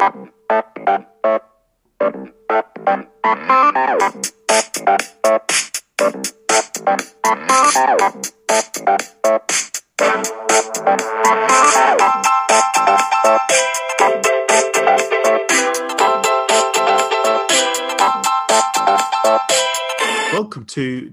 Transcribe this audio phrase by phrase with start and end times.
[0.00, 0.37] Welcome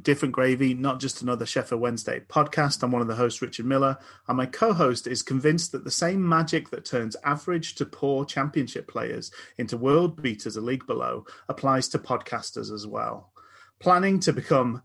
[0.01, 2.83] Different Gravy, not just another Sheffield Wednesday podcast.
[2.83, 3.97] I'm one of the hosts, Richard Miller,
[4.27, 8.25] and my co host is convinced that the same magic that turns average to poor
[8.25, 13.31] championship players into world beaters a league below applies to podcasters as well.
[13.79, 14.83] Planning to become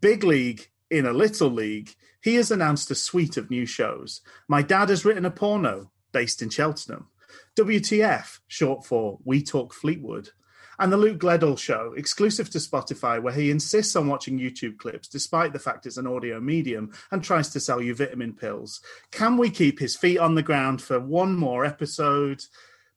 [0.00, 4.20] big league in a little league, he has announced a suite of new shows.
[4.48, 7.08] My dad has written a porno based in Cheltenham.
[7.56, 10.30] WTF, short for We Talk Fleetwood
[10.78, 15.08] and the Luke Gledall show, exclusive to Spotify, where he insists on watching YouTube clips
[15.08, 18.80] despite the fact it's an audio medium and tries to sell you vitamin pills.
[19.10, 22.42] Can we keep his feet on the ground for one more episode?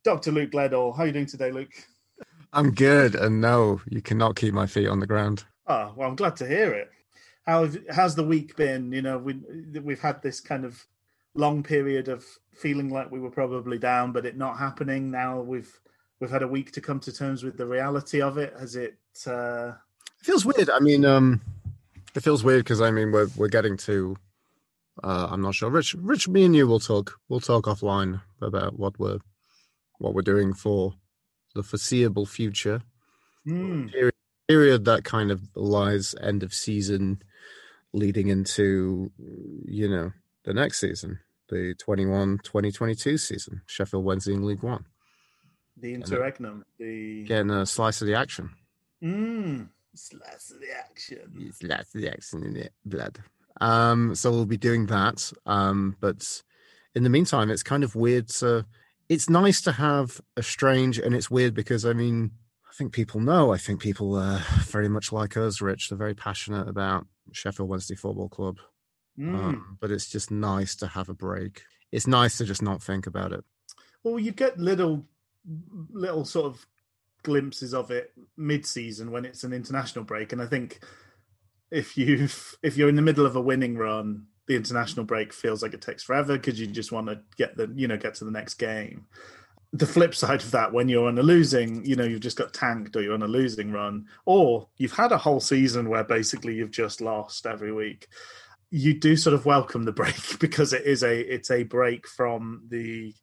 [0.03, 0.31] Dr.
[0.31, 1.73] Luke Gledall, how are you doing today, Luke?
[2.53, 5.45] I'm good, and no, you cannot keep my feet on the ground.
[5.67, 6.89] Oh, well, I'm glad to hear it.
[7.45, 8.91] How how's the week been?
[8.91, 9.39] You know, we
[9.81, 10.85] we've had this kind of
[11.33, 15.09] long period of feeling like we were probably down, but it not happening.
[15.09, 15.79] Now we've
[16.21, 18.53] we've had a week to come to terms with the reality of it.
[18.57, 18.97] Has it?
[19.27, 19.73] Uh...
[20.21, 20.69] It feels weird.
[20.69, 21.41] I mean, um,
[22.15, 24.15] it feels weird because I mean we're we're getting to.
[25.03, 25.69] Uh, I'm not sure.
[25.69, 27.19] Rich, Rich, me and you will talk.
[27.27, 29.19] We'll talk offline about what we're
[29.97, 30.93] what we're doing for
[31.55, 32.81] the foreseeable future.
[33.47, 33.91] Mm.
[33.91, 34.13] Period,
[34.47, 37.23] period that kind of lies end of season,
[37.93, 39.11] leading into
[39.65, 40.11] you know
[40.43, 41.19] the next season,
[41.49, 44.85] the 21-2022 season, Sheffield Wednesday in League One.
[45.81, 46.63] The interregnum.
[46.77, 48.51] The Getting a slice of the action.
[49.03, 51.51] mm, slice of the action.
[51.53, 53.19] Slice of the action in it, blood.
[53.59, 55.31] Um, so we'll be doing that.
[55.45, 56.41] Um, but
[56.95, 58.29] in the meantime, it's kind of weird.
[58.31, 58.63] So
[59.09, 62.31] it's nice to have a strange, and it's weird because I mean,
[62.69, 63.51] I think people know.
[63.53, 65.89] I think people are very much like us, Rich.
[65.89, 68.57] They're very passionate about Sheffield Wednesday Football Club.
[69.19, 69.35] Mm.
[69.35, 71.63] Um, but it's just nice to have a break.
[71.91, 73.43] It's nice to just not think about it.
[74.03, 75.05] Well, you get little,
[75.91, 76.65] little sort of
[77.23, 80.79] glimpses of it mid-season when it's an international break, and I think
[81.71, 82.27] if you
[82.61, 85.81] if you're in the middle of a winning run, the international break feels like it
[85.81, 88.55] takes forever because you just want to get the you know get to the next
[88.55, 89.05] game.
[89.73, 92.53] The flip side of that, when you're on a losing, you know, you've just got
[92.53, 96.55] tanked or you're on a losing run, or you've had a whole season where basically
[96.55, 98.07] you've just lost every week.
[98.69, 102.63] You do sort of welcome the break because it is a it's a break from
[102.67, 103.13] the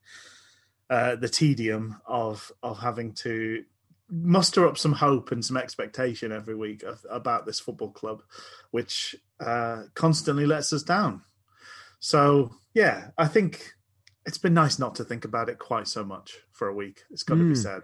[0.90, 3.64] uh, the tedium of of having to
[4.10, 8.22] muster up some hope and some expectation every week of, about this football club,
[8.70, 11.22] which uh, constantly lets us down.
[12.00, 13.74] So yeah, I think
[14.24, 17.04] it's been nice not to think about it quite so much for a week.
[17.10, 17.62] It's got to be Mm.
[17.62, 17.82] said.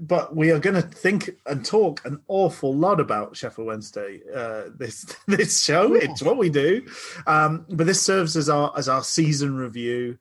[0.00, 4.64] But we are going to think and talk an awful lot about Sheffield Wednesday uh,
[4.76, 5.94] this this show.
[5.94, 6.86] It's what we do.
[7.26, 10.18] Um, but this serves as our as our season review.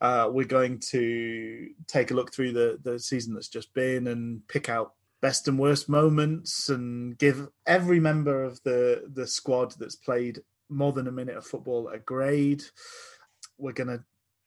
[0.00, 4.46] Uh, we're going to take a look through the the season that's just been and
[4.48, 9.96] pick out best and worst moments and give every member of the the squad that's
[9.96, 10.40] played
[10.70, 12.62] more than a minute of football a grade.
[13.58, 14.04] We're gonna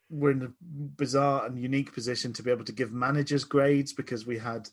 [0.09, 4.25] we're in a bizarre and unique position to be able to give managers grades because
[4.25, 4.69] we had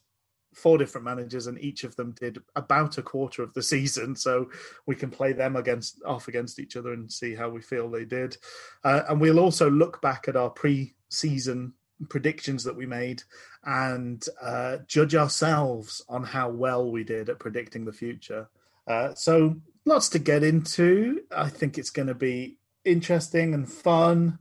[0.55, 4.17] four different managers and each of them did about a quarter of the season.
[4.17, 4.51] So
[4.87, 8.05] we can play them against off against each other and see how we feel they
[8.05, 8.37] did.
[8.85, 11.73] Uh, and we'll also look back at our pre-season
[12.09, 13.23] predictions that we made
[13.65, 18.49] and uh, judge ourselves on how well we did at predicting the future.
[18.87, 21.21] Uh, so lots to get into.
[21.35, 24.39] I think it's going to be interesting and fun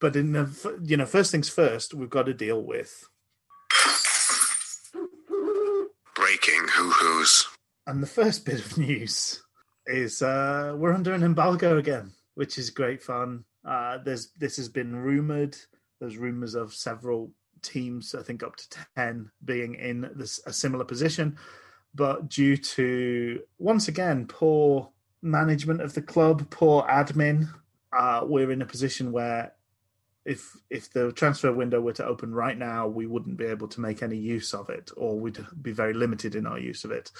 [0.00, 3.08] but in the you know first things first we've got to deal with
[6.56, 7.46] Hoo hoos.
[7.86, 9.42] and the first bit of news
[9.86, 13.44] is uh we're under an embargo again which is great fun.
[13.66, 15.56] Uh there's this has been rumored.
[16.00, 20.84] There's rumors of several teams i think up to 10 being in this a similar
[20.84, 21.36] position.
[21.94, 24.90] But due to once again poor
[25.22, 27.48] management of the club poor admin
[27.92, 29.52] uh we're in a position where
[30.28, 33.80] if if the transfer window were to open right now, we wouldn't be able to
[33.80, 37.10] make any use of it, or we'd be very limited in our use of it.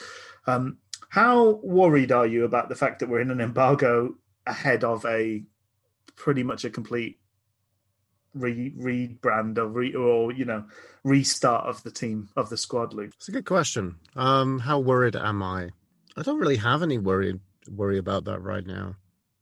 [0.47, 0.79] Um,
[1.09, 4.15] how worried are you about the fact that we're in an embargo
[4.47, 5.43] ahead of a
[6.17, 7.19] pretty much a complete
[8.35, 10.65] re rebrand or re, or you know
[11.03, 13.13] restart of the team of the squad, Luke?
[13.17, 13.97] It's a good question.
[14.17, 15.71] Um, how worried am I?
[16.15, 17.41] I don't really have any worry
[17.71, 18.97] worry about that right now.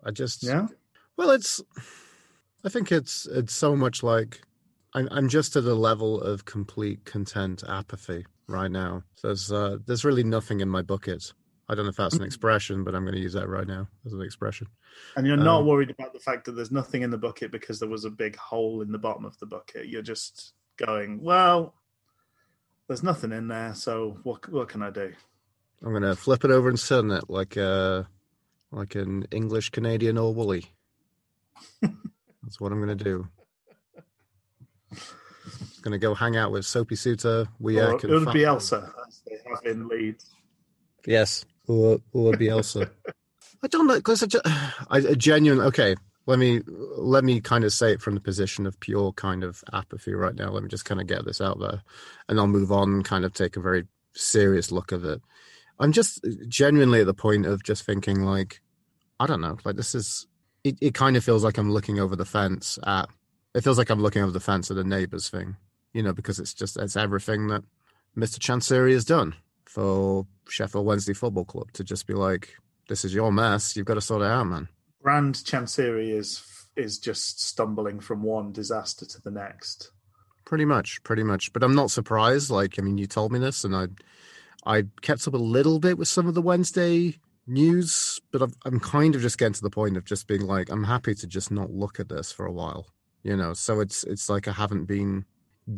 [0.05, 0.69] I just Yeah,
[1.17, 1.61] well, it's.
[2.67, 4.41] I think it's it's so much like
[4.93, 9.05] I'm I'm just at a level of complete content apathy right now.
[9.15, 11.33] So there's uh, there's really nothing in my bucket.
[11.69, 13.89] I don't know if that's an expression, but I'm going to use that right now
[14.05, 14.67] as an expression.
[15.17, 17.79] And you're not Um, worried about the fact that there's nothing in the bucket because
[17.79, 19.87] there was a big hole in the bottom of the bucket.
[19.89, 21.75] You're just going, well,
[22.89, 25.13] there's nothing in there, so what what can I do?
[25.85, 28.05] I'm going to flip it over and on it like uh
[28.73, 30.73] like an English Canadian or woolly.
[32.47, 33.29] That's what I'm going to do.
[35.83, 39.21] Going to go hang out with Soapy Suter, Or Week, it would be Elsa, as
[39.27, 40.31] they have in Leeds.
[41.07, 42.89] Yes, or or Bielsa.
[43.63, 45.61] I don't know because I, ju- I, I genuine.
[45.67, 45.97] Okay,
[46.27, 49.63] let me let me kind of say it from the position of pure kind of
[49.73, 50.51] apathy right now.
[50.51, 51.83] Let me just kind of get this out there,
[52.29, 53.03] and I'll move on.
[53.03, 55.21] Kind of take a very serious look at it.
[55.79, 58.61] I'm just genuinely at the point of just thinking like,
[59.21, 60.27] I don't know, like this is.
[60.67, 63.09] It, it kind of feels like I'm looking over the fence at.
[63.55, 65.57] It feels like I'm looking over the fence at a neighbor's thing,
[65.93, 67.63] you know, because it's just it's everything that
[68.17, 68.39] Mr.
[68.39, 69.35] Chansiri has done
[69.65, 72.57] for Sheffield Wednesday Football Club to just be like,
[72.89, 73.77] "This is your mess.
[73.77, 74.69] You've got to sort it out, man."
[75.03, 76.43] Brand Chansiri is
[76.75, 79.93] is just stumbling from one disaster to the next.
[80.45, 81.53] Pretty much, pretty much.
[81.53, 82.51] But I'm not surprised.
[82.51, 83.87] Like, I mean, you told me this, and I,
[84.67, 88.81] I kept up a little bit with some of the Wednesday news, but I'm, I'm
[88.81, 91.51] kind of just getting to the point of just being like, I'm happy to just
[91.51, 92.87] not look at this for a while,
[93.23, 93.55] you know.
[93.55, 95.25] So it's it's like I haven't been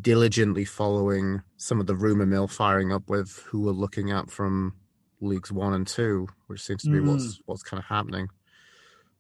[0.01, 4.75] diligently following some of the rumor mill firing up with who we're looking at from
[5.21, 7.41] leagues one and two, which seems to be what's mm.
[7.47, 8.29] what's kind of happening.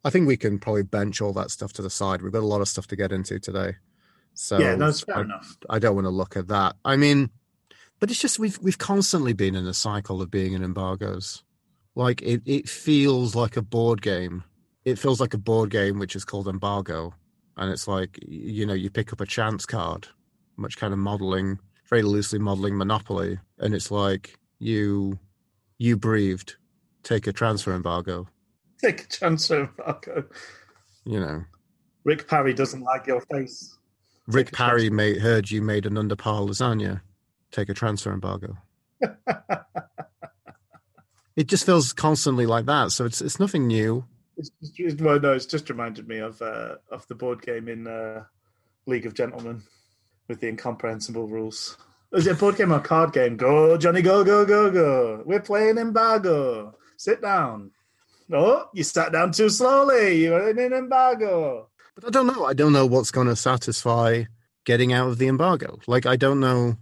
[0.04, 2.22] I think we can probably bench all that stuff to the side.
[2.22, 3.74] We've got a lot of stuff to get into today.
[4.34, 5.56] So yeah, that's fair I, enough.
[5.68, 6.76] I don't want to look at that.
[6.84, 7.30] I mean,
[7.98, 11.42] but it's just we've we've constantly been in a cycle of being in embargoes.
[11.98, 14.44] Like it, it feels like a board game.
[14.84, 17.12] It feels like a board game which is called embargo,
[17.56, 20.06] and it's like you know you pick up a chance card,
[20.56, 21.58] much kind of modeling,
[21.90, 25.18] very loosely modeling Monopoly, and it's like you
[25.78, 26.54] you breathed,
[27.02, 28.28] take a transfer embargo.
[28.80, 30.24] Take a chance, embargo.
[31.04, 31.44] You know,
[32.04, 33.76] Rick Parry doesn't like your face.
[34.28, 34.94] Rick Parry transfer.
[34.94, 37.00] made, heard you made an under par lasagna.
[37.50, 38.56] Take a transfer embargo.
[41.38, 42.90] It just feels constantly like that.
[42.90, 44.04] So it's it's nothing new.
[44.36, 47.86] It's just, well, no, it's just reminded me of uh, of the board game in
[47.86, 48.24] uh,
[48.86, 49.62] League of Gentlemen
[50.26, 51.76] with the incomprehensible rules.
[52.12, 53.36] Is it a board game or card game?
[53.36, 55.22] Go, Johnny, go, go, go, go.
[55.24, 56.74] We're playing embargo.
[56.96, 57.70] Sit down.
[58.32, 60.24] Oh, you sat down too slowly.
[60.24, 61.68] You're in an embargo.
[61.94, 62.46] But I don't know.
[62.46, 64.24] I don't know what's going to satisfy
[64.64, 65.78] getting out of the embargo.
[65.86, 66.78] Like I don't know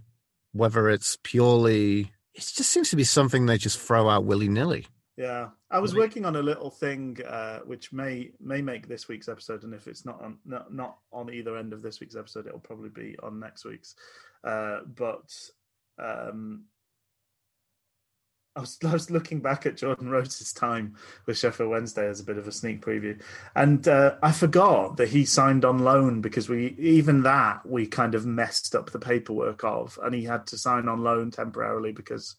[0.51, 2.11] whether it's purely.
[2.37, 4.85] It just seems to be something they just throw out willy nilly.
[5.17, 9.27] Yeah, I was working on a little thing uh, which may may make this week's
[9.27, 12.45] episode, and if it's not on not, not on either end of this week's episode,
[12.45, 13.95] it'll probably be on next week's.
[14.43, 15.33] Uh, but
[15.97, 16.65] um,
[18.57, 20.95] I was I was looking back at Jordan Rhodes' time
[21.25, 23.21] with Sheffield Wednesday as a bit of a sneak preview,
[23.55, 28.15] and uh, I forgot that he signed on loan because we even that we kind
[28.15, 32.35] of messed up the paperwork of, and he had to sign on loan temporarily because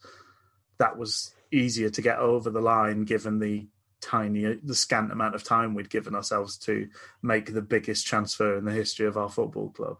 [0.79, 3.67] that was easier to get over the line given the
[4.01, 6.89] tiny the scant amount of time we'd given ourselves to
[7.23, 9.99] make the biggest transfer in the history of our football club.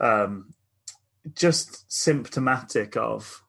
[0.00, 0.54] Um
[1.34, 3.43] just symptomatic of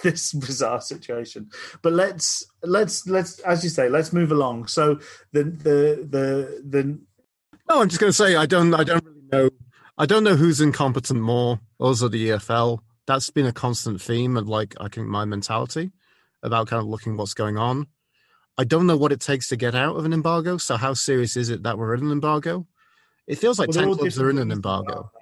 [0.02, 1.48] this bizarre situation
[1.82, 4.98] but let's let's let's as you say let's move along so
[5.32, 7.00] the the the the
[7.68, 8.74] No, I'm just going to say I don't.
[8.74, 9.50] I don't really know.
[9.96, 12.80] I don't know who's incompetent more, us or the EFL.
[13.06, 15.92] That's been a constant theme of like I think my mentality
[16.42, 17.86] about kind of looking what's going on.
[18.58, 20.56] I don't know what it takes to get out of an embargo.
[20.58, 22.66] So how serious is it that we're in an embargo?
[23.26, 25.12] It feels like well, ten clubs are in an embargo,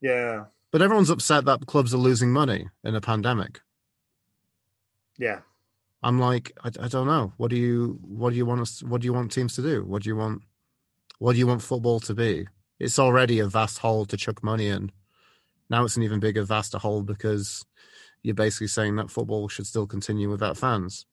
[0.00, 0.44] yeah
[0.74, 3.60] but everyone's upset that clubs are losing money in a pandemic.
[5.18, 5.40] Yeah
[6.04, 7.32] I'm like, I, I don't know.
[7.38, 9.84] What do you what do you want us what do you want teams to do?
[9.84, 10.42] What do you want
[11.18, 12.46] what do you want football to be?
[12.78, 14.92] It's already a vast hole to chuck money in.
[15.70, 17.64] Now it's an even bigger, vaster hole because
[18.22, 21.06] you're basically saying that football should still continue without fans.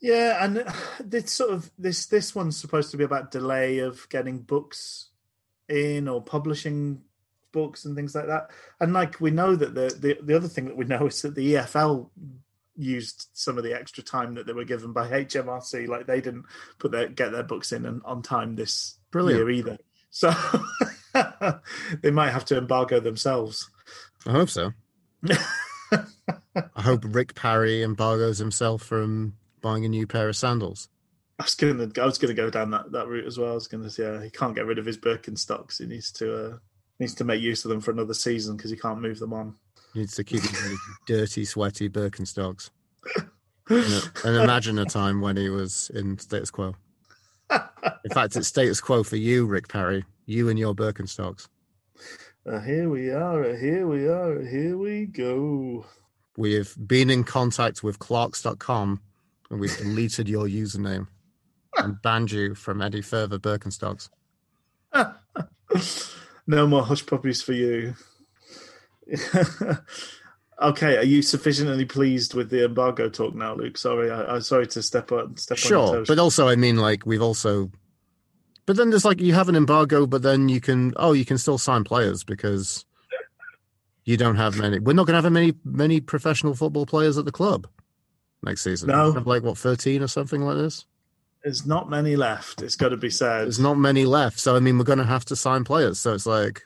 [0.00, 0.64] Yeah, and
[1.00, 5.08] this sort of this this one's supposed to be about delay of getting books
[5.68, 7.02] in or publishing
[7.50, 8.50] books and things like that.
[8.78, 11.34] And like we know that the the, the other thing that we know is that
[11.34, 12.10] the EFL
[12.76, 15.88] used some of the extra time that they were given by HMRC.
[15.88, 16.44] Like they didn't
[16.78, 19.38] put their get their books in and on time this Brilliant.
[19.38, 19.78] year either.
[20.10, 20.32] So
[22.02, 23.70] they might have to embargo themselves.
[24.26, 24.72] I hope so.
[25.92, 30.88] I hope Rick Parry embargoes himself from buying a new pair of sandals.
[31.38, 33.50] I was gonna, I was gonna go down that, that route as well.
[33.50, 35.78] I was gonna say, yeah, he can't get rid of his Birkenstocks.
[35.78, 36.56] He needs to uh,
[36.98, 39.56] Needs to make use of them for another season because he can't move them on.
[39.96, 42.68] Needs to keep his dirty, sweaty Birkenstocks.
[43.70, 46.74] and, and imagine a time when he was in status quo.
[47.50, 50.04] In fact, it's status quo for you, Rick Parry.
[50.26, 51.48] You and your Birkenstocks.
[52.46, 53.42] Uh, here we are.
[53.42, 54.38] Uh, here we are.
[54.42, 55.86] uh, Here we go.
[56.36, 59.00] We have been in contact with Clarks.com
[59.50, 61.06] and we've deleted your username
[61.78, 64.10] and banned you from any further Birkenstocks.
[66.46, 67.94] no more hush puppies for you.
[70.62, 73.78] okay, are you sufficiently pleased with the embargo talk now, Luke?
[73.78, 76.08] Sorry, I, I'm sorry to step on step on your Sure, toes.
[76.08, 77.70] but also, I mean, like we've also,
[78.64, 81.38] but then there's like you have an embargo, but then you can oh, you can
[81.38, 82.84] still sign players because
[84.04, 84.78] you don't have many.
[84.78, 87.66] We're not going to have many many professional football players at the club
[88.42, 88.88] next season.
[88.88, 89.12] No.
[89.12, 90.84] Have like what thirteen or something like this.
[91.44, 92.60] There's not many left.
[92.60, 93.44] It's got to be said.
[93.44, 96.00] There's not many left, so I mean, we're going to have to sign players.
[96.00, 96.62] So it's like,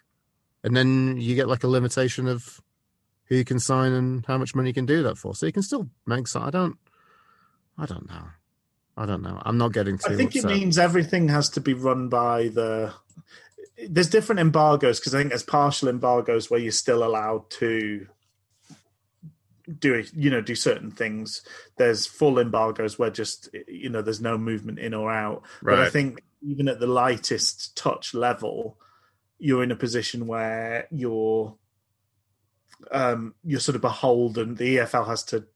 [0.63, 2.61] and then you get like a limitation of
[3.25, 5.35] who you can sign and how much money you can do that for.
[5.35, 6.43] So you can still make some.
[6.43, 6.77] I don't,
[7.79, 8.25] I don't know.
[8.97, 9.41] I don't know.
[9.45, 10.13] I'm not getting too.
[10.13, 12.93] I think it means everything has to be run by the.
[13.89, 18.07] There's different embargoes because I think there's partial embargoes where you're still allowed to
[19.79, 21.43] do it, you know, do certain things.
[21.79, 25.45] There's full embargoes where just you know there's no movement in or out.
[25.63, 28.77] But I think even at the lightest touch level,
[29.41, 31.57] you're in a position where you're
[32.93, 34.55] um you're sort of beholden.
[34.55, 35.47] The EFL has to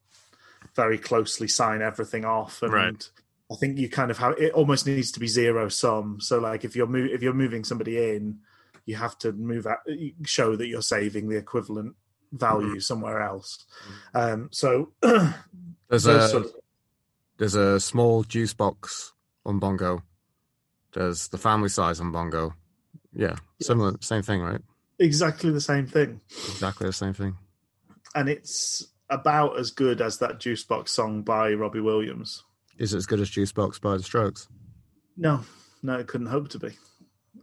[0.74, 3.10] very closely sign everything off, and Right.
[3.52, 6.18] I think you kind of have it almost needs to be zero sum.
[6.20, 8.40] So like if you're mo- if you're moving somebody in,
[8.86, 9.78] you have to move out,
[10.24, 11.94] show that you're saving the equivalent
[12.32, 13.64] value somewhere else.
[14.14, 14.92] Um, so
[15.88, 16.52] There's a sort of-
[17.36, 19.12] there's a small juice box
[19.44, 20.02] on Bongo.
[20.92, 22.54] There's the family size on Bongo.
[23.14, 24.60] Yeah, similar, same thing, right?
[24.98, 27.36] exactly the same thing, Exactly the same thing.
[28.14, 32.42] and it's about as good as that Juice Box song by Robbie Williams.
[32.78, 34.48] Is it as good as Juice Box by the Strokes?
[35.16, 35.40] No,
[35.82, 36.70] no, it couldn't hope to be.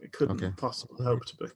[0.00, 0.52] It couldn't Okay.
[0.56, 1.46] possibly hope to be.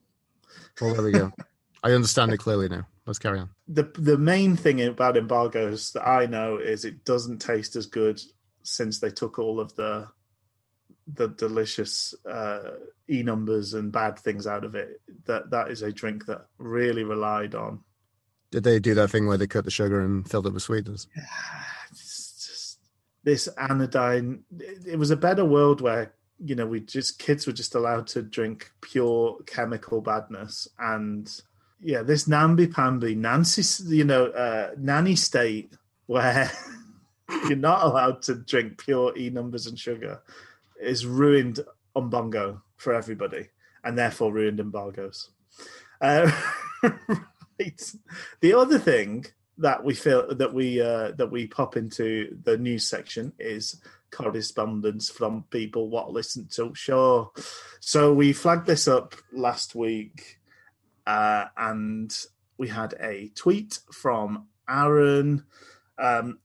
[0.81, 1.31] Well, there we go.
[1.83, 2.87] I understand it clearly now.
[3.05, 3.49] Let's carry on.
[3.67, 8.19] the the main thing about embargoes that I know is it doesn't taste as good
[8.63, 10.07] since they took all of the
[11.13, 12.71] the delicious uh,
[13.09, 15.01] e numbers and bad things out of it.
[15.25, 17.81] That that is a drink that really relied on.
[18.51, 21.07] Did they do that thing where they cut the sugar and filled it with sweeteners?
[21.89, 22.79] It's just
[23.23, 24.43] this anodyne.
[24.59, 28.07] It, it was a better world where you know we just kids were just allowed
[28.07, 31.41] to drink pure chemical badness and
[31.81, 35.73] yeah this namby pamby nancy you know uh nanny state
[36.05, 36.51] where
[37.47, 40.21] you're not allowed to drink pure e numbers and sugar
[40.81, 41.59] is ruined
[41.95, 43.47] on bongo for everybody
[43.83, 45.29] and therefore ruined embargoes
[46.01, 46.31] uh,
[46.83, 47.93] right.
[48.41, 49.25] The other thing
[49.57, 53.81] that we feel that we uh that we pop into the news section is
[54.11, 56.73] correspondence from people what listen to.
[56.75, 57.31] Sure.
[57.79, 60.39] So we flagged this up last week
[61.07, 62.15] uh and
[62.57, 65.43] we had a tweet from aaron.
[65.97, 66.39] Um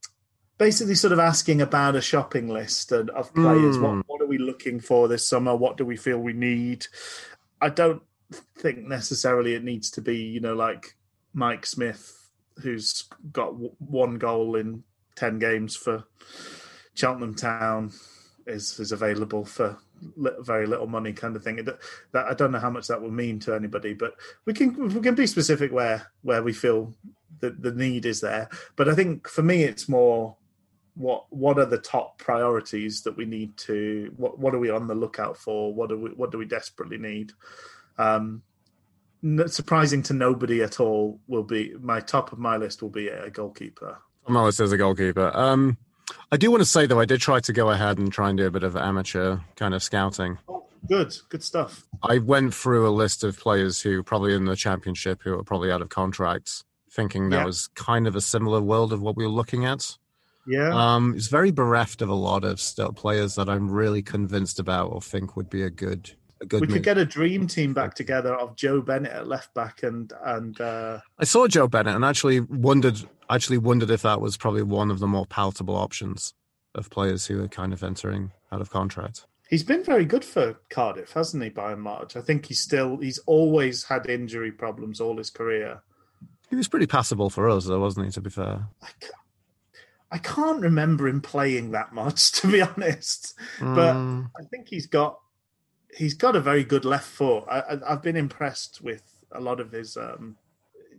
[0.62, 3.76] basically sort of asking about a shopping list and, of players.
[3.76, 3.83] Hmm.
[3.83, 5.57] what, what are we looking for this summer?
[5.57, 6.87] What do we feel we need?
[7.61, 8.02] I don't
[8.59, 10.97] think necessarily it needs to be you know like
[11.35, 12.31] mike smith
[12.62, 14.83] who's got w- one goal in
[15.16, 16.04] 10 games for
[16.95, 17.92] Cheltenham Town
[18.47, 19.76] is is available for
[20.16, 21.59] li- very little money kind of thing.
[21.59, 21.66] It-
[22.12, 24.14] that I don't know how much that will mean to anybody but
[24.45, 26.95] we can we can be specific where where we feel
[27.40, 28.49] that the need is there.
[28.76, 30.37] But I think for me it's more
[30.95, 34.87] what what are the top priorities that we need to what what are we on
[34.87, 37.33] the lookout for what do we what do we desperately need
[37.99, 38.43] um
[39.47, 43.31] surprising to nobody at all will be my top of my list will be a
[43.31, 45.33] goalkeeper I'm always as a goalkeeper.
[45.35, 45.77] Um,
[46.31, 48.39] I do want to say though, I did try to go ahead and try and
[48.39, 50.39] do a bit of amateur kind of scouting.
[50.49, 54.55] oh, good good stuff I went through a list of players who probably in the
[54.55, 57.45] championship who are probably out of contracts, thinking that Yeah.
[57.47, 59.97] was kind of a similar world of what we were looking at.
[60.47, 64.59] Yeah Um, it's very bereft of a lot of still players that I'm really convinced
[64.59, 66.75] about or think would be a good a good we move.
[66.77, 70.61] could get a dream team back together of Joe Bennett at left back and and
[70.61, 72.99] uh, I saw Joe Bennett and actually wondered
[73.31, 76.35] actually wondered if that was probably one of the more palatable options
[76.75, 79.27] of players who are kind of entering out of contract.
[79.49, 81.51] he's been very good for Cardiff, hasn't he?
[81.51, 85.83] By and large, I think he's still he's always had injury problems all his career.
[86.51, 88.13] He was pretty passable for us, though, wasn't he?
[88.13, 88.89] To be fair, I
[90.12, 93.35] I can't remember him playing that much, to be honest.
[93.59, 95.19] But Mm, I think he's got
[95.97, 97.45] he's got a very good left foot.
[97.49, 99.02] I, I, I've been impressed with
[99.33, 100.37] a lot of his, um,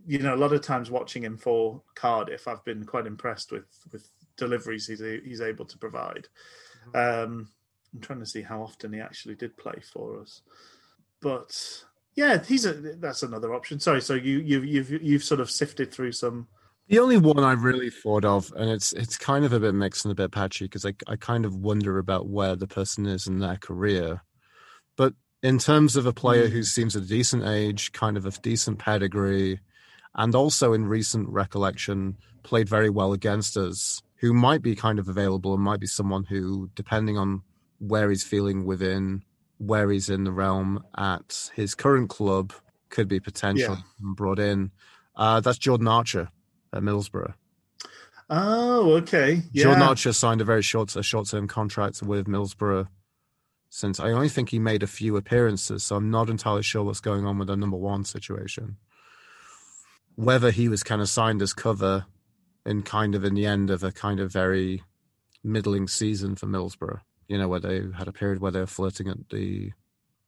[0.06, 3.66] you know, a lot of times watching him for Cardiff, I've been quite impressed with
[3.92, 6.28] with deliveries he's he's able to provide.
[6.94, 7.48] Um,
[7.92, 10.42] I'm trying to see how often he actually did play for us,
[11.20, 13.80] but yeah, he's a that's another option.
[13.80, 16.48] Sorry, so you you've you've you've sort of sifted through some.
[16.88, 20.04] The only one I really thought of, and it's it's kind of a bit mixed
[20.04, 23.26] and a bit patchy because I I kind of wonder about where the person is
[23.26, 24.22] in their career,
[24.96, 28.30] but in terms of a player who seems at a decent age, kind of a
[28.30, 29.60] decent pedigree,
[30.14, 35.08] and also in recent recollection played very well against us, who might be kind of
[35.08, 37.42] available and might be someone who, depending on
[37.78, 39.22] where he's feeling within,
[39.56, 42.52] where he's in the realm at his current club,
[42.90, 44.70] could be potential brought in.
[45.16, 46.28] Uh, that's Jordan Archer
[46.74, 47.34] at Middlesbrough.
[48.30, 49.42] Oh, okay.
[49.52, 49.64] Yeah.
[49.64, 52.88] Jordan Archer signed a very short a short term contract with Middlesbrough
[53.68, 57.00] since I only think he made a few appearances, so I'm not entirely sure what's
[57.00, 58.76] going on with the number one situation.
[60.14, 62.06] Whether he was kind of signed as cover
[62.64, 64.84] in kind of in the end of a kind of very
[65.42, 69.08] middling season for Middlesbrough, you know, where they had a period where they were flirting
[69.08, 69.72] at the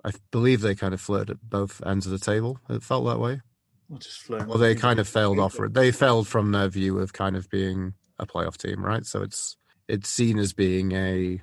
[0.05, 2.59] I believe they kind of flirted at both ends of the table.
[2.69, 3.43] It felt that way.
[3.89, 4.49] We'll just flirting.
[4.49, 5.57] Well, they kind of failed off.
[5.71, 9.07] They failed from their view of kind of being a playoff team, right?
[9.07, 9.57] So it's
[9.89, 11.41] it's seen as being a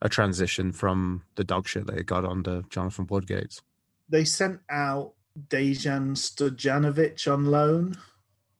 [0.00, 3.60] a transition from the dog shit they got under Jonathan Woodgate.
[4.08, 5.12] They sent out
[5.48, 7.96] Dejan Stojanovic on loan,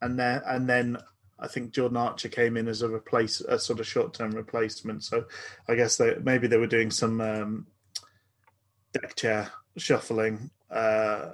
[0.00, 0.98] and then and then
[1.38, 5.04] I think Jordan Archer came in as a replace a sort of short term replacement.
[5.04, 5.24] So
[5.68, 7.66] I guess they maybe they were doing some um,
[8.92, 10.50] deck chair shuffling.
[10.70, 11.30] Uh,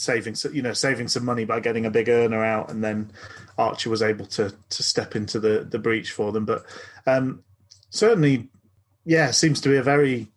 [0.00, 3.10] saving you know saving some money by getting a big earner out and then
[3.58, 6.64] archer was able to to step into the the breach for them but
[7.06, 7.42] um
[7.90, 8.48] certainly
[9.04, 10.28] yeah seems to be a very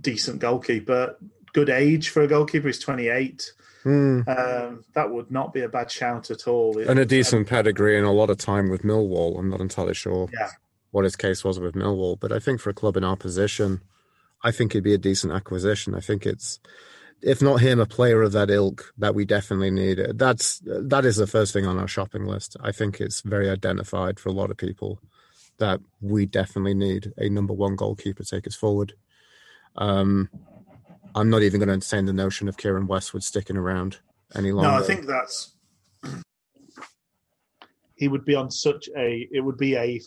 [0.00, 1.16] decent goalkeeper
[1.52, 4.20] good age for a goalkeeper he's 28 Hmm.
[4.28, 8.06] um that would not be a bad shout at all And a decent pedigree and
[8.06, 9.38] a lot of time with Millwall.
[9.38, 10.50] I'm not entirely sure yeah
[10.90, 13.80] what his case was with Millwall, but I think for a club in our position,
[14.42, 15.94] I think it'd be a decent acquisition.
[15.94, 16.58] I think it's,
[17.22, 20.00] if not him, a player of that ilk that we definitely need.
[20.14, 22.56] That's that is the first thing on our shopping list.
[22.60, 25.00] I think it's very identified for a lot of people
[25.58, 28.94] that we definitely need a number one goalkeeper to take us forward.
[29.76, 30.30] Um,
[31.14, 33.98] I'm not even going to entertain the notion of Keiren Westwood sticking around
[34.34, 34.70] any longer.
[34.70, 35.54] no i think that's
[37.96, 40.00] he would be on such a it would be a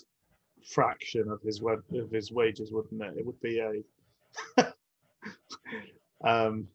[0.65, 4.73] fraction of his of his wages wouldn't it it would be a
[6.27, 6.67] um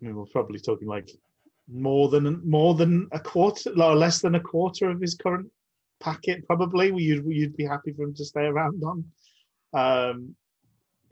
[0.00, 1.10] i mean we're probably talking like
[1.70, 5.50] more than more than a quarter or less than a quarter of his current
[6.00, 9.04] packet probably you'd you'd be happy for him to stay around on.
[9.74, 10.34] Um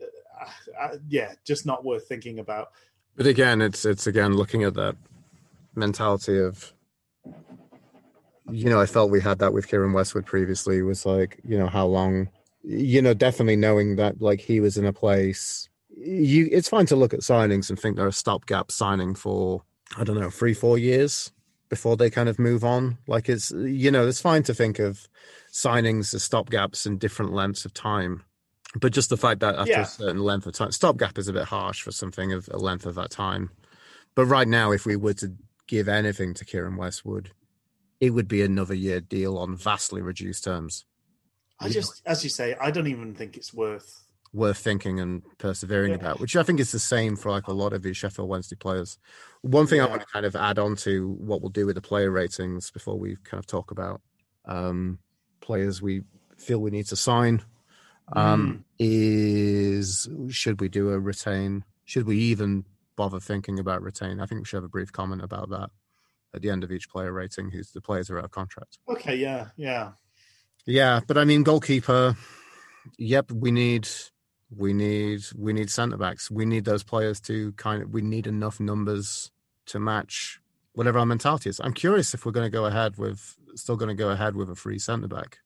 [0.01, 0.45] uh,
[0.79, 2.69] uh, yeah just not worth thinking about.
[3.15, 4.95] But again, it's it's again looking at that
[5.75, 6.73] mentality of
[8.49, 11.67] you know, I felt we had that with Keiren Westwood previously was like, you know,
[11.67, 12.29] how long
[12.63, 16.95] you know, definitely knowing that like he was in a place you it's fine to
[16.95, 19.63] look at signings and think they're a stopgap signing for
[19.97, 21.31] I don't know, three, four years
[21.69, 22.97] before they kind of move on.
[23.07, 25.07] Like it's you know, it's fine to think of
[25.51, 28.23] signings as stopgaps in different lengths of time.
[28.79, 29.81] But just the fact that after Yeah.
[29.81, 32.85] a certain length of time, stopgap is a bit harsh for something of a length
[32.85, 33.49] of that time.
[34.13, 35.33] But right now, if we were to
[35.67, 37.31] give anything to Keiren Westwood,
[37.99, 40.85] it would be another year deal on vastly reduced terms.
[41.59, 44.03] i just as you say i don't even think it's worth
[44.37, 45.97] Worth thinking and persevering Yeah.
[45.97, 48.55] about, which I think is the same for like a lot of these Sheffield Wednesday
[48.55, 48.99] players.
[49.41, 51.81] One thing I want to kind of add on to what we'll do with the
[51.81, 54.01] player ratings before we kind of talk about
[54.45, 54.99] um,
[55.41, 56.03] players we
[56.37, 57.41] feel we need to sign
[58.13, 61.63] um, is should we do a retain?
[61.85, 62.63] Should we even
[62.95, 64.19] bother thinking about retain?
[64.21, 65.69] I think we should have a brief comment about that
[66.35, 68.77] at the end of each player rating, who's the players are out of contract.
[68.87, 69.91] okay yeah yeah
[70.65, 72.15] Yeah, but I mean, goalkeeper.
[72.97, 73.87] Yep, we need,
[74.55, 76.31] we need, we need centre backs.
[76.31, 77.91] We need those players to kind of.
[77.91, 79.31] We need enough numbers
[79.67, 80.39] to match
[80.73, 81.59] whatever our mentality is.
[81.63, 84.49] I'm curious if we're going to go ahead with, still going to go ahead with
[84.49, 85.39] a free centre back.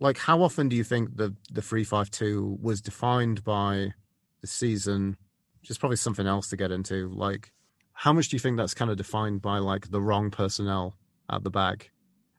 [0.00, 3.92] Like, how often do you think the the three five two was defined by
[4.40, 5.16] the season?
[5.60, 7.08] Which is probably something else to get into.
[7.08, 7.52] Like,
[7.92, 10.96] how much do you think that's kind of defined by like the wrong personnel
[11.30, 11.90] at the back?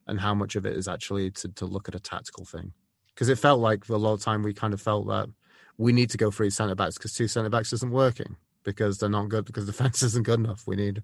[0.07, 2.73] and how much of it is actually to, to look at a tactical thing.
[3.13, 5.29] Because it felt like for a lot of time we kind of felt that
[5.77, 9.09] we need to go three centre backs because two centre backs isn't working because they're
[9.09, 10.63] not good because the defense isn't good enough.
[10.67, 11.01] We need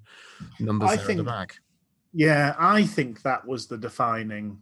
[0.60, 1.58] numbers I think- the back.
[2.14, 4.60] yeah i think that was the defining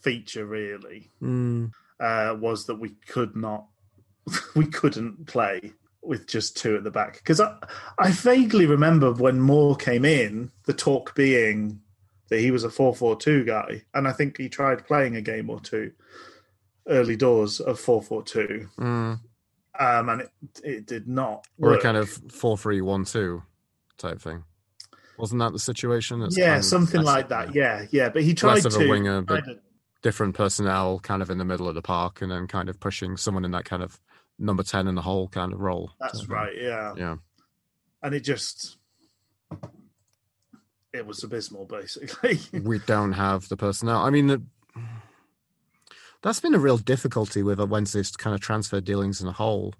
[0.00, 3.66] feature really Mm, uh, was that we could not,
[4.56, 7.56] we couldn't play with just two at the back because I,
[7.98, 11.80] I vaguely remember when Moore came in, the talk being
[12.28, 15.60] that he was a four-four-two guy, and I think he tried playing a game or
[15.60, 15.92] two
[16.88, 19.20] early doors of four-four-two, Mm.
[19.78, 20.30] Um, and it
[20.62, 23.42] it did not Or a kind of four three one two
[23.98, 24.44] type thing.
[25.18, 26.22] Wasn't that the situation?
[26.22, 27.54] It's yeah, kind of something like that.
[27.54, 29.44] Yeah, yeah, but he tried Less of a to winger, but
[30.02, 33.16] different personnel kind of in the middle of the park and then kind of pushing
[33.16, 33.98] someone in that kind of
[34.38, 35.92] number 10 in the hole kind of role.
[35.98, 36.52] That's right.
[36.60, 36.94] Yeah.
[36.96, 37.16] Yeah.
[38.02, 38.76] and it just
[40.92, 42.38] it was abysmal, basically.
[42.62, 44.02] We don't have the personnel.
[44.02, 44.42] I mean, the,
[46.24, 49.74] that's been a real difficulty with Wednesday's kind of transfer dealings in a whole.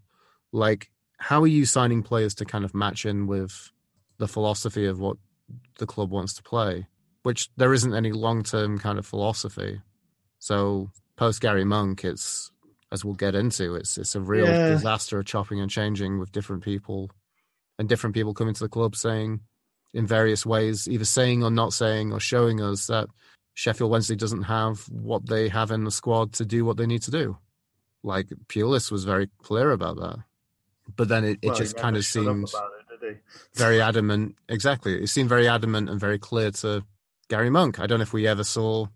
[0.52, 3.72] Like, how are you signing players to kind of match in with
[4.18, 5.16] the philosophy of what
[5.78, 6.86] the club wants to play?
[7.22, 9.80] Which there isn't any long term kind of philosophy.
[10.38, 12.50] So post Gary Monk, it's
[12.92, 14.68] as we'll get into, it's it's a real Yeah.
[14.68, 17.10] disaster of chopping and changing with different people,
[17.78, 19.40] and different people coming to the club saying
[19.94, 23.08] in various ways, either saying or not saying or showing us that
[23.54, 27.02] Sheffield Wednesday doesn't have what they have in the squad to do what they need
[27.02, 27.38] to do.
[28.02, 30.18] Like Pulis was very clear about that,
[30.94, 32.48] but then it, it Well, just kind of seemed
[33.00, 33.22] it,
[33.54, 34.36] very adamant.
[34.48, 35.02] Exactly.
[35.02, 36.84] It seemed very adamant and very clear to
[37.28, 37.80] Gary Monk.
[37.80, 38.88] I don't know if we ever saw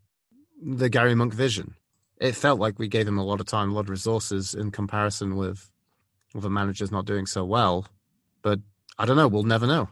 [0.62, 1.74] the Gary Monk vision.
[2.20, 4.72] It felt like we gave him a lot of time, a lot of resources in
[4.72, 5.70] comparison with
[6.34, 7.86] other managers not doing so well.
[8.42, 8.58] But
[8.98, 9.28] I don't know.
[9.28, 9.88] We'll never know.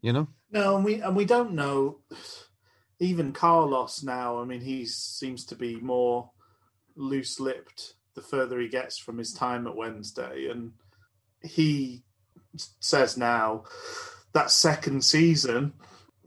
[0.00, 0.28] You know?
[0.50, 1.98] No, and we and we don't know.
[3.00, 4.38] Even Carlos now.
[4.38, 6.30] I mean, he seems to be more
[6.96, 10.72] loose-lipped the further he gets from his time at Wednesday, and
[11.42, 12.02] he
[12.80, 13.64] says now
[14.32, 15.72] that second season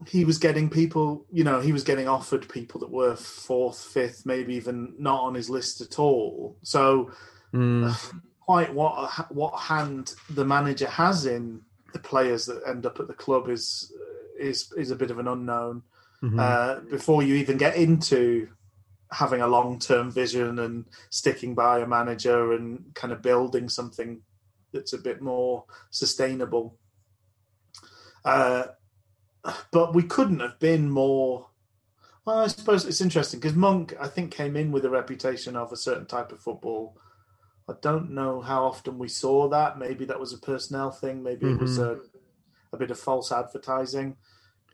[0.08, 1.26] he was getting people.
[1.30, 5.34] You know, he was getting offered people that were fourth, fifth, maybe even not on
[5.34, 6.56] his list at all.
[6.62, 7.12] So
[7.52, 7.84] hmm.
[7.84, 7.96] uh,
[8.40, 11.60] quite what what hand the manager has in
[11.92, 13.92] the players that end up at the club is
[14.38, 15.82] is is a bit of an unknown.
[16.22, 16.38] Mhm.
[16.38, 18.48] Uh, before you even get into
[19.10, 24.22] having a long term vision and sticking by a manager and kind of building something
[24.72, 26.78] that's a bit more sustainable.
[28.24, 28.64] Uh,
[29.72, 31.48] but we couldn't have been more.
[32.24, 35.72] Well, I suppose it's interesting because Monk, I think, came in with a reputation of
[35.72, 36.96] a certain type of football.
[37.68, 39.78] I don't know how often we saw that.
[39.78, 41.22] Maybe that was a personnel thing.
[41.22, 42.00] Maybe it was a,
[42.72, 44.16] a bit of false advertising.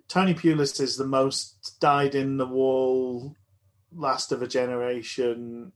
[0.08, 3.36] Tony Pulis is the most dyed in the wall,
[3.94, 5.72] last of a generation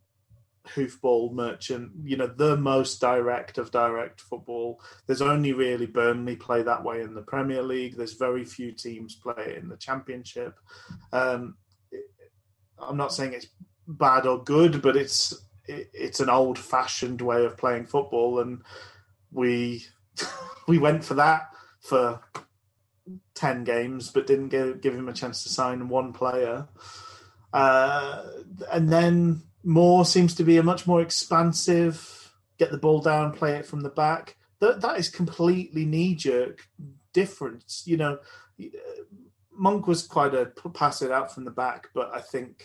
[0.68, 1.92] hoofball merchant.
[2.04, 4.80] You know, the most direct of direct football.
[5.06, 7.96] There's only really Burnley play that way in the Premier League.
[7.96, 10.58] There's very few teams play it in the Championship.
[11.12, 11.56] Um,
[12.78, 13.48] I'm not saying it's
[13.86, 15.34] bad or good, but it's
[15.66, 18.62] it, it's an old fashioned way of playing football, and
[19.30, 19.84] we
[20.68, 22.20] we went for that for
[23.34, 26.68] ten games, but didn't give, give him a chance to sign one player.
[27.52, 28.24] Uh,
[28.70, 33.56] and then Moore seems to be a much more expansive, get the ball down, play
[33.56, 34.36] it from the back.
[34.60, 36.68] That that is completely knee jerk
[37.12, 37.82] difference.
[37.84, 38.18] You know,
[39.52, 42.64] Monk was quite a pass it out from the back, but I think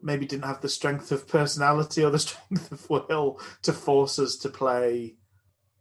[0.00, 4.36] maybe didn't have the strength of personality or the strength of will to force us
[4.36, 5.16] to play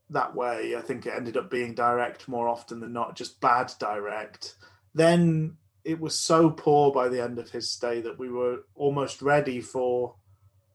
[0.09, 0.75] that way.
[0.75, 4.55] I think it ended up being direct more often than not, just bad direct.
[4.93, 9.21] Then it was so poor by the end of his stay that we were almost
[9.21, 10.15] ready for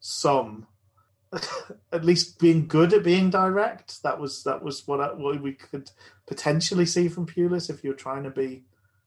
[0.00, 0.66] some
[1.92, 4.02] at least being good at being direct.
[4.02, 5.90] That was that was what, I, what we could
[6.26, 8.64] potentially see from Pulis if you're trying to be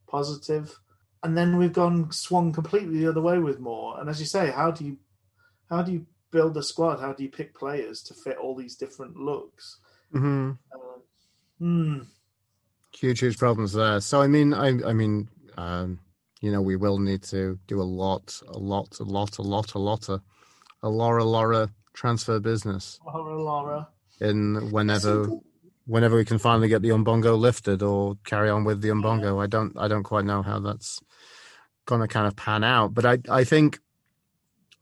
[0.08, 0.80] positive.
[1.24, 4.00] And then we've gone swung completely the other way with Moore.
[4.00, 4.98] And as you say, how do you
[5.70, 7.00] how do you build a squad?
[7.00, 9.80] How do you pick players to fit all these different looks?
[10.12, 10.78] Hmm Uh,
[11.60, 12.00] hmm.
[12.98, 14.00] huge huge problems there.
[14.02, 16.00] So i mean i i mean um
[16.42, 19.74] you know we will need to do a lot a lot a lot a lot
[19.74, 20.22] a lot a,
[20.84, 23.00] a laura laura transfer business.
[23.06, 23.88] Laura, Laura.
[24.20, 25.30] in whenever
[25.86, 29.48] whenever we can finally get the umbongo lifted or carry on with the umbongo i
[29.48, 31.00] don't i don't quite know how that's
[31.86, 33.80] gonna kind of pan out but i i think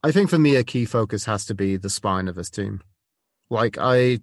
[0.04, 2.82] i think for me a key focus has to be the spine of this team.
[3.50, 4.20] Like i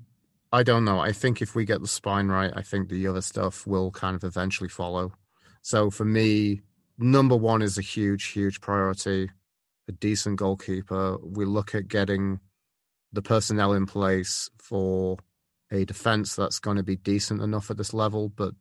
[0.53, 0.99] I don't know.
[0.99, 4.17] I think if we get the spine right, I think the other stuff will kind
[4.17, 5.13] of eventually follow.
[5.63, 6.63] So for me,
[6.99, 9.31] number one is a huge, huge priority.
[9.89, 11.19] A decent goalkeeper.
[11.23, 12.41] We look at getting
[13.13, 15.19] the personnel in place for
[15.73, 18.55] a defense that's going to be decent enough at this level, but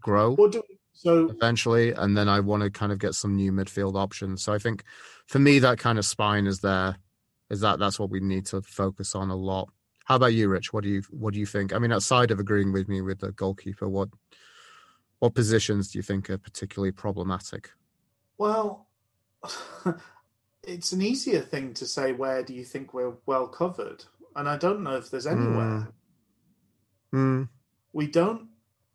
[0.00, 1.30] grow do so?
[1.30, 1.92] eventually.
[1.92, 4.42] And then I want to kind of get some new midfield options.
[4.42, 4.84] So I think
[5.26, 6.96] for me, that kind of spine is there.
[7.50, 9.68] Is that that's what we need to focus on a lot.
[10.04, 10.72] How about you, Rich?
[10.72, 11.72] What do you what do you think?
[11.72, 14.08] I mean, outside of agreeing with me with the goalkeeper, what
[15.20, 17.70] what positions do you think are particularly problematic?
[18.38, 18.88] Well,
[20.64, 22.12] it's an easier thing to say.
[22.12, 24.04] Where do you think we're well covered?
[24.34, 25.88] And I don't know if there's anywhere.
[27.12, 27.44] Hmm.
[27.92, 28.48] We don't.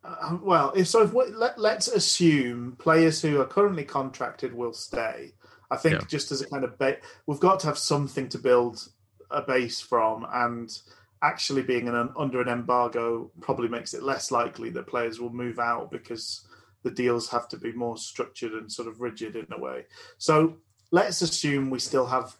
[0.03, 4.73] Uh, well, if so, if we, let, let's assume players who are currently contracted will
[4.73, 5.33] stay.
[5.69, 6.07] I think Yeah.
[6.07, 8.87] just as a kind of ba- we've got to have something to build
[9.31, 10.77] a base from, and
[11.21, 15.59] actually being an, under an embargo probably makes it less likely that players will move
[15.59, 16.45] out because
[16.83, 19.85] the deals have to be more structured and sort of rigid in a way.
[20.17, 20.57] So
[20.91, 22.35] let's assume we still have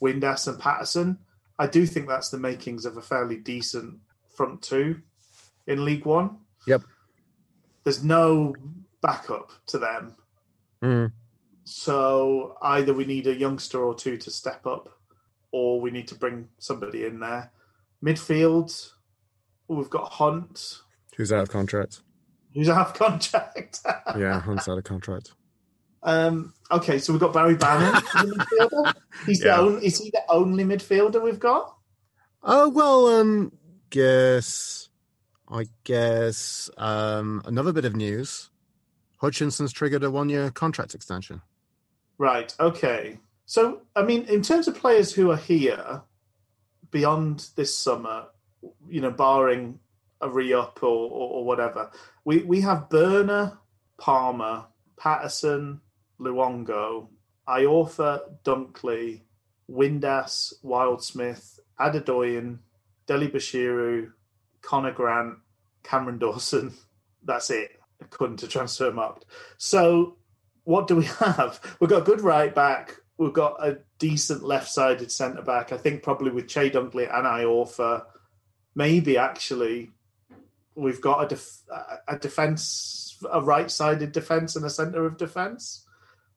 [0.00, 1.18] Windass and Patterson.
[1.58, 3.98] I do think that's the makings of a fairly decent
[4.34, 5.02] front two
[5.66, 6.38] in League One.
[6.66, 6.82] Yep.
[7.84, 8.54] There's no
[9.02, 10.16] backup to them.
[10.82, 11.06] Hmm.
[11.64, 14.93] So either we need a youngster or two to step up,
[15.54, 17.52] or we need to bring somebody in there.
[18.04, 18.90] Midfield,
[19.68, 20.80] we've got Hunt,
[21.16, 22.00] Who's out of contract?
[22.54, 23.78] who's out of contract.
[24.18, 25.32] Yeah, Hunt's out of contract.
[26.02, 28.02] Um, okay, so we've got Barry Bannan.
[29.26, 29.56] He's Yeah.
[29.56, 31.76] the only, is he the only midfielder we've got?
[32.42, 33.52] Oh well, um,
[33.90, 34.88] guess
[35.48, 38.50] I guess um another bit of news.
[39.18, 41.42] Hutchinson's triggered a one-year contract extension.
[42.18, 42.52] Right.
[42.60, 43.18] Okay.
[43.46, 46.02] So, I mean, in terms of players who are here
[46.90, 48.26] beyond this summer,
[48.88, 49.78] you know, barring
[50.20, 51.90] a re-up or, or, or whatever,
[52.24, 53.58] we we have Börner,
[53.98, 55.80] Palmer, Patterson,
[56.20, 57.08] Luongo,
[57.46, 59.22] Iorfa, Dunkley,
[59.70, 62.58] Windass, Wildsmith, Adedoyan,
[63.06, 64.12] Dele-Bashiru,
[64.62, 65.38] Connor Grant,
[65.82, 66.72] Cameron Dawson.
[67.24, 69.22] That's it, according to Transfermarkt.
[69.56, 70.16] So
[70.64, 71.60] what do we have?
[71.80, 72.96] We've got a good right back.
[73.16, 75.72] We've got a decent left-sided centre back.
[75.72, 78.04] I think probably with Chey Dunkley and Iorfa.
[78.74, 79.90] Maybe actually,
[80.74, 81.62] we've got a def-
[82.08, 85.86] a defence, a right-sided defence and a centre of defence.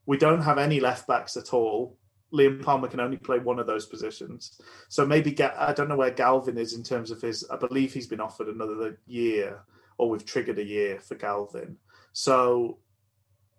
[0.05, 1.97] We don't have any left backs at all.
[2.33, 4.59] Liam Palmer can only play one of those positions.
[4.89, 5.55] So maybe get.
[5.57, 7.45] I don't know where Galvin is in terms of his.
[7.49, 9.61] I believe he's been offered another year,
[9.97, 11.77] or we've triggered a year for Galvin.
[12.13, 12.79] So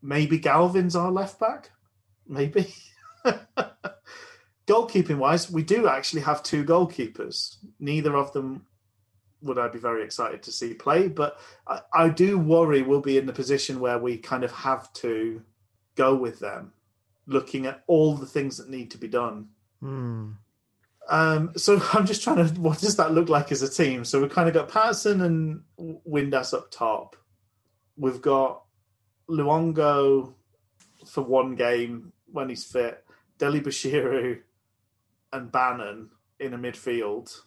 [0.02, 1.70] maybe Galvin's our left back.
[2.26, 2.74] Maybe.
[4.66, 7.56] Goalkeeping wise, we do actually have two goalkeepers.
[7.80, 8.66] Neither of them
[9.40, 13.18] would I be very excited to see play, but I, I do worry we'll be
[13.18, 15.42] in the position where we kind of have to
[15.94, 16.72] go with them,
[17.26, 19.48] looking at all the things that need to be done.
[19.80, 20.32] Hmm.
[21.08, 22.60] Um, so I'm just trying to.
[22.60, 24.04] What does that look like as a team?
[24.04, 25.62] So we've kind of got Patterson and
[26.06, 27.16] Windass up top.
[27.96, 28.62] We've got
[29.28, 30.34] Luongo
[31.06, 33.04] for one game when he's fit.
[33.38, 34.40] Dele-Bashiru
[35.32, 36.08] and Bannan
[36.40, 37.40] in a midfield.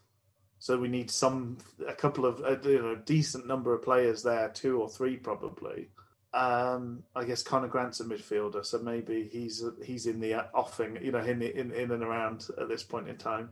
[0.60, 4.50] So we need some a couple of a you know, decent number of players there,
[4.50, 5.90] two or three probably.
[6.34, 11.12] Um, I guess Connor Grant's a midfielder, so maybe he's he's in the offing, you
[11.12, 13.50] know, in in in and around at this point in time.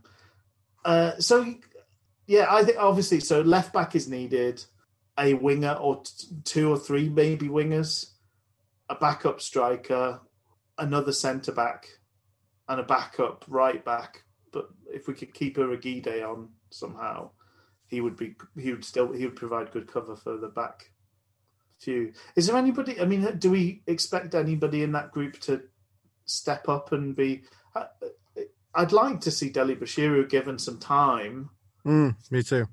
[0.86, 1.56] Uh, so
[2.28, 4.64] yeah, I think obviously so left back is needed,
[5.18, 8.12] a winger or t- two or three maybe wingers,
[8.88, 10.22] a backup striker,
[10.78, 11.88] another centre back,
[12.70, 14.24] and a backup right back.
[14.54, 17.32] But if we could keep Urhoghide on somehow,
[17.88, 20.92] he would be he would still he would provide good cover for the back
[21.80, 22.14] few.
[22.36, 23.00] Is there anybody?
[23.00, 25.64] I mean, do we expect anybody in that group to
[26.26, 27.44] step up and be?
[27.76, 27.86] I,
[28.76, 31.50] I'd like to see Dele-Bashiru given some time.
[31.84, 32.68] Hmm, me too.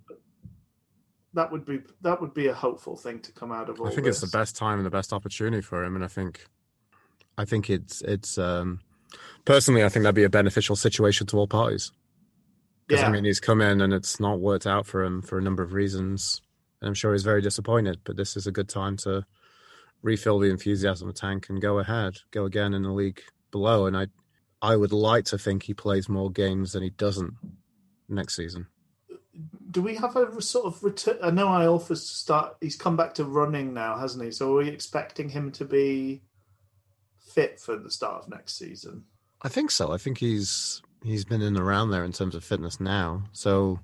[1.32, 3.90] That would be that would be a hopeful thing to come out of all I
[3.90, 4.22] think this.
[4.22, 6.46] it's the best time and the best opportunity for him, and I think,
[7.36, 8.80] I think it's it's um,
[9.44, 11.92] personally, I think that'd be a beneficial situation to all parties.
[12.86, 13.08] Because Yeah.
[13.08, 15.62] I mean, he's come in and it's not worked out for him for a number
[15.62, 16.40] of reasons,
[16.80, 18.00] and I'm sure he's very disappointed.
[18.04, 19.24] But this is a good time to
[20.02, 23.86] refill the enthusiasm tank and go ahead, go again in the league below.
[23.86, 24.06] And I,
[24.62, 27.34] I would like to think he plays more games than he doesn't
[28.08, 28.66] next season.
[29.70, 31.18] Do we have a sort of return?
[31.22, 32.56] I know Iorfa's start.
[32.60, 34.30] He's come back to running now, hasn't he?
[34.30, 36.22] So are we expecting him to be
[37.36, 39.04] fit for the start of next season?
[39.42, 39.92] I think so.
[39.92, 43.22] I think he's he's been in around there in terms of fitness now.
[43.32, 43.78] So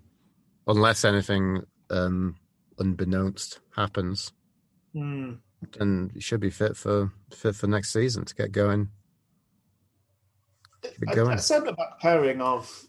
[0.67, 2.37] unless anything um
[2.79, 4.33] unbeknownst happens,
[4.95, 5.35] Hmm.
[5.79, 8.89] then he should be fit for fit for next season to get going.
[10.83, 11.33] Keep it A, going.
[11.35, 12.85] a centre back pairing of,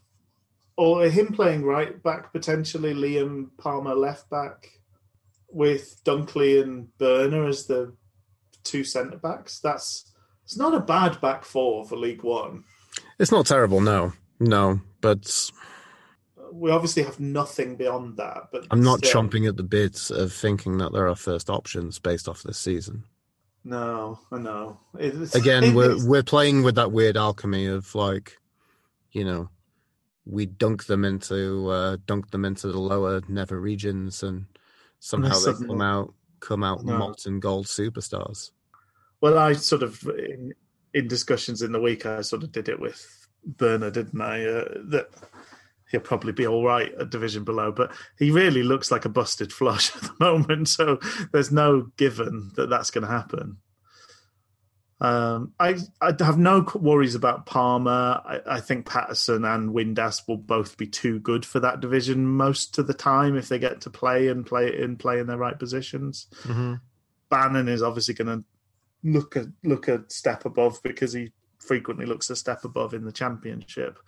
[0.78, 4.67] or him playing right back potentially, Liam Palmer left back,
[5.49, 7.93] with Dunkley and Börner as the
[8.63, 9.60] two centre backs.
[9.60, 10.12] That's
[10.44, 12.64] it's not a bad back four for League One.
[13.20, 14.14] It's not terrible, no.
[14.40, 14.82] No.
[15.02, 15.52] But
[16.52, 18.50] we obviously have nothing beyond that.
[18.52, 22.00] But I'm not still, chomping at the bits of thinking that there are first options
[22.00, 23.04] based off this season.
[23.64, 24.80] No, I know.
[25.00, 28.38] It's, Again, we're we're playing with that weird alchemy of like,
[29.12, 29.50] you know,
[30.26, 34.46] we dunk them into uh, dunk them into the lower nether regions, and
[35.00, 36.98] somehow they come out come out No.
[36.98, 38.52] molten gold superstars.
[39.24, 40.54] Well, I sort of in,
[40.94, 44.46] in discussions in the week, I sort of did it with Börner, didn't I?
[44.46, 45.12] Uh, that
[45.90, 49.54] he'll probably be all right at division below, but he really looks like a busted
[49.54, 50.68] flush at the moment.
[50.68, 51.00] So
[51.32, 53.60] there's no given that that's going to happen.
[55.00, 58.22] Um, I I have no worries about Palmer.
[58.26, 62.78] I, I think Paterson and Windass will both be too good for that division most
[62.78, 65.58] of the time if they get to play and play and play in their right
[65.58, 66.28] positions.
[66.44, 66.74] Mm-hmm.
[67.30, 68.44] Bannan is obviously going to
[69.04, 73.12] look a look a step above because he frequently looks a step above in the
[73.12, 74.00] championship.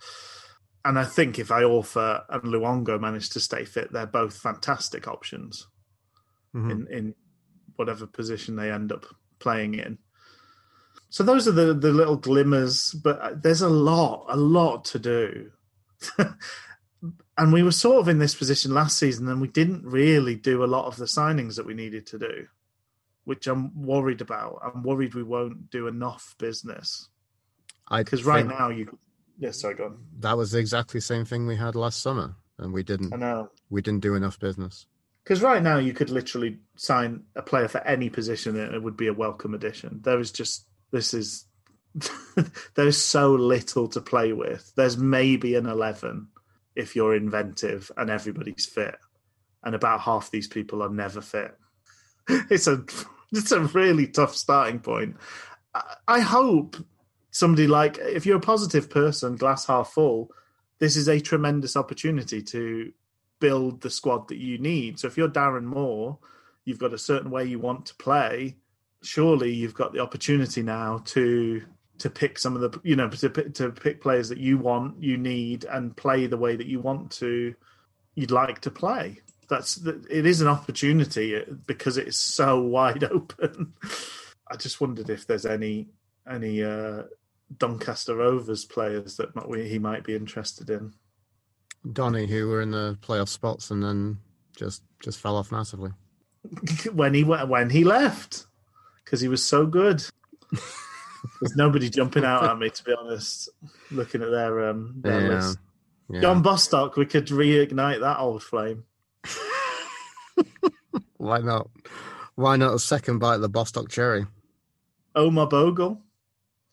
[0.84, 5.66] And I think if Iorfa and Luongo manage to stay fit, they're both fantastic options
[6.56, 6.70] Mm-hmm.
[6.70, 7.14] in, in
[7.74, 9.04] whatever position they end up
[9.40, 9.98] playing in.
[11.10, 15.50] So those are the, the little glimmers, but there's a lot, a lot to do.
[17.38, 20.64] and we were sort of in this position last season, and we didn't really do
[20.64, 22.46] a lot of the signings that we needed to do,
[23.26, 24.60] which I'm worried about.
[24.64, 27.08] I'm worried we won't do enough business
[27.88, 28.98] I because right now you.
[29.38, 29.98] Yes, sorry, go on.
[30.20, 33.50] that was exactly the same thing we had last summer, and we didn't I know.
[33.68, 34.86] we didn't do enough business.
[35.24, 38.96] Because right now you could literally sign a player for any position and it would
[38.96, 40.00] be a welcome addition.
[40.04, 41.46] There is just this is
[42.76, 44.72] there is so little to play with.
[44.76, 46.28] There's maybe an eleven
[46.76, 48.96] if you're inventive and everybody's fit,
[49.64, 51.56] and about half these people are never fit.
[52.50, 52.84] It's a
[53.32, 55.16] it's a really tough starting point.
[56.08, 56.76] I, hope
[57.30, 60.30] somebody like if you're a positive person, glass half full,
[60.78, 62.92] this is a tremendous opportunity to
[63.40, 64.98] build the squad that you need.
[64.98, 66.18] So if you're Darren Moore,
[66.64, 68.56] you've got a certain way you want to play.
[69.02, 71.62] Surely you've got the opportunity now to
[71.98, 75.16] to pick some of the you know to to pick players that you want, you
[75.16, 77.54] need, and play the way that you want to,
[78.14, 79.20] you'd like to play.
[79.48, 83.72] That's it is an opportunity because it is so wide open.
[84.50, 85.88] I just wondered if there's any
[86.28, 87.04] any uh,
[87.56, 90.92] Doncaster Rovers players that might, he might be interested in.
[91.92, 94.18] Donny, who were in the playoff spots and then
[94.56, 95.92] just just fell off massively.
[96.92, 98.46] when he when he left
[99.04, 100.02] because he was so good.
[101.40, 103.48] There's nobody jumping out at me to be honest.
[103.90, 105.28] Looking at their um their Yeah.
[105.28, 105.58] list.
[106.08, 106.20] Yeah.
[106.20, 108.84] John Bostock, we could reignite that old flame.
[111.16, 111.68] Why not?
[112.34, 114.26] Why not a second bite of the Bostock cherry?
[115.14, 116.00] Oh, my Bogle.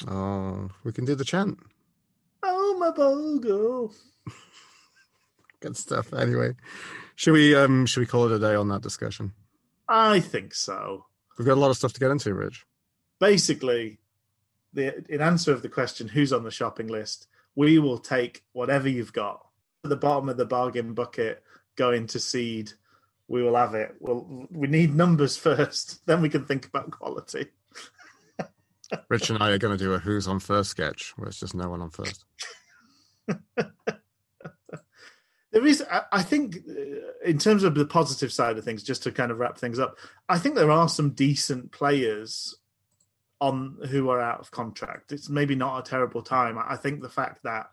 [0.08, 1.60] Oh, we can do the chant.
[2.43, 3.93] Oh, my Bogle.
[5.62, 6.13] Good stuff.
[6.13, 6.56] Anyway,
[7.15, 9.32] should we um should we call it a day on that discussion?
[9.88, 11.06] I think so.
[11.38, 12.65] We've got a lot of stuff to get into, Rich.
[13.19, 13.99] Basically,
[14.73, 18.89] the in answer of the question who's on the shopping list, we will take whatever
[18.89, 19.45] you've got.
[19.86, 21.43] At the bottom of the bargain bucket,
[21.76, 22.73] going to seed,
[23.33, 23.95] we will have it.
[23.99, 27.47] We'll we need numbers first, then we can think about quality.
[29.09, 31.55] Rich and I are going to do a who's on first sketch, where it's just
[31.55, 32.23] no one on first.
[35.51, 39.11] There is, I- think, uh, in terms of the positive side of things, just to
[39.11, 42.55] kind of wrap things up, I think there are some decent players
[43.39, 45.11] on who are out of contract.
[45.11, 46.57] It's maybe not a terrible time.
[46.57, 47.67] I think the fact that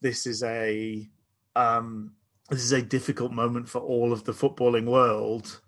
[0.00, 1.08] this is a
[1.54, 2.14] um,
[2.50, 5.60] this is a difficult moment for all of the footballing world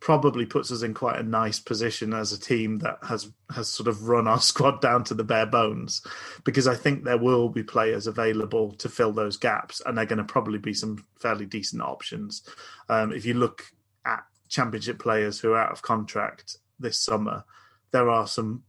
[0.00, 3.88] probably puts us in quite a nice position as a team that has has sort
[3.88, 6.02] of run our squad down to the bare bones.
[6.44, 10.18] Because I think there will be players available to fill those gaps and they're going
[10.18, 12.42] to probably be some fairly decent options.
[12.88, 13.64] Um, if you look
[14.04, 17.44] at championship players who are out of contract this summer
[17.90, 18.62] there are some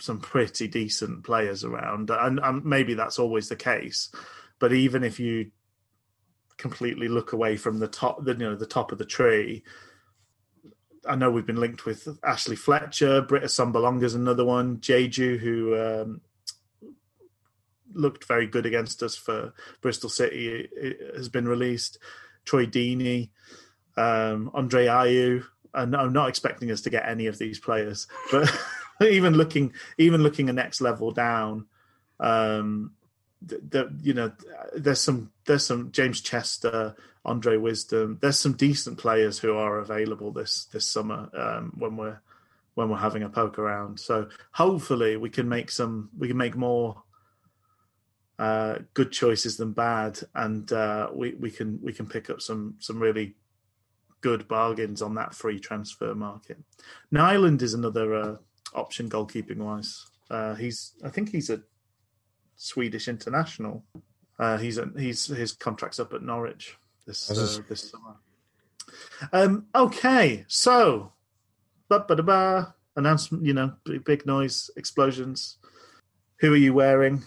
[0.00, 2.08] some pretty decent players around.
[2.10, 4.10] And, and maybe that's always the case
[4.58, 5.50] but even if you
[6.58, 9.62] completely look away from the top the you know the top of the tree
[11.06, 16.20] I know we've been linked with Ashley Fletcher, Britt Assombalonga's another one, Diedhiou, who um,
[17.94, 21.98] looked very good against us for Bristol City, it has been released.
[22.44, 23.30] Troy Deeney,
[23.96, 25.44] um, Andre Ayew,
[25.74, 28.50] and I'm not expecting us to get any of these players, but
[29.02, 31.66] even looking, even looking a next level down,
[32.20, 32.92] um,
[33.40, 34.32] the, the, you know,
[34.74, 38.18] there's some, there's some James Chester, Andre Wisdom.
[38.20, 42.20] There's some decent players who are available this this summer um, when we're
[42.74, 44.00] when we're having a poke around.
[44.00, 47.02] So hopefully we can make some we can make more
[48.38, 52.76] uh, good choices than bad, and uh, we we can we can pick up some
[52.78, 53.34] some really
[54.20, 56.58] good bargains on that free transfer market.
[57.10, 58.36] Nyland is another uh,
[58.74, 60.06] option goalkeeping wise.
[60.30, 61.62] Uh, he's I think he's a
[62.58, 63.84] Swedish international.
[64.38, 68.16] Uh, he's he's his contract's up at Norwich this uh, this summer.
[69.32, 71.12] Um, okay, so
[71.88, 73.44] ba ba ba announcement.
[73.46, 75.56] You know, big, big noise, explosions.
[76.40, 77.22] Who are you wearing,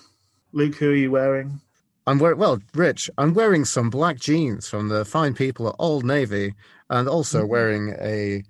[0.51, 0.75] Luke?
[0.75, 1.59] Who are you wearing?
[2.07, 3.09] I'm wearing well, Rich.
[3.17, 6.53] I'm wearing some black jeans from the fine people at Old Navy,
[6.89, 7.47] and also Mm-hmm.
[7.51, 8.43] wearing a,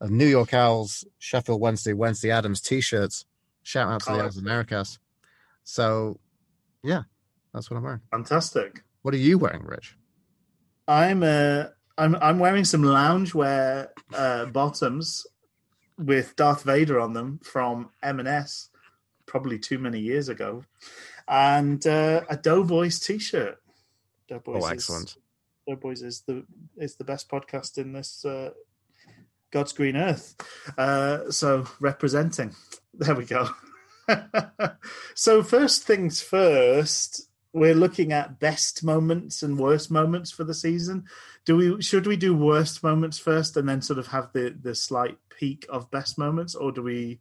[0.00, 3.24] a New York Owls Sheffield Wednesday Wednesday Addams T-shirts.
[3.62, 4.98] Shout out to the Oh, Owls Americas.
[5.64, 6.18] So,
[6.82, 7.02] yeah,
[7.54, 8.00] that's what I'm wearing.
[8.10, 8.82] Fantastic.
[9.02, 9.96] What are you wearing, Rich?
[10.88, 11.64] I'm uh,
[11.98, 15.26] I'm I'm wearing some loungewear uh, bottoms
[15.98, 18.70] with Darth Vader on them from M&S,
[19.26, 20.64] probably too many years ago,
[21.28, 23.58] and uh, a Doughboys t-shirt.
[24.28, 25.16] Doughboys Oh, is- excellent.
[25.68, 26.44] Doughboys is the
[26.76, 28.50] is the best podcast in this uh,
[29.52, 30.34] God's green earth.
[30.76, 32.54] Uh, so representing,
[32.94, 33.48] there we go.
[35.14, 41.04] so first things first, we're looking at best moments and worst moments for the season.
[41.44, 44.74] Do we should we do worst moments first and then sort of have the the
[44.74, 47.20] slight peak of best moments, or do we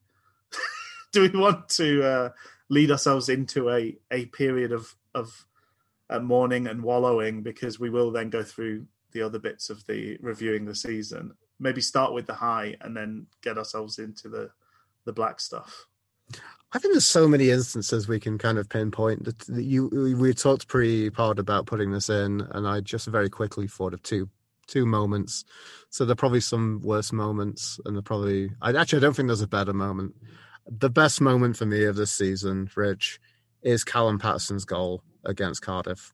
[1.11, 2.29] do we want to uh,
[2.69, 5.45] lead ourselves into a a period of of
[6.09, 10.17] uh, mourning and wallowing because we will then go through the other bits of the
[10.21, 11.33] reviewing the season.
[11.59, 14.51] Maybe start with the high and then get ourselves into the
[15.03, 15.87] the black stuff.
[16.73, 19.87] I think there's so many instances we can kind of pinpoint that that you
[20.19, 24.29] we talked pre-pod about putting this in, and I just very quickly thought of two
[24.67, 25.43] two moments.
[25.89, 29.27] So there are probably some worse moments, and there probably I actually I don't think
[29.27, 30.15] there's a better moment.
[30.65, 33.19] The best moment for me of this season, Rich,
[33.61, 36.13] is Callum Paterson's goal against Cardiff.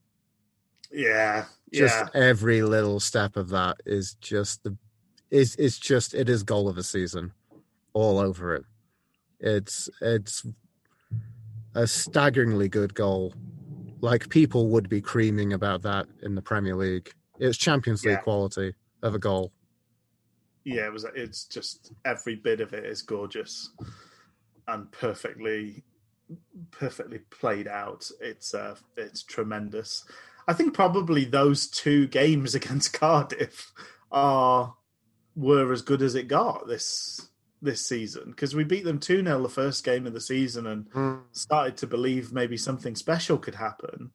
[0.91, 4.76] Yeah, Just yeah, every little step of that is just the
[5.30, 7.34] is it's just it is goal of the season,
[7.93, 8.65] all over it.
[9.39, 10.45] It's it's
[11.75, 13.33] a staggeringly good goal.
[14.01, 17.11] Like people would be creaming about that in the Premier League.
[17.39, 18.21] It's Champions League Yeah.
[18.21, 18.73] quality
[19.03, 19.51] of a goal.
[20.63, 20.85] yeah.
[20.88, 21.05] It was.
[21.15, 23.71] It's just every bit of it is gorgeous
[24.67, 25.83] and perfectly,
[26.71, 28.09] perfectly played out.
[28.19, 30.03] It's uh, it's tremendous.
[30.47, 33.71] I think probably those two games against Cardiff
[34.11, 34.75] are
[35.35, 37.29] were as good as it got this
[37.61, 41.21] this season because we beat them 2 0 the first game of the season and
[41.31, 44.11] started to believe maybe something special could happen.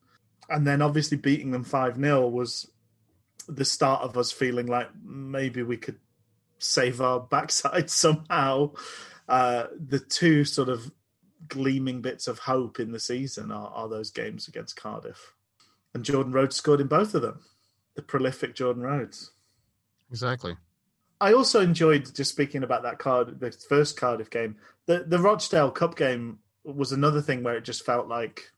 [0.48, 2.70] And then obviously beating them 5 0 was
[3.48, 5.98] the start of us feeling like maybe we could
[6.58, 8.72] save our backside somehow.
[9.28, 10.90] Uh, the two sort of
[11.48, 15.34] gleaming bits of hope in the season are, are those games against Cardiff.
[15.94, 17.40] And Jordan Rhodes scored in both of them.
[17.94, 19.32] The prolific Jordan Rhodes.
[20.10, 20.56] Exactly.
[21.22, 24.56] I also enjoyed just speaking about that card, the first Cardiff game.
[24.86, 28.50] The the Rochdale Cup game was another thing where it just felt like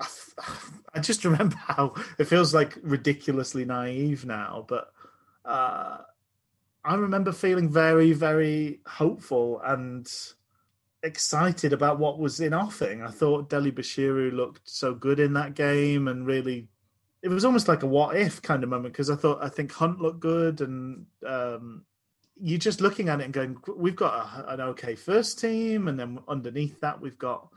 [0.94, 4.92] I, just remember how it feels like ridiculously naive now, but
[5.44, 5.98] uh,
[6.84, 10.08] I remember feeling very very hopeful and
[11.02, 13.02] excited about what was in offing.
[13.02, 16.68] I thought Dele-Bashiru looked so good in that game and really
[17.22, 19.72] it was almost like a what if kind of moment because I thought I think
[19.72, 21.84] Hunt looked good and um,
[22.40, 25.98] you're just looking at it and going, we've got a, an okay first team, and
[25.98, 27.48] then underneath that we've got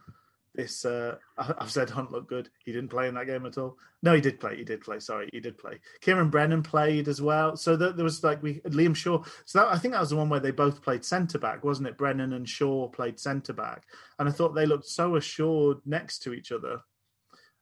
[0.56, 0.86] this.
[0.86, 2.50] Uh, I've said Hunt looked good.
[2.66, 3.78] He didn't play in that game at all.
[4.04, 4.58] No, he did play.
[4.58, 5.00] He did play.
[5.00, 5.80] Sorry, he did play.
[6.02, 7.56] Ciaran Brennan played as well.
[7.56, 9.24] So there, there was like we Liam Shaw.
[9.46, 11.88] So that, I think that was the one where they both played centre back, wasn't
[11.88, 11.98] it?
[11.98, 13.84] Brennan and Shaw played centre back,
[14.20, 16.82] and I thought they looked so assured next to each other.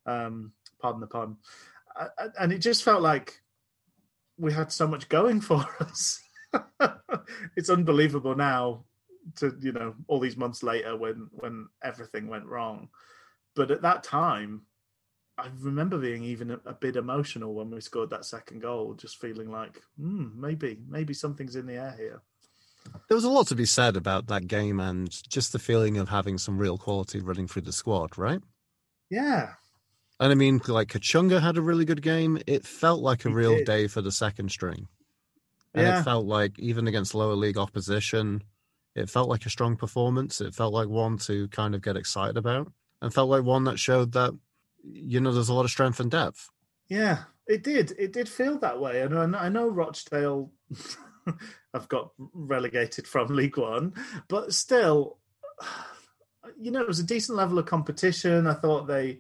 [0.06, 1.38] Um, pardon the pun.
[2.40, 3.42] And it just felt like
[4.38, 6.22] we had so much going for us.
[7.56, 8.84] it's unbelievable now
[9.36, 12.90] to you know all these months later when when everything went wrong
[13.56, 14.62] but at that time
[15.38, 19.18] i remember being even a, a bit emotional when we scored that second goal just
[19.22, 22.22] feeling like hmm, maybe maybe something's in the air here
[23.08, 26.10] There was a lot to be said about that game and just the feeling of
[26.10, 28.42] having some real quality running through the squad, right?
[29.10, 29.54] yeah
[30.20, 32.40] And I mean, like Kachunga had a really good game.
[32.48, 33.66] It felt like a He real did.
[33.66, 34.88] day for the second string.
[35.74, 36.00] And Yeah.
[36.00, 38.44] it felt like, even against lower league opposition,
[38.96, 40.42] it felt like a strong performance.
[40.42, 43.80] It felt like one to kind of get excited about and felt like one that
[43.80, 44.34] showed that,
[44.84, 46.50] you know, there's a lot of strength and depth.
[46.90, 47.94] Yeah, it did.
[48.00, 49.02] It did feel that way.
[49.02, 50.52] And I know, Rochdale
[51.74, 53.94] have got relegated from League One,
[54.28, 55.20] but still,
[56.60, 58.48] you know, it was a decent level of competition.
[58.48, 59.20] I thought they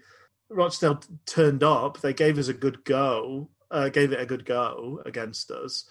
[0.49, 2.01] Rochdale turned up.
[2.01, 5.85] They gave us a good go, uh, gave it a good go against us,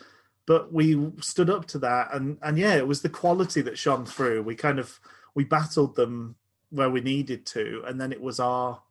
[0.48, 2.08] but we stood up to that.
[2.14, 4.42] And and yeah, it was the quality that shone through.
[4.42, 4.98] We kind of
[5.34, 6.34] we battled them
[6.70, 8.82] where we needed to, and then it was our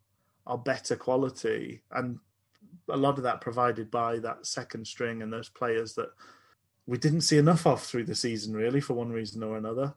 [0.45, 2.20] our better quality and
[2.89, 6.10] a lot of that provided by that second string and those players that
[6.86, 9.93] we didn't see enough of through the season, really, for one reason or another.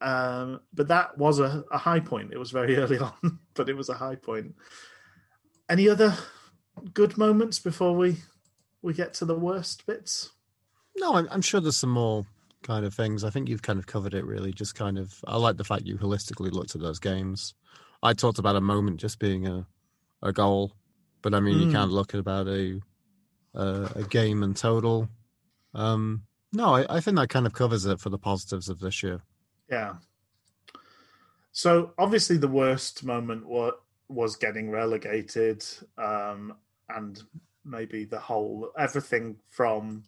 [0.00, 2.32] Um, but that was a, a, high point.
[2.32, 4.54] It was very early on, but it was a high point.
[5.68, 6.16] Any other
[6.94, 8.16] good moments before we
[8.82, 10.30] we get to the worst bits?
[10.98, 12.26] No, I'm, I'm sure there's some more
[12.62, 13.24] kind of things.
[13.24, 14.52] I think you've kind of covered it really.
[14.52, 17.54] Just kind of, I like the fact you holistically looked at those games.
[18.02, 19.66] I talked about a moment just being a
[20.22, 20.72] a goal,
[21.22, 21.66] but I mean, mm.
[21.66, 22.80] you can't look at about a
[23.54, 25.08] a, a game in total.
[25.74, 29.02] Um, no, I, I think that kind of covers it for the positives of this
[29.02, 29.20] year.
[29.70, 29.94] Yeah.
[31.52, 33.74] So obviously, the worst moment was
[34.08, 35.64] was getting relegated,
[35.98, 36.54] um,
[36.88, 37.22] and
[37.64, 40.04] maybe the whole everything from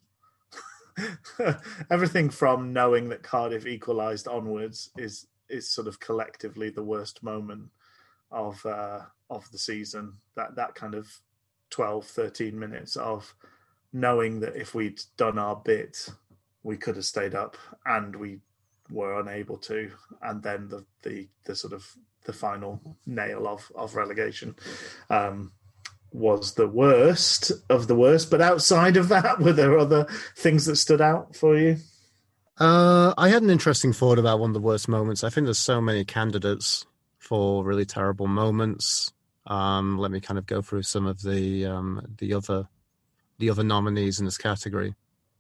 [1.91, 7.69] everything from knowing that Cardiff equalised onwards is is sort of collectively the worst moment
[8.31, 10.15] of uh, of the season.
[10.37, 11.09] That that kind of
[11.71, 13.35] 12, 13 minutes of
[13.93, 16.09] knowing that if we'd done our bit,
[16.63, 18.39] we could have stayed up, and we
[18.91, 19.91] were unable to.
[20.23, 21.87] And then the the the sort of
[22.25, 24.55] the final nail of of relegation.
[25.09, 25.53] Um,
[26.13, 28.31] was the worst of the worst.
[28.31, 30.07] But outside of that, were there other
[30.37, 31.77] things that stood out for you?
[32.59, 35.25] Uh, I had an interesting thought about one of the worst moments.
[35.25, 36.87] I think there's so many candidates
[37.19, 39.13] for really terrible moments.
[39.47, 42.69] Um, let me kind of go through some of the um, the other
[43.39, 44.95] the other nominees in this category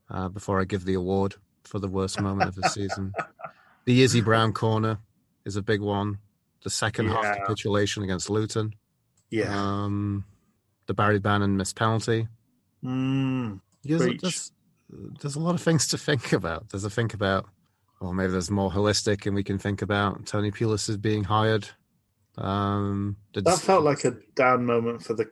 [0.09, 3.13] uh, before I give the award for the worst moment of the season.
[3.85, 4.99] The Izzy Brown corner
[5.45, 6.19] is a big one.
[6.63, 7.23] The second yeah.
[7.23, 8.75] half capitulation against Luton.
[9.31, 9.55] Yeah.
[9.55, 10.25] Um,
[10.91, 12.27] the Barry Bannan missed penalty.
[12.85, 14.51] Mm, there's,
[15.21, 16.69] there's, a lot of things to think about.
[16.69, 17.47] There's a think about,
[18.01, 21.69] well, maybe there's more holistic, and we can think about Tony Pulis is being hired.
[22.37, 25.31] Um, that felt like a down moment for the,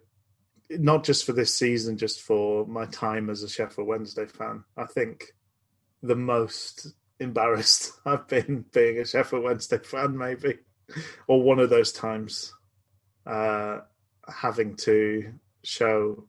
[0.70, 4.62] not just for this season, just for my time as a Sheffield Wednesday fan.
[4.76, 5.24] I think
[6.04, 6.86] the most
[7.18, 10.58] embarrassed I've been being a Sheffield Wednesday fan, maybe,
[11.26, 12.54] or one of those times,
[13.26, 13.78] uh,
[14.28, 15.32] having to
[15.64, 16.26] show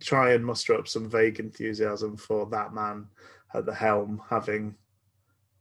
[0.00, 3.06] try and muster up some vague enthusiasm for that man
[3.54, 4.74] at the helm, having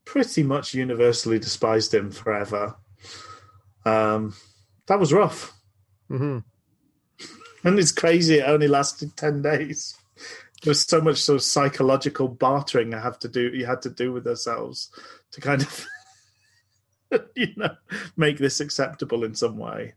[0.06, 2.76] pretty much universally despised him forever.
[3.86, 4.36] Um,
[4.88, 5.54] that was rough.
[6.10, 6.40] Mm-hmm.
[7.64, 8.40] And it's crazy.
[8.40, 9.96] It only lasted ten days.
[10.64, 13.52] There's so much sort of psychological bartering I have to do.
[13.54, 14.92] You had to do with ourselves
[15.32, 15.88] to kind of,
[17.36, 17.76] you know,
[18.16, 19.94] make this acceptable in some way.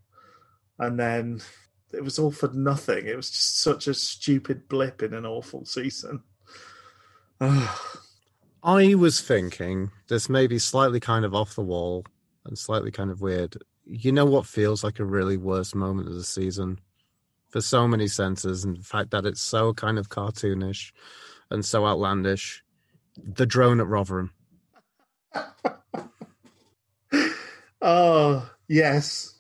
[0.79, 1.41] And then
[1.95, 3.07] it was all for nothing.
[3.07, 6.23] It was just such a stupid blip in an awful season.
[7.41, 12.05] I was thinking this may be slightly kind of off the wall
[12.47, 13.57] and slightly kind of weird.
[13.85, 16.81] You know what feels like a really worst moment of the season
[17.51, 20.93] for so many senses, and the fact that it's so kind of cartoonish
[21.51, 22.65] and so outlandish.
[23.17, 24.33] The drone at Rotherham.
[27.83, 29.39] oh yes,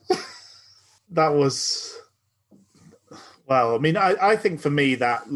[1.11, 1.98] that was
[3.47, 5.26] well, I mean, I, I think for me that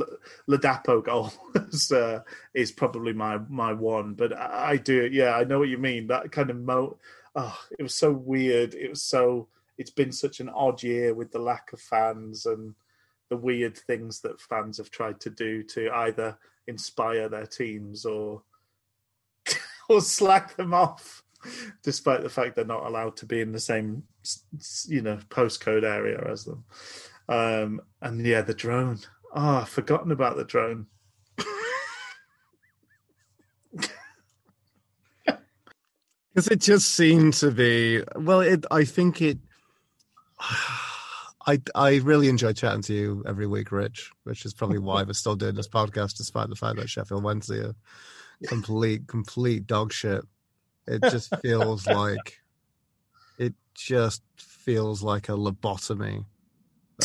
[0.49, 2.23] Ladapo goal is, uh,
[2.55, 4.15] is probably my my one.
[4.15, 6.07] But I, I, do, yeah, I know what you mean.
[6.07, 6.97] That kind of mo,
[7.37, 8.75] oh, it was so weird.
[8.75, 9.49] It was so.
[9.77, 12.75] It's been such an odd year with the lack of fans and
[13.29, 16.37] the weird things that fans have tried to do to either
[16.67, 18.43] inspire their teams or
[19.89, 21.23] or slack them off,
[21.83, 24.03] despite the fact they're not allowed to be in the same,
[24.87, 26.65] you know, postcode area as them.
[27.29, 28.99] Um, and yeah, the drone.
[29.35, 30.87] Oh, I've forgotten about the drone.
[36.39, 38.41] Because it just seemed to be well.
[38.41, 39.39] It, I think it.
[41.47, 44.13] I I really enjoy chatting to you every week, Rich.
[44.25, 47.61] Which is probably why we're still doing this podcast, despite the fact that Sheffield Wednesday
[47.61, 47.75] are
[48.47, 50.23] complete complete dog shit.
[50.87, 52.39] It just feels like
[53.39, 56.25] it just feels like a lobotomy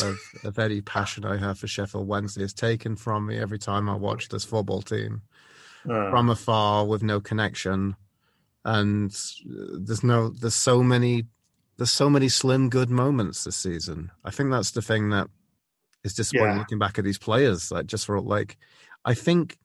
[0.02, 3.88] of, of any passion I have for Sheffield Wednesday is taken from me every time
[3.88, 5.22] I watch this football team
[5.88, 6.10] uh.
[6.10, 7.96] from afar with no connection.
[8.64, 9.10] And
[9.44, 11.24] there's no, there's so many,
[11.76, 14.10] there's so many slim good moments this season.
[14.24, 15.28] I think that's the thing that
[16.02, 16.58] is disappointing yeah.
[16.58, 17.70] looking back at these players.
[17.70, 18.56] Like just for like,
[19.04, 19.58] I think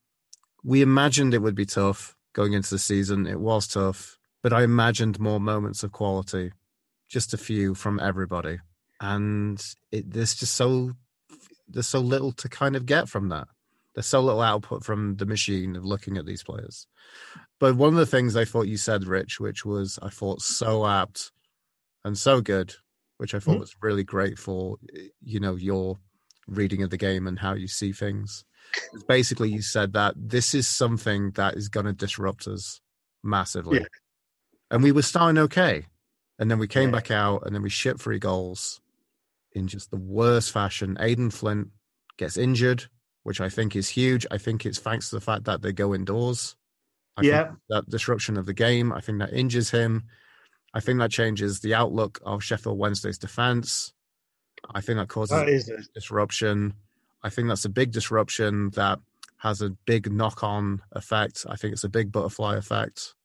[0.64, 3.26] we imagined it would be tough going into the season.
[3.26, 6.52] It was tough, but I imagined more moments of quality,
[7.08, 8.60] just a few from everybody.
[9.00, 10.92] And it, there's just so
[11.68, 13.48] there's so little to kind of get from that.
[13.94, 16.88] There's so little output from the machine of looking at these players.
[17.60, 20.86] But one of the things I thought you said, Rich, which was I thought so
[20.86, 21.32] apt
[22.04, 22.76] and so good,
[23.18, 23.62] which I thought mm-hmm.
[23.62, 24.78] was really great for
[25.24, 25.98] you know your
[26.48, 28.46] reading of the game and how you see things.
[29.08, 32.82] Basically, you said that this is something that is going to disrupt us
[33.24, 33.86] massively, yeah.
[34.70, 35.86] and we were starting okay,
[36.38, 36.96] and then we came yeah.
[36.96, 38.80] back out, and then we shipped three goals
[39.54, 40.98] in just the worst fashion.
[41.00, 41.70] Aden Flint
[42.18, 42.86] gets injured,
[43.24, 44.26] which I think is huge.
[44.32, 46.56] I think it's thanks to the fact that they go indoors.
[47.18, 48.94] I yeah, that disruption of the game.
[48.94, 50.06] I think that injures him.
[50.74, 53.94] I think that changes the outlook of Sheffield Wednesday's defense.
[54.74, 56.74] I think that causes that is disruption.
[57.24, 59.00] I think that's a big disruption that
[59.38, 61.46] has a big knock-on effect.
[61.50, 63.16] I think it's a big butterfly effect,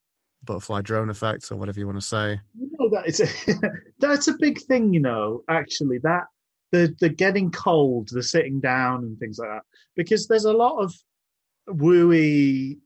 [0.45, 2.41] butterfly drone effect, or whatever you want to say.
[2.59, 4.93] You know that it's a that's a big thing.
[4.93, 6.25] You know, actually, that
[6.73, 9.63] the the getting cold, the sitting down, and things like that,
[9.97, 10.95] because there's a lot of
[11.69, 12.79] wooey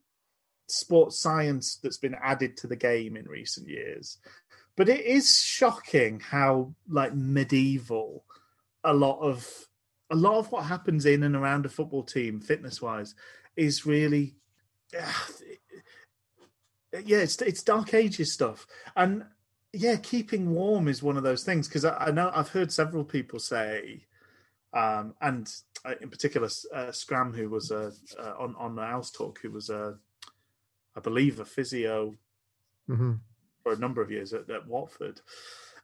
[0.67, 4.17] sports science that's been added to the game in recent years.
[4.75, 8.23] But it is shocking how like medieval
[8.83, 9.47] a lot of
[10.09, 13.13] a lot of what happens in and around a football team, fitness wise,
[13.55, 14.35] is really
[14.99, 15.27] ah,
[16.93, 18.65] yeah, it's it's dark ages stuff,
[18.95, 19.23] and
[19.73, 23.03] yeah, keeping warm is one of those things because I, I, know I've heard several
[23.03, 24.05] people say,
[24.73, 25.51] um, and
[25.85, 29.51] uh, in particular uh, Scram, who was a uh, on on the House Talk, who
[29.51, 29.97] was a,
[30.95, 32.15] I believe, a physio
[32.89, 33.13] mm-hmm.
[33.63, 35.21] for a number of years at, at Watford.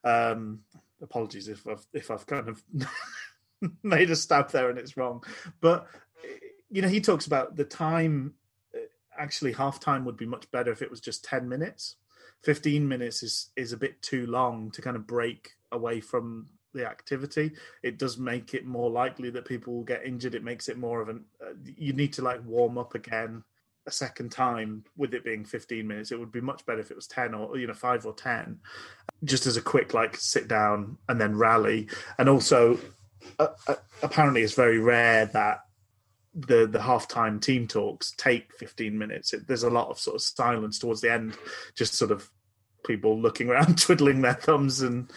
[0.03, 0.61] Um,
[1.01, 2.63] apologies if I've if I've kind of
[3.83, 5.23] made a stab there and it's wrong,
[5.61, 5.87] but
[6.71, 8.33] you know he talks about the time.
[9.17, 11.95] Actually, half time would be much better if it was just ten minutes.
[12.43, 16.85] Fifteen minutes is is a bit too long to kind of break away from the
[16.85, 17.51] activity.
[17.83, 20.35] It does make it more likely that people will get injured.
[20.35, 21.25] It makes it more of an.
[21.41, 23.43] Uh, you need to like warm up again
[23.87, 26.95] a second time with it being 15 minutes it would be much better if it
[26.95, 28.59] was 10 or you know 5 or 10
[29.23, 31.87] just as a quick like sit down and then rally
[32.17, 32.79] and also
[33.37, 35.64] uh, uh, apparently it's very rare that
[36.35, 40.21] the the halftime team talks take 15 minutes it, there's a lot of sort of
[40.21, 41.37] silence towards the end
[41.75, 42.29] just sort of
[42.85, 45.09] people looking around twiddling their thumbs and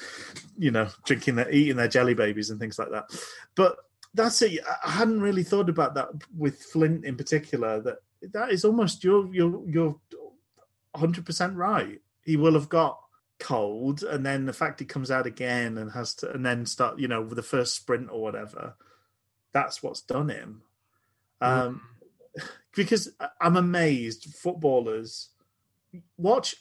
[0.57, 3.05] you know drinking their eating their jelly babies and things like that
[3.57, 3.77] but
[4.15, 8.65] that's it i hadn't really thought about that with flint in particular that that is
[8.65, 9.97] almost you're you're you're
[10.93, 12.01] 100 percent right.
[12.25, 13.01] He will have got
[13.39, 16.99] cold, and then the fact he comes out again and has to, and then start,
[16.99, 18.75] you know, with the first sprint or whatever.
[19.53, 20.63] That's what's done him.
[21.41, 21.83] Um,
[22.75, 23.11] because
[23.41, 25.31] I'm amazed footballers
[26.17, 26.57] watch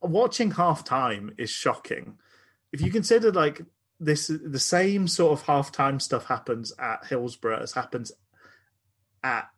[0.00, 2.18] watching half time is shocking.
[2.72, 3.62] If you consider like
[4.00, 8.12] this, the same sort of half time stuff happens at Hillsborough as happens
[9.22, 9.48] at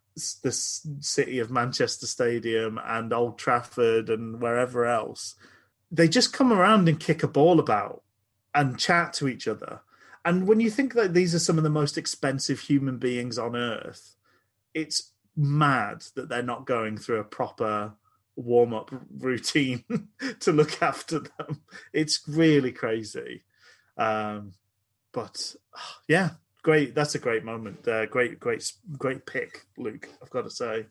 [0.42, 5.34] the city of Manchester Stadium and Old Trafford and wherever else,
[5.90, 8.02] they just come around and kick a ball about
[8.54, 9.80] and chat to each other.
[10.24, 13.56] And when you think that these are some of the most expensive human beings on
[13.56, 14.16] earth,
[14.74, 17.92] it's mad that they're not going through a proper
[18.36, 19.84] warm up routine
[20.40, 21.62] to look after them.
[21.92, 23.44] It's really crazy.
[23.96, 24.52] Um,
[25.12, 25.54] but
[26.08, 26.30] yeah,
[26.62, 26.94] great.
[26.94, 27.86] That's a great moment.
[27.86, 30.08] Uh, great, great, great pick, Luke.
[30.22, 30.86] I've got to say.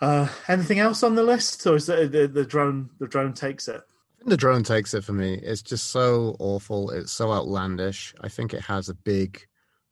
[0.00, 3.66] Uh, anything else on the list, or is the, the, the drone the drone takes
[3.68, 3.82] it?
[4.24, 5.34] The drone takes it for me.
[5.34, 6.90] It's just so awful.
[6.90, 8.14] It's so outlandish.
[8.20, 9.44] I think it has a big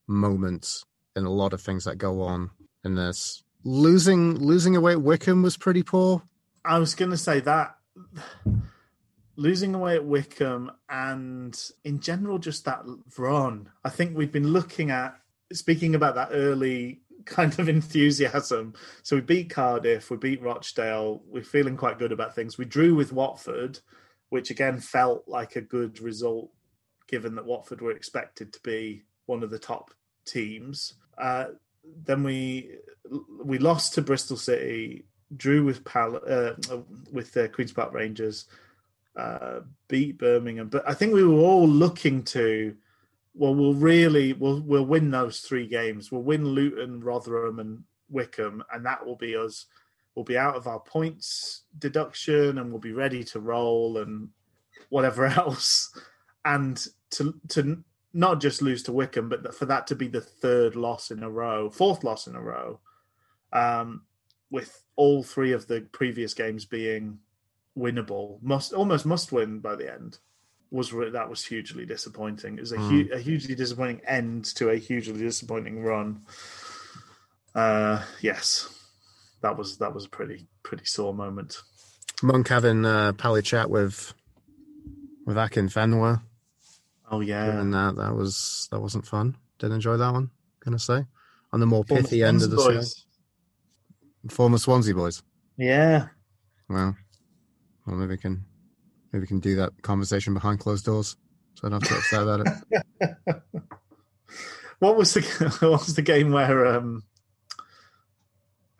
[0.07, 0.85] moment
[1.17, 2.51] in a lot of things that go on
[2.85, 3.43] in this.
[3.65, 6.23] Losing losing away at Wycombe was pretty poor.
[6.65, 7.77] I was going to say that
[9.41, 12.85] losing away at Wycombe and in general just that
[13.17, 13.71] run.
[13.83, 15.19] I think we've been looking at
[15.51, 18.75] speaking about that early kind of enthusiasm.
[19.03, 22.59] So we beat Cardiff, we beat Rochdale, we're feeling quite good about things.
[22.59, 23.79] We drew with Watford,
[24.29, 26.51] which again felt like a good result
[27.09, 29.93] given that Watford were expected to be one of the top
[30.27, 30.95] teams.
[31.21, 31.47] Uh,
[32.05, 32.71] then we
[33.45, 35.05] we lost to Bristol City,
[35.37, 36.53] drew with Pal- uh,
[37.13, 38.47] with the Queens Park Rangers,
[39.17, 40.69] uh, beat Birmingham.
[40.69, 42.75] But I think we were all looking to,
[43.35, 46.11] well, we'll really we'll we'll win those three games.
[46.11, 49.67] We'll win Luton, Rotherham, and Wycombe, and that will be us.
[50.15, 54.29] We'll be out of our points deduction, and we'll be ready to roll and
[54.89, 55.97] whatever else.
[56.45, 57.83] And to to
[58.13, 61.31] not just lose to Wycombe, but for that to be the third loss in a
[61.31, 62.81] row, fourth loss in a row,
[63.53, 64.03] um,
[64.51, 67.19] with all three of the previous games being
[67.79, 70.19] winnable, must almost must win by the end.
[70.73, 72.57] was that was hugely disappointing.
[72.57, 72.89] It was a, Mm.
[73.09, 76.21] hu- a hugely disappointing end to a hugely disappointing run.
[77.57, 78.69] Uh, yes,
[79.43, 81.61] that was that was a pretty pretty sore moment.
[82.23, 84.15] Monk having a pally chat with
[85.27, 86.23] with Akinfenwa
[87.11, 89.37] Oh yeah, and that that was that wasn't fun.
[89.59, 90.31] Didn't enjoy that one.
[90.65, 91.05] Gonna say
[91.53, 93.07] on the more Former pithy end of the Swans
[94.25, 94.35] show.
[94.35, 95.23] Former Swansea boys.
[95.57, 96.09] Yeah,
[96.69, 96.97] Well,
[97.87, 98.45] well, maybe we can
[99.13, 101.17] maybe we can do that conversation behind closed doors,
[101.55, 102.47] so I don't have to upset about
[103.01, 103.43] it.
[104.79, 105.21] what was the
[105.61, 107.03] what was the game where um,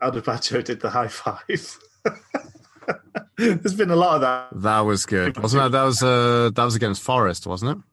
[0.01, 1.79] Aldabacho did the high five?
[3.37, 4.61] There's been a lot of that.
[4.61, 5.71] That was good, wasn't that?
[5.71, 7.83] That was uh, that was against Forest, wasn't it?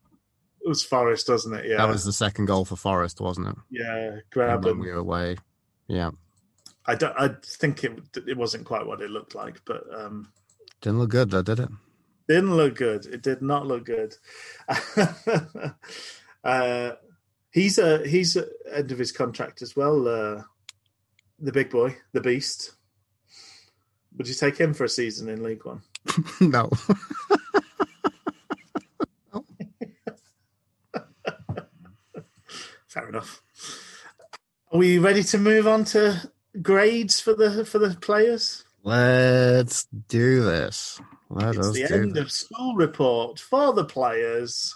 [0.68, 1.64] It was Forest, doesn't it?
[1.64, 3.54] Yeah, That was the second goal for Forest, wasn't it?
[3.70, 4.16] yeah.
[4.30, 4.80] Grab him.
[4.80, 5.38] we were away.
[5.86, 6.10] Yeah,
[6.84, 7.14] I don't.
[7.18, 10.30] I think it it wasn't quite what it looked like, but um,
[10.82, 11.70] didn't look good though, did it?
[12.28, 13.06] didn't look good.
[13.06, 14.14] It did not look good.
[16.44, 16.90] uh,
[17.50, 20.06] he's a he's at end of his contract as well.
[20.06, 20.42] Uh,
[21.38, 22.72] the big boy, the beast.
[24.18, 25.80] Would you take him for a season in League One?
[26.42, 26.68] no.
[32.98, 33.42] Fair enough.
[34.72, 36.30] Are we ready to move on to
[36.60, 38.64] grades for the for the players?
[38.82, 41.00] Let's do this.
[41.30, 42.22] Let it's the end this.
[42.22, 44.74] of school report for the players.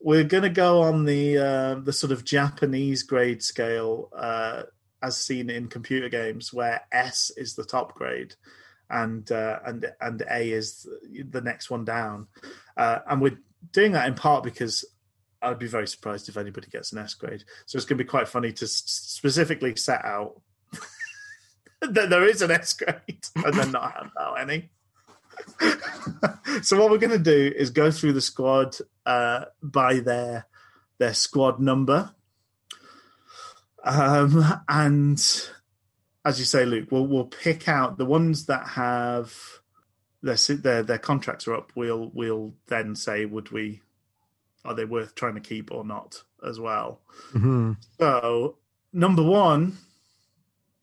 [0.00, 4.64] We're going to go on the uh, the sort of Japanese grade scale uh,
[5.02, 8.34] as seen in computer games, where S is the top grade,
[8.90, 10.86] and uh, and and A is
[11.30, 12.26] the next one down.
[12.76, 13.38] Uh, and we're
[13.72, 14.84] doing that in part because
[15.46, 17.44] I'd be very surprised if anybody gets an S grade.
[17.66, 20.40] So it's going to be quite funny to specifically set out
[21.80, 24.70] that there is an S grade and then not hand out any.
[26.62, 30.46] so what we're going to do is go through the squad uh, by their
[30.98, 32.14] their squad number,
[33.84, 35.18] um, and
[36.24, 39.60] as you say, Luke, we'll we'll pick out the ones that have
[40.22, 41.72] their their their contracts are up.
[41.74, 43.82] We'll we'll then say would we
[44.66, 47.00] are they worth trying to keep or not as well.
[47.32, 47.76] Mhm.
[47.98, 48.58] So
[48.92, 49.78] number one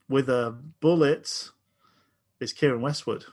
[0.09, 1.51] with a bullet
[2.39, 3.25] is Keiren Westwood.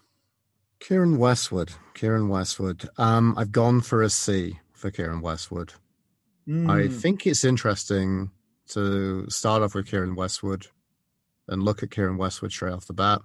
[0.80, 1.72] Keiren Westwood.
[1.94, 2.88] Keiren Westwood.
[2.96, 5.74] Um, I've gone for a C for Keiren Westwood.
[6.48, 8.30] I Mm, think it's interesting
[8.68, 10.66] to start off with Keiren Westwood
[11.48, 13.20] and look at Keiren Westwood straight off the bat.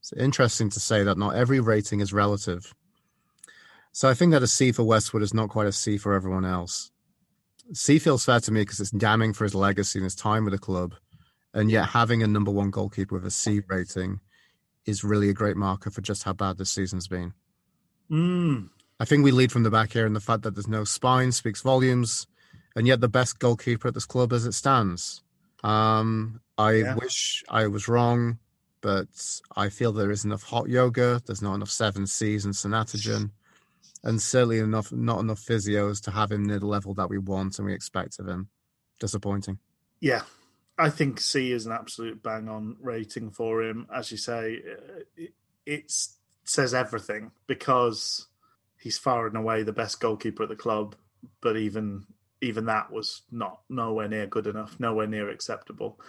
[0.00, 2.74] It's interesting to say that not every rating is relative.
[3.92, 6.44] So I think that a C for Westwood is not quite a C for everyone
[6.44, 6.90] else.
[7.72, 10.52] C feels fair to me because it's damning for his legacy and his time with
[10.52, 10.94] the club.
[11.52, 14.20] And yet having a number one goalkeeper with a C rating
[14.86, 17.34] is really a great marker for just how bad this season's been.
[18.10, 18.68] mm,
[18.98, 21.32] I think we lead from the back here, and the fact that there's no spine
[21.32, 22.26] speaks volumes.
[22.76, 25.22] And yet, the best goalkeeper at this club as it stands.
[25.64, 26.94] Um, I Yeah.
[26.94, 28.38] wish I was wrong,
[28.80, 29.08] but
[29.56, 31.20] I feel there is enough hot yoga.
[31.26, 33.30] There's not enough Seven Seas and Sanatogen,
[34.02, 37.58] and certainly enough not enough physios to have him near the level that we want
[37.58, 38.48] and we expect of him.
[38.98, 39.58] Disappointing.
[40.00, 40.22] yeah,
[40.80, 43.86] I think C is an absolute bang on rating for him.
[43.94, 45.34] As you say, uh, it,
[45.66, 45.92] it
[46.44, 48.26] says everything because
[48.78, 50.96] he's far and away the best goalkeeper at the club.
[51.42, 52.06] But even
[52.40, 56.00] even that was not nowhere near good enough, nowhere near acceptable.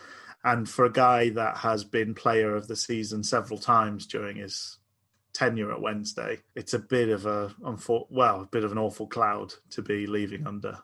[0.43, 4.77] And for a guy that has been player of the season several times during his
[5.33, 7.53] tenure at Wednesday, it's a bit of a
[8.09, 10.77] well, a bit of an awful cloud to be leaving under.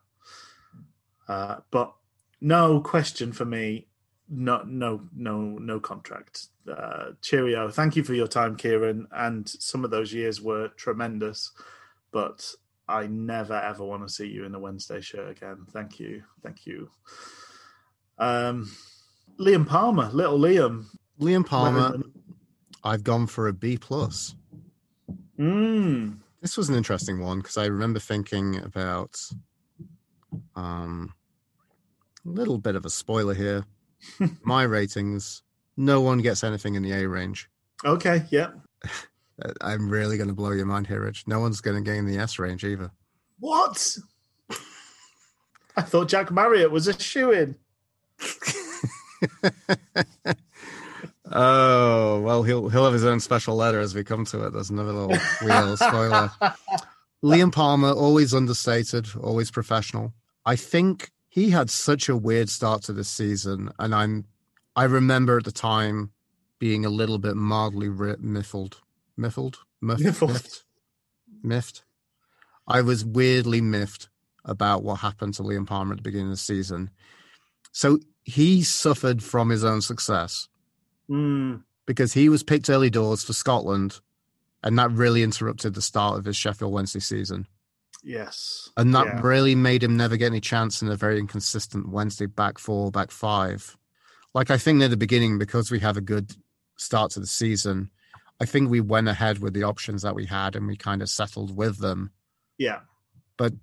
[1.28, 1.93] Uh, but
[2.41, 3.88] no question for me.
[4.30, 6.48] No, no, no, no contract.
[6.70, 7.70] Uh, cheerio.
[7.70, 9.06] Thank you for your time, Keiren.
[9.12, 11.52] And some of those years were tremendous,
[12.12, 12.54] but
[12.89, 15.66] I never ever want to see you in a Wednesday shirt again.
[15.72, 16.89] Thank you, thank you.
[18.18, 18.72] Um,
[19.39, 20.86] Liam Palmer, little Liam.
[21.20, 21.98] Liam Palmer,
[22.88, 24.36] I've gone for a B plus.
[25.40, 29.20] Mm, This was an interesting one because I remember thinking about
[30.56, 31.14] um,
[32.26, 33.66] a little bit of a spoiler here.
[34.44, 35.44] My ratings,
[35.76, 37.50] no one gets anything in the A range.
[37.86, 38.50] okay, yeah.
[39.42, 41.28] Uh, I'm really going to blow your mind here, Rich.
[41.28, 42.92] No one's going to gain the S range either.
[43.40, 43.98] What?
[45.76, 47.56] I thought Jack Marriott was a shoe in.
[51.32, 54.54] oh well, he'll he'll have his own special letter as we come to it.
[54.54, 56.32] There's another little little spoiler.
[57.24, 60.14] Liam Palmer, always understated, always professional.
[60.46, 64.26] I think he had such a weird start to this season, and I'm
[64.76, 66.12] I remember at the time
[66.60, 68.82] being a little bit mildly ri- miffled,
[69.16, 70.32] miffled, miffed, Miffled.
[70.34, 70.64] miffed,
[71.44, 71.84] miffed.
[72.68, 74.10] I was weirdly miffed
[74.44, 76.90] about what happened to Liam Palmer at the beginning of the season.
[77.72, 80.48] So he suffered from his own success
[81.10, 83.99] Mm, because he was picked early doors for Scotland,
[84.64, 87.47] and that really interrupted the start of his Sheffield Wednesday season.
[88.03, 88.70] yes.
[88.78, 89.22] And that Yeah.
[89.22, 93.12] really made him never get any chance in a very inconsistent Wednesday back four, back
[93.12, 93.76] five.
[94.34, 96.36] Like I think near the beginning, because we have a good
[96.78, 97.89] start to the season,
[98.39, 101.10] I think we went ahead with the options that we had and we kind of
[101.10, 102.12] settled with them.
[102.58, 102.82] Yeah.
[103.36, 103.53] But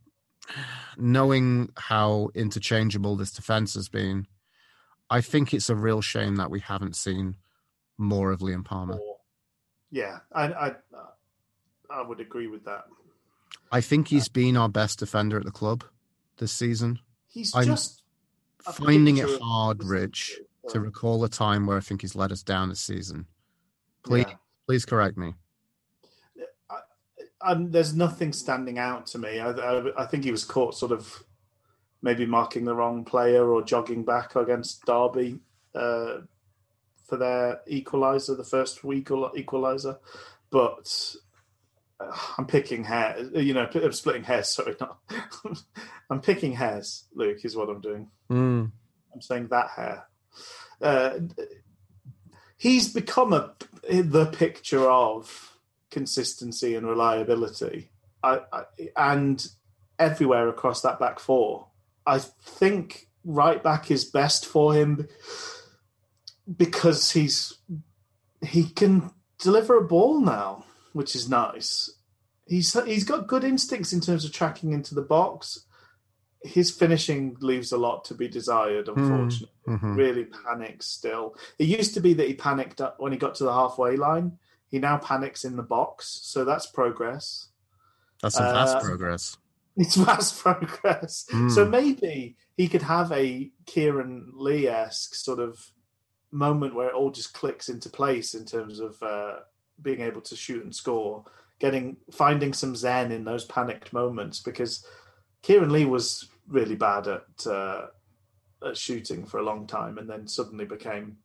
[0.97, 4.27] knowing how interchangeable this defense has been,
[5.11, 7.37] I think it's a real shame that we haven't seen
[7.99, 8.99] more of Liam Palmer.
[9.91, 10.19] Yeah.
[10.33, 10.73] I, I
[11.91, 12.85] I would agree with that.
[13.71, 15.85] I think he's been our best defender at the club
[16.39, 16.99] this season.
[17.29, 18.03] He's I'm just
[18.63, 19.85] Finding it hard.
[19.85, 20.41] Rich,
[20.71, 23.27] to recall a time where I think he's let us down this season.
[24.03, 24.35] Please, Yeah.
[24.67, 25.35] please correct me.
[27.43, 29.39] um, there's nothing standing out to me.
[29.39, 31.23] I, I, I think he was caught sort of
[32.05, 35.41] maybe marking the wrong player or jogging back against Derby
[35.75, 36.19] uh,
[37.07, 39.97] for their equaliser, the first equal, equaliser.
[40.51, 41.17] But
[41.99, 44.49] uh, I'm picking hairs, you know, I'm splitting hairs.
[44.51, 44.99] Sorry, not.
[46.11, 47.07] I'm picking hairs.
[47.15, 48.11] Luke is what I'm doing.
[48.31, 48.71] Mm,
[49.15, 50.05] I'm saying that hair.
[50.83, 51.21] Uh,
[52.59, 53.55] he's become a
[53.89, 55.59] the picture of
[55.91, 57.91] consistency and reliability,
[58.23, 59.47] I, I, and
[59.99, 61.69] everywhere across that back four.
[62.07, 65.09] I think right back is best for him
[66.57, 67.59] because he's
[68.43, 71.91] he can deliver a ball now, which is nice.
[72.47, 75.65] He's he's got good instincts in terms of tracking into the box.
[76.43, 79.97] His finishing leaves a lot to be desired, unfortunately mhm.
[79.97, 81.37] really panics still.
[81.59, 84.39] It used to be that he panicked when he got to the halfway line.
[84.69, 87.49] He now panics in the box, so that's progress.
[88.21, 89.37] That's some fast Uh, progress.
[89.77, 91.27] It's fast progress.
[91.31, 91.49] Hmm.
[91.49, 95.59] So maybe he could have a Kieran Lee esque sort of
[96.31, 99.37] moment where it all just clicks into place in terms of uh,
[99.83, 101.25] being able to shoot and score,
[101.59, 104.87] getting finding some zen in those panicked moments because
[105.43, 107.87] Kieran Lee was really bad at uh,
[108.67, 111.17] at shooting for a long time, and then suddenly became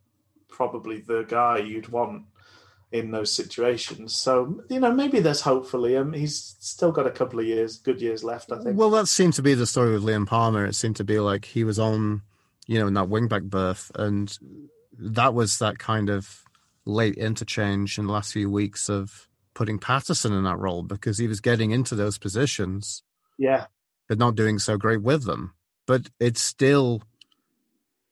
[0.49, 2.23] probably the guy you'd want
[2.91, 4.15] in those situations.
[4.15, 6.15] So you know, maybe there's hope for Liam.
[6.15, 8.51] He's still got a couple of years, good years left.
[8.51, 8.77] I think.
[8.77, 10.65] Well, that seemed to be the story with Liam Palmer.
[10.65, 12.23] It seemed to be like he was on,
[12.67, 14.35] you know, in that wingback berth, and
[14.97, 16.43] that was that kind of
[16.85, 21.27] late interchange in the last few weeks of putting Paterson in that role because he
[21.27, 23.03] was getting into those positions,
[23.37, 23.65] yeah,
[24.07, 25.53] but not doing so great with them.
[25.85, 27.03] But it's still,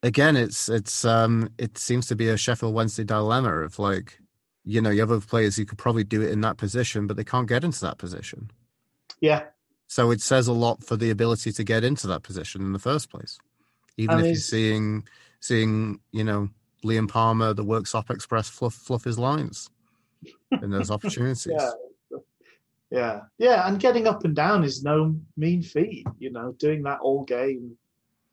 [0.04, 4.20] again, it's it's um it seems to be a Sheffield Wednesday dilemma of like,
[4.68, 7.15] you know, you have other players who could probably do it in that position, but
[7.15, 8.51] they can't get into that position.
[9.22, 9.43] yeah,
[9.88, 12.80] So it says a lot for the ability to get into that position in the
[12.80, 13.39] first place.
[13.95, 15.07] Even And if you're seeing
[15.39, 16.49] seeing, you know,
[16.84, 19.70] Liam Palmer, the Worksop Express fluff fluff his lines
[20.61, 21.47] in those opportunities.
[21.47, 21.72] yeah,
[22.91, 23.68] yeah, yeah.
[23.68, 26.05] And getting up and down is no mean feat.
[26.20, 27.78] You know, doing that all game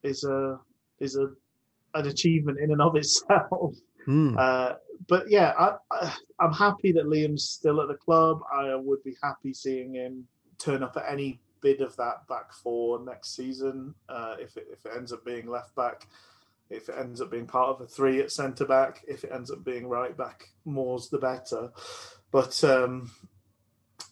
[0.03, 0.59] is a
[0.99, 1.29] is a
[1.93, 3.75] an achievement in and of itself.
[4.05, 4.37] Hmm.
[4.37, 4.73] Uh,
[5.07, 8.41] but yeah, I, I, I'm happy that Liam's still at the club.
[8.51, 10.27] I would be happy seeing him
[10.57, 13.95] turn up at any bid of that back four next season.
[14.07, 16.07] Uh, if it, if it ends up being left back,
[16.69, 19.51] if it ends up being part of a three at centre back, if it ends
[19.51, 21.71] up being right back, more's the better.
[22.31, 23.11] But um,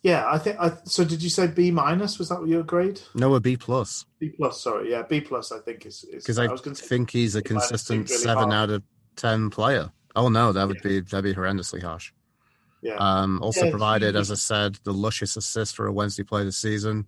[0.02, 0.58] yeah, I think.
[0.60, 2.20] I, so did you say B minus?
[2.20, 3.02] Was that your grade?
[3.16, 4.62] No, a B plus B plus.
[4.62, 5.52] Sorry, yeah, B plus.
[5.52, 8.52] I think is because I, was gonna say think he's a B consistent really seven
[8.52, 8.54] hard.
[8.54, 8.84] out of
[9.16, 9.92] ten player.
[10.16, 10.90] Oh no, that would Yeah.
[10.90, 12.12] be that'd be horrendously harsh.
[12.82, 12.96] yeah.
[12.98, 16.58] Um, also Yeah, provided, as I said, the luscious assist for a Wednesday play this
[16.58, 17.08] season,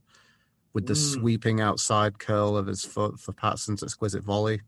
[0.74, 1.14] with the Mm.
[1.14, 4.62] sweeping outside curl of his foot for Paterson's exquisite volley.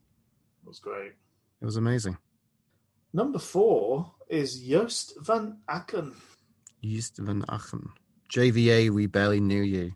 [0.65, 1.13] was great.
[1.61, 2.17] It was amazing.
[3.13, 6.13] Number four is Joost van Aken.
[6.83, 7.91] Joost van Aken.
[8.29, 9.93] JVA, we barely knew you.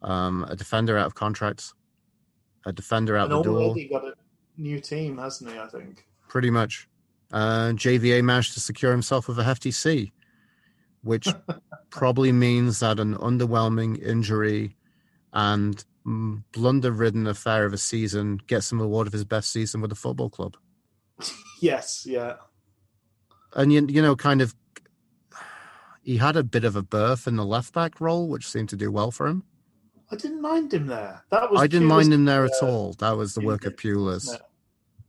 [0.00, 1.74] Um, a defender out of contract,
[2.64, 4.14] a defender out And the door, already got a
[4.56, 5.58] new team, hasn't he?
[5.58, 6.06] I think.
[6.28, 6.88] pretty much.
[7.32, 10.12] Uh, JVA managed to secure himself with a hefty C,
[11.02, 11.28] which
[11.90, 14.76] probably means that an underwhelming injury
[15.32, 19.90] and mm, blunder-ridden affair of a season gets him award of his best season with
[19.90, 20.56] the football club.
[21.60, 22.34] Yes, yeah.
[23.54, 24.54] and you, you know, kind of,
[26.02, 28.76] he had a bit of a berth in the left back role, which seemed to
[28.76, 29.42] do well for him.
[30.10, 31.24] I didn't mind him there.
[31.30, 31.60] That was.
[31.60, 32.92] I didn't Pulis- mind him there at uh, all.
[33.00, 34.28] That was the work of Pulis.
[34.30, 34.38] Yeah.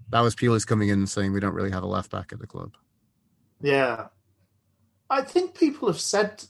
[0.10, 2.40] That was Pulis coming in and saying we don't really have a left back at
[2.40, 2.76] the club.
[3.62, 4.08] Yeah,
[5.10, 6.44] I think people have said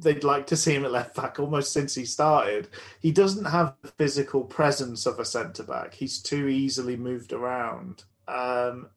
[0.00, 2.68] they'd like to see him at left back almost since he started.
[3.00, 5.94] He doesn't have the physical presence of a centre back.
[5.94, 8.04] He's too easily moved around.
[8.26, 8.88] Um,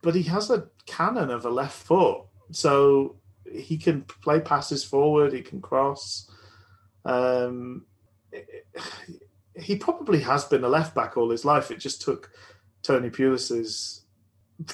[0.00, 3.16] but he has a cannon of a left foot, so
[3.50, 5.32] he can play passes forward.
[5.32, 6.30] He can cross.
[7.04, 7.86] Um,
[9.54, 11.70] he probably has been a left back all his life.
[11.70, 12.30] It just took
[12.82, 14.02] Tony Pulis's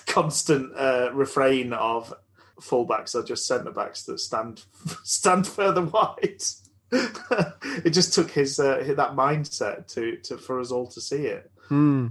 [0.07, 2.13] constant uh, refrain of
[2.61, 4.65] fullbacks are just centre backs that stand
[5.05, 6.43] stand further wide.
[6.91, 11.51] it just took his uh, that mindset to to for us all to see it.
[11.69, 12.09] Hmm.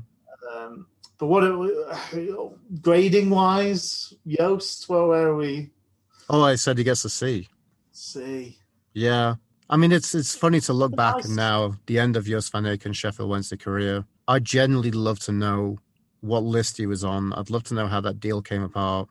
[0.55, 0.87] Um,
[1.17, 2.49] but what uh,
[2.81, 4.87] grading wise, Joost?
[4.87, 5.71] Well, where are we?
[6.29, 7.47] Oh, I said he gets a C.
[7.91, 8.59] C.
[8.93, 9.35] Yeah.
[9.69, 11.25] I mean, it's it's funny to look back Nice.
[11.25, 14.05] and now the end of Joost van Aken and Sheffield Wednesday career.
[14.27, 15.79] I genuinely love to know
[16.21, 17.33] what list he was on.
[17.33, 19.09] I'd love to know how that deal came apart.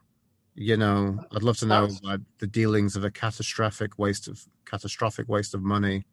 [0.55, 5.29] You know, I'd love to know like, the dealings of a catastrophic waste of catastrophic
[5.29, 6.05] waste of money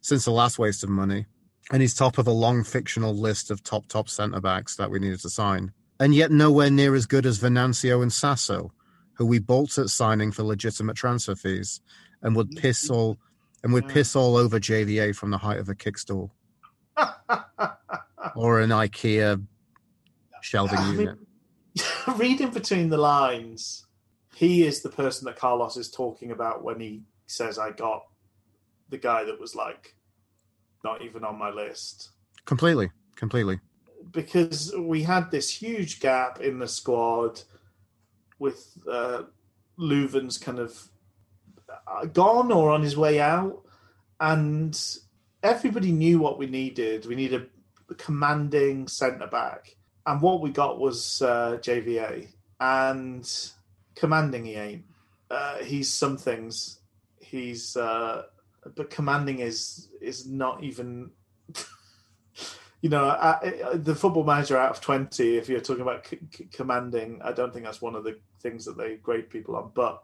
[0.00, 1.26] since the last waste of money.
[1.70, 4.98] And he's top of a long fictional list of top top centre backs that we
[4.98, 5.72] needed to sign.
[6.00, 8.72] And yet nowhere near as good as Venancio and Sasso,
[9.14, 11.80] who we bolted at signing for legitimate transfer fees
[12.22, 13.18] and would piss all
[13.62, 16.30] and would piss all over JVA from the height of a kickstool
[18.34, 19.46] or an IKEA
[20.42, 21.16] shelving I mean,
[22.16, 23.86] reading between the lines,
[24.34, 28.04] he is the person that Carlos is talking about when he says, "I got
[28.90, 29.94] the guy that was like
[30.84, 32.10] not even on my list."
[32.44, 33.60] Completely, completely.
[34.10, 37.40] because we had this huge gap in the squad
[38.40, 39.22] with uh,
[39.78, 40.88] Loovens kind of
[41.86, 43.62] uh, gone or on his way out,
[44.20, 44.78] and
[45.42, 47.06] everybody knew what we needed.
[47.06, 47.48] We needed
[47.88, 49.76] a commanding centre back,
[50.06, 52.28] and what we got was uh, JVA,
[52.60, 53.50] and
[53.94, 54.84] commanding he ain't.
[55.30, 56.80] Uh, he's some things.
[57.20, 58.22] He's uh,
[58.74, 61.10] but commanding is is not even
[62.82, 63.38] you know, I,
[63.72, 67.32] I, the football manager out of 20, if you're talking about c- c- commanding, I
[67.32, 69.70] don't think that's one of the things that they grade people on.
[69.72, 70.02] But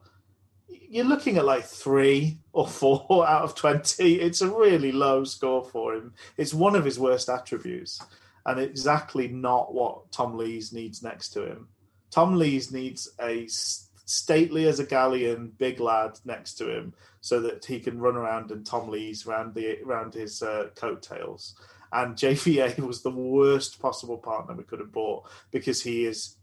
[0.68, 4.14] you're looking at like three or four out of 20.
[4.14, 6.14] It's a really low score for him.
[6.36, 8.00] It's one of his worst attributes,
[8.48, 11.68] and exactly not what Tom Lees needs next to him.
[12.10, 17.64] Tom Lees needs a stately as a galleon, big lad next to him, so that
[17.64, 21.54] he can run around and Tom Lees around the around his uh, coattails
[21.92, 26.36] and JVA was the worst possible partner we could have bought because he is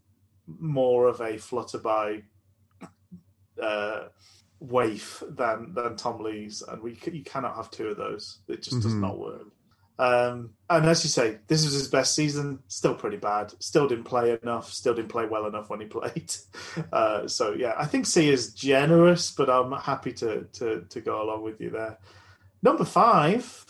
[0.47, 2.23] more of a flutterby
[3.61, 4.03] uh,
[4.59, 8.39] waif than than Tom Lees, and we you cannot have two of those.
[8.47, 9.01] It just does Mhm.
[9.01, 9.47] not work.
[9.97, 12.59] Um, and as you say, this was his best season.
[12.67, 13.53] Still pretty bad.
[13.59, 14.71] Still didn't play enough.
[14.71, 16.33] Still didn't play well enough when he played.
[16.91, 21.21] Uh, so yeah, I think C is generous, but I'm happy to to to go
[21.21, 21.97] along with you there.
[22.61, 23.65] Number five.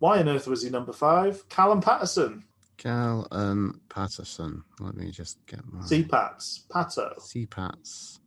[0.00, 1.48] Why on earth was he number five?
[1.48, 2.44] Callum Paterson,
[2.78, 4.62] Cal um, Paterson.
[4.80, 7.18] Let me just get my C-Pats, Pato.
[7.18, 8.20] CPATs.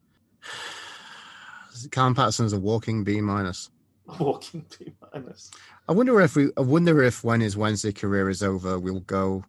[1.92, 3.72] Callum Paterson's a walking B minus.
[4.20, 5.51] Walking B minus.
[5.88, 6.49] I wonder if we.
[6.57, 9.43] I wonder if when his Wednesday career is over, we'll go.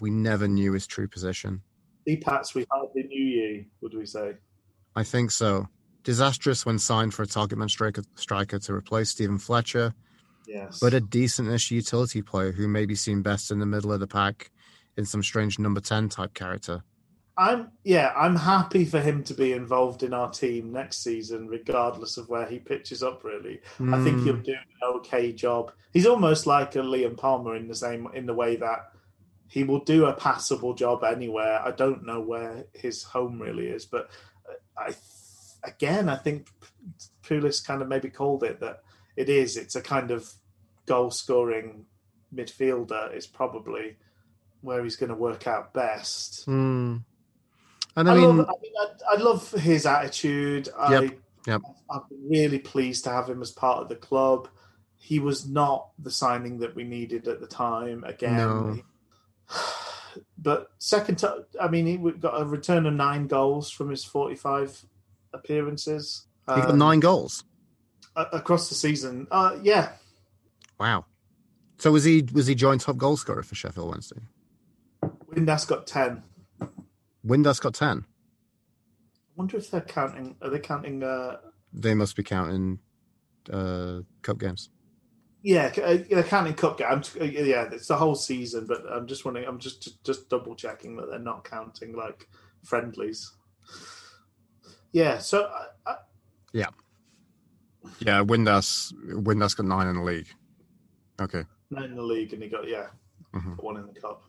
[0.00, 1.62] We never knew his true position.
[2.06, 4.34] C-Pats, we hardly knew you, would we say?
[4.96, 5.68] I think so.
[6.04, 9.92] Disastrous when signed for a target man striker, striker to replace Steven Fletcher,
[10.46, 10.78] Yes.
[10.80, 14.06] but a decentish utility player who may be seen best in the middle of the
[14.06, 14.50] pack
[14.96, 16.82] in some strange number ten type character.
[17.36, 22.16] I'm yeah, I'm happy for him to be involved in our team next season, regardless
[22.16, 23.24] of where he pitches up.
[23.24, 24.24] Really, I think Hmm.
[24.24, 25.72] he'll do an okay job.
[25.92, 28.92] He's almost like a Liam Palmer in the same in the way that
[29.48, 31.60] he will do a passable job anywhere.
[31.64, 34.10] I don't know where his home really is, but
[34.76, 34.94] I
[35.64, 36.48] again I think
[37.22, 38.82] Pulis kind of maybe called it that
[39.16, 39.56] it is.
[39.56, 40.30] It's a kind of
[40.86, 41.86] goal scoring
[42.34, 43.14] midfielder.
[43.14, 43.96] Is probably
[44.60, 46.44] where he's going to work out best.
[46.44, 46.98] Hmm.
[47.96, 50.68] And I, I mean, love, I, mean I, I love his attitude.
[50.78, 51.60] I, Yep, yep.
[51.90, 54.48] I'm really pleased to have him as part of the club.
[54.96, 58.04] He was not the signing that we needed at the time.
[58.04, 58.78] Again, No.
[60.38, 64.04] but second, to, I mean, he we got a return of nine goals from his
[64.04, 64.84] 45
[65.32, 66.26] appearances.
[66.46, 67.44] he got Um, nine goals.
[68.14, 69.26] across the season.
[69.30, 69.92] Uh, yeah,
[70.78, 71.04] Wow.
[71.78, 74.20] So was he was he joint top goal scorer for Sheffield Wednesday?
[75.32, 76.22] Windass got 10.
[77.26, 78.04] Windass got ten.
[78.06, 80.36] I wonder if they're counting.
[80.42, 81.02] Are they counting?
[81.02, 81.38] Uh,
[81.72, 82.78] They must be counting
[83.52, 84.70] uh, cup games.
[85.42, 87.16] Yeah, they're counting cup games.
[87.18, 88.66] uh, Yeah, it's the whole season.
[88.66, 89.46] But I'm just wondering.
[89.46, 92.28] I'm just just double checking that they're not counting like
[92.64, 93.32] friendlies.
[94.92, 95.18] Yeah.
[95.18, 95.96] So I, I,
[96.52, 96.68] Yeah.
[98.00, 98.92] Yeah, Windass.
[99.06, 100.28] Windass got nine in the league.
[101.20, 101.44] Okay.
[101.70, 102.88] Nine in the league, and he got yeah,
[103.34, 103.56] Mhm.
[103.56, 104.22] got one in the cup.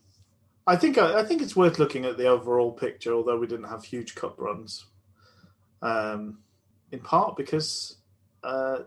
[0.68, 3.70] I think I, I think it's worth looking at the overall picture, although we didn't
[3.70, 4.86] have huge cup runs.
[5.82, 6.40] Um,
[6.92, 7.98] in part because
[8.44, 8.80] uh,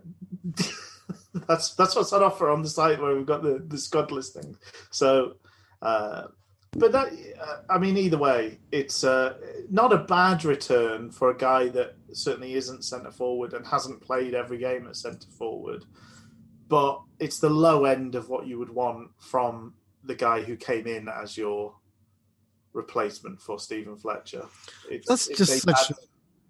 [1.48, 4.56] that's that's what's on offer on the site where we've got the the squad listing.
[4.90, 5.34] So,
[5.82, 6.24] uh,
[6.72, 7.08] but that
[7.40, 9.34] uh, I mean, either way, it's uh,
[9.70, 14.34] not a bad return for a guy that certainly isn't centre forward and hasn't played
[14.34, 15.84] every game at centre forward.
[16.68, 20.86] But it's the low end of what you would want from the guy who came
[20.86, 21.74] in as your
[22.72, 24.46] replacement for Steven Fletcher.
[24.90, 25.92] It's, That's just such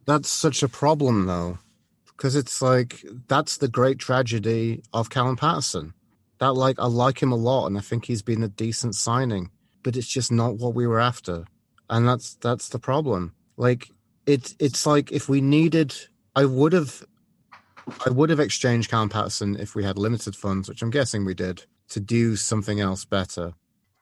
[0.06, 1.58] that's such a problem though,
[2.06, 5.94] because it's like that's the great tragedy of Callum Paterson.
[6.38, 9.50] That like I like him a lot, and I think he's been a decent signing,
[9.82, 11.44] but it's just not what we were after,
[11.88, 13.34] and that's that's the problem.
[13.56, 13.88] Like
[14.26, 15.94] it's it's like if we needed,
[16.34, 17.04] I would have,
[18.04, 21.34] I would have exchanged Callum Paterson if we had limited funds, which I'm guessing we
[21.34, 23.52] did, to do something else better,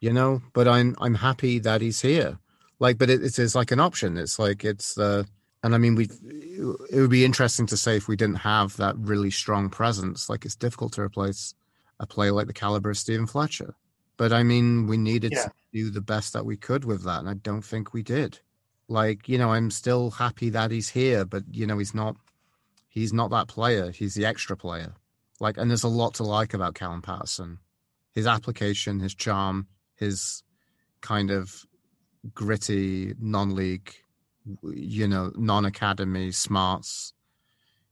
[0.01, 0.43] you know.
[0.53, 2.39] But I'm I'm happy that he's here.
[2.79, 4.17] Like, but it, it is like an option.
[4.17, 5.27] It's like it's the
[5.63, 6.09] and I mean, we
[6.91, 10.29] it would be interesting to say if we didn't have that really strong presence.
[10.29, 11.55] Like it's difficult to replace
[12.01, 13.75] a player like the caliber of Steven Fletcher.
[14.17, 15.45] But I mean, we needed Yeah.
[15.45, 18.41] to do the best that we could with that, and I don't think we did.
[18.89, 22.17] Like you know, I'm still happy that he's here, but you know, he's not.
[22.89, 23.91] He's not that player.
[23.91, 24.93] He's the extra player.
[25.41, 27.59] Like, and there's a lot to like about Callum Paterson.
[28.13, 30.43] His application, his charm, his
[31.01, 31.67] kind of
[32.35, 33.93] gritty non-league
[34.65, 37.13] you know, non-academy smarts,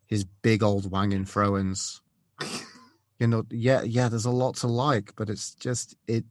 [0.06, 2.00] his big old wanging throw-ins.
[3.18, 6.24] you know, yeah, yeah, there's a lot to like, but it's just it.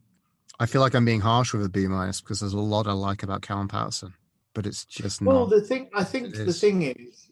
[0.58, 2.92] I feel like I'm being harsh with a B minus because there's a lot I
[2.92, 4.12] like about Callum Paterson,
[4.52, 5.50] but it's just Well, not.
[5.50, 6.60] Well, the thing I think the is.
[6.60, 7.30] thing is,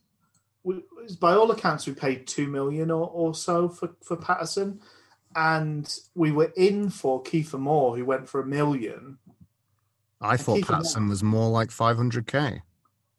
[0.62, 4.80] we, is, by all accounts, we paid two million or, or so for for Paterson,
[5.36, 9.18] and we were in for Kieffer Moore, who went for a million.
[10.20, 12.62] I thought keep him Paterson was more like 500k.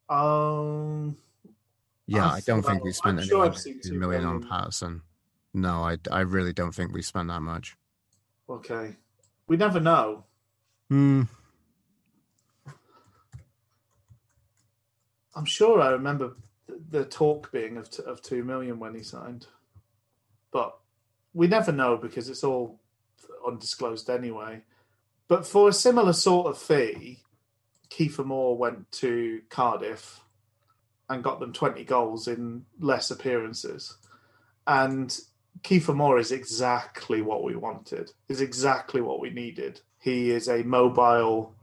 [0.09, 1.17] Um,
[2.07, 4.25] Yeah, I I don't think we spent sure anywhere I've seen near two two million
[4.25, 4.43] on.
[4.43, 5.01] Paterson.
[5.53, 7.75] No, I, I really don't think we spent that much.
[8.49, 8.95] okay,
[9.47, 10.25] we never know.
[10.89, 11.23] Hmm.
[15.35, 16.33] I'm sure I remember
[16.67, 19.45] the, the talk being of t- of two million when he signed,
[20.51, 20.77] but
[21.33, 22.79] we never know because it's all
[23.45, 24.61] undisclosed anyway.
[25.27, 27.19] But for a similar sort of fee,
[27.89, 30.21] Kieffer Moore went to Cardiff
[31.09, 33.97] and got them 20 goals in less appearances.
[34.67, 35.17] And
[35.61, 39.81] Kieffer Moore is exactly what we wanted, is exactly what we needed.
[39.99, 41.53] He is a mobile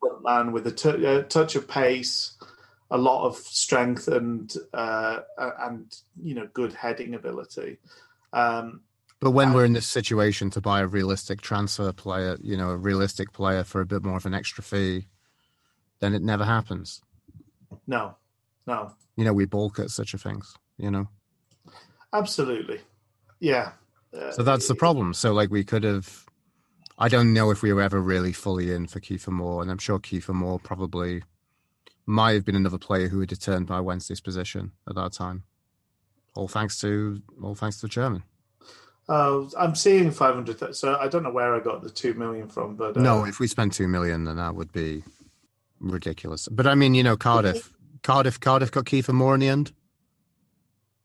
[0.00, 2.36] front man with a t- a touch of pace,
[2.90, 7.78] a lot of strength, and uh, and you know good heading ability.
[8.32, 8.82] Um,
[9.20, 12.70] But when And- we're in this situation to buy a realistic transfer player, you know,
[12.70, 15.06] a realistic player for a bit more of an extra fee,
[16.00, 17.00] then it never happens.
[17.86, 18.16] no,
[18.66, 21.08] no, You know, we balk at such a things, you know.
[22.12, 22.80] absolutely,
[23.40, 23.72] yeah.
[24.12, 25.14] Uh, So that's the problem.
[25.14, 26.26] So like we could have
[26.98, 29.78] I don't know if we were ever really fully in for Kieffer Moore, and I'm
[29.78, 31.22] sure Kieffer Moore probably
[32.06, 35.44] might have been another player who had returned by Wednesday's position at that time.
[36.34, 38.22] All thanks to all thanks to the chairman.
[39.08, 40.74] Uh, I'm seeing 500.
[40.74, 43.40] So I don't know where I got the two million from, but uh, No, if
[43.40, 45.02] we spent two million, then that would be
[45.80, 46.48] ridiculous.
[46.48, 49.72] But I mean, you know, Cardiff, Cardiff, Cardiff got Kieffer Moore in the end.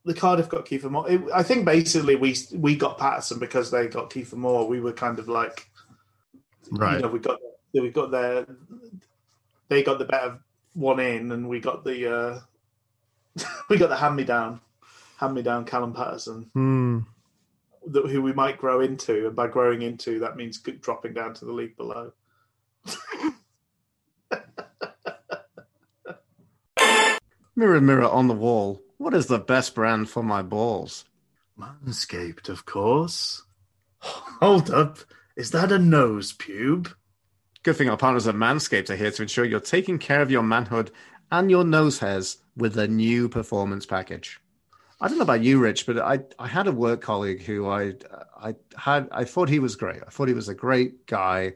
[0.04, 1.10] the Cardiff got Kieffer Moore.
[1.10, 4.66] It, I think basically we we got Paterson because they got Kieffer Moore.
[4.66, 5.68] We were kind of like,
[6.70, 6.96] Right.
[6.96, 7.38] You know, we got
[7.74, 8.46] we got their
[9.68, 10.38] they got the better
[10.74, 12.40] one in, and we got the uh
[13.68, 14.60] we got the hand me down,
[15.18, 17.00] hand me down Callum Paterson, Hmm.
[17.88, 21.44] that, who we might grow into, and by growing into that means dropping down to
[21.44, 22.12] the league below.
[27.56, 31.04] Mirror, mirror on the wall, what is the best brand for my balls?
[31.58, 33.42] Manscaped, of course.
[34.00, 34.98] Hold up,
[35.36, 36.94] is that a nose pube?
[37.64, 40.44] Good thing our partners at Manscaped are here to ensure you're taking care of your
[40.44, 40.92] manhood
[41.32, 44.38] and your nose hairs with the new performance package.
[45.00, 47.94] I don't know about you, Rich, but I, I had a work colleague who I
[48.36, 50.02] I had I thought he was great.
[50.04, 51.54] I thought he was a great guy,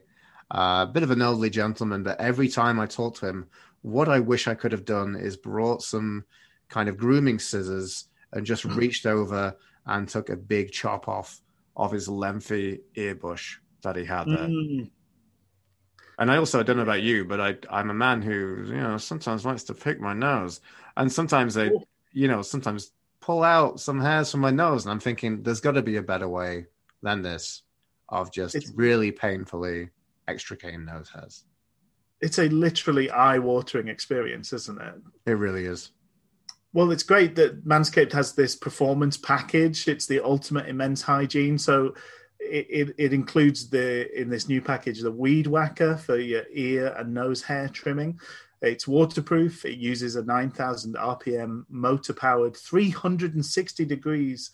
[0.51, 2.05] a bit of an elderly gentleman.
[2.05, 3.49] But every time I talked to him,
[3.83, 6.25] what I wish I could have done is brought some
[6.69, 9.57] kind of grooming scissors and just reached over
[9.87, 11.41] and took a big chop off
[11.77, 14.47] of his lengthy ear bush that he had there.
[14.49, 14.91] Mm.
[16.19, 18.77] And I also I don't know about you, but I I'm a man who you
[18.77, 20.61] know sometimes likes to pick my nose,
[20.97, 21.71] and sometimes I,
[22.13, 22.93] you know, sometimes
[23.23, 26.03] pull out some hairs from my nose, and I'm thinking there's got to be a
[26.03, 26.67] better way
[27.03, 27.63] than this
[28.09, 29.89] of just It's- really painfully
[30.29, 31.45] extricating nose hairs.
[32.21, 34.95] It's a literally eye-watering experience, isn't it?
[35.27, 35.91] It really is.
[36.73, 39.89] Well, it's great that Manscaped has this performance package.
[39.89, 41.59] It's the ultimate in men's hygiene.
[41.59, 41.95] So
[42.39, 46.95] it, it, it includes the in this new package the weed whacker for your ear
[46.97, 48.19] and nose hair trimming.
[48.63, 49.65] It's waterproof.
[49.65, 54.51] It uses a 9,000 RPM motor powered 360 degrees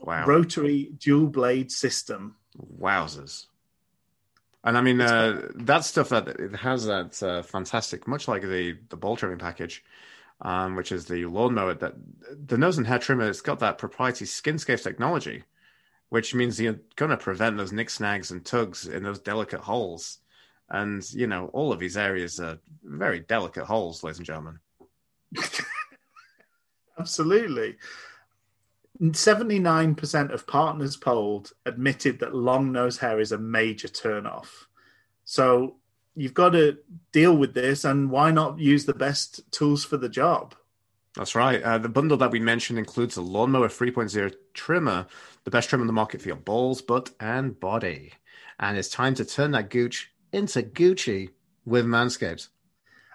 [0.00, 0.26] Wow.
[0.26, 2.36] rotary dual blade system.
[2.80, 3.46] Wowzers.
[4.62, 8.76] And I mean, uh, that stuff that it has that uh, fantastic, much like the
[8.90, 9.84] the ball trimming package,
[10.40, 11.74] um, which is the lawnmower.
[11.74, 11.94] That
[12.46, 15.44] the nose and hair trimmer, it's got that proprietary skinscape technology,
[16.10, 20.18] which means you're going to prevent those nick snags and tugs in those delicate holes.
[20.70, 24.58] And you know, all of these areas are very delicate holes, ladies and gentlemen.
[26.98, 27.76] Absolutely.
[29.00, 34.66] 79% of partners polled admitted that long nose hair is a major turnoff.
[35.24, 35.76] So
[36.16, 36.78] you've got to
[37.12, 40.54] deal with this, and why not use the best tools for the job?
[41.14, 41.62] That's right.
[41.62, 45.06] Uh, the bundle that we mentioned includes a lawnmower 3.0 trimmer,
[45.44, 48.12] the best trim on the market for your balls, butt, and body.
[48.60, 51.30] And it's time to turn that gooch into Gucci
[51.64, 52.48] with Manscaped.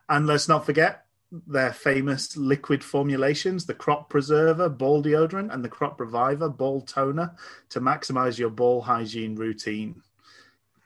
[0.10, 1.06] And let's not forget
[1.48, 7.36] their famous liquid formulations the Crop Preserver Ball Deodorant and the Crop Reviver Ball Toner
[7.70, 10.04] to maximize your ball hygiene routine.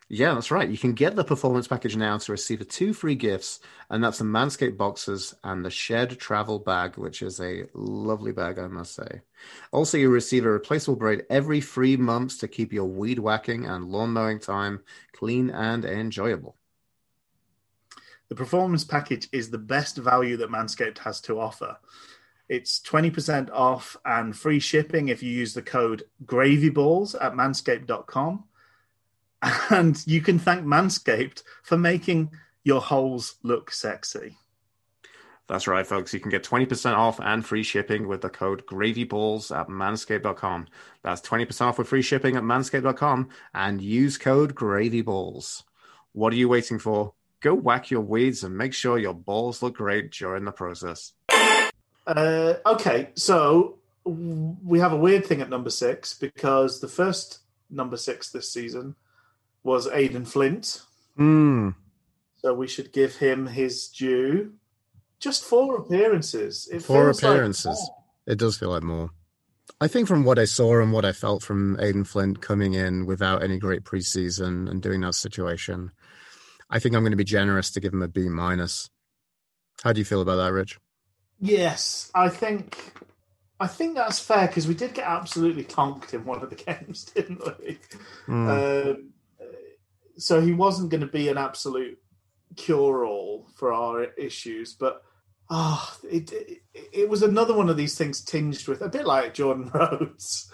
[0.10, 0.70] Yeah, that's right.
[0.70, 3.60] You can get the performance package now to receive the two free gifts,
[3.90, 8.58] and that's the Manscaped boxes and the Shed Travel Bag, which is a lovely bag,
[8.58, 9.22] I must say.
[9.72, 13.90] Also, you receive a replaceable braid every three months to keep your weed whacking and
[13.90, 14.82] lawn mowing time
[15.12, 16.56] clean and enjoyable.
[18.30, 21.78] The performance package is the best value that Manscaped has to offer.
[22.48, 28.46] It's 20% off and free shipping if you use the code gravyballs at manscaped.com.
[29.70, 32.32] And you can thank Manscaped for making
[32.64, 34.38] your holes look sexy.
[35.48, 36.14] That's right, folks.
[36.14, 40.68] You can get 20% off and free shipping with the code GravyBalls at manscaped.com.
[41.04, 45.64] That's 20% off with free shipping at manscaped.com and use code GravyBalls.
[46.12, 47.14] What are you waiting for?
[47.40, 51.14] Go whack your weeds and make sure your balls look great during the process.
[52.06, 57.40] Uh, okay, so we have a weird thing at number six because the first
[57.70, 58.96] number six this season
[59.68, 60.82] was Aden Flint.
[61.18, 61.72] Hmm.
[62.38, 64.54] So we should give him his due.
[65.20, 66.70] Just four appearances.
[66.72, 67.66] It Four feels like appearances.
[67.66, 67.98] more.
[68.26, 69.10] It does feel like more.
[69.82, 73.06] I think from what I saw and what I felt from Aden Flint coming in
[73.06, 75.92] without any great preseason and doing that situation,
[76.70, 78.90] I think I'm going to be generous to give him a B minus.
[79.84, 80.80] How do you feel about that, Rich?
[81.40, 82.94] Yes, I think
[83.60, 87.04] I think that's fair because we did get absolutely conked in one of the games,
[87.06, 87.80] didn't we?
[88.28, 88.50] Hmm.
[88.50, 89.14] Um,
[90.18, 91.98] so he wasn't going to be an absolute
[92.56, 95.04] cure-all for our issues, but
[95.50, 99.34] ah, it, it it was another one of these things tinged with a bit like
[99.34, 100.52] Jordan Rhodes,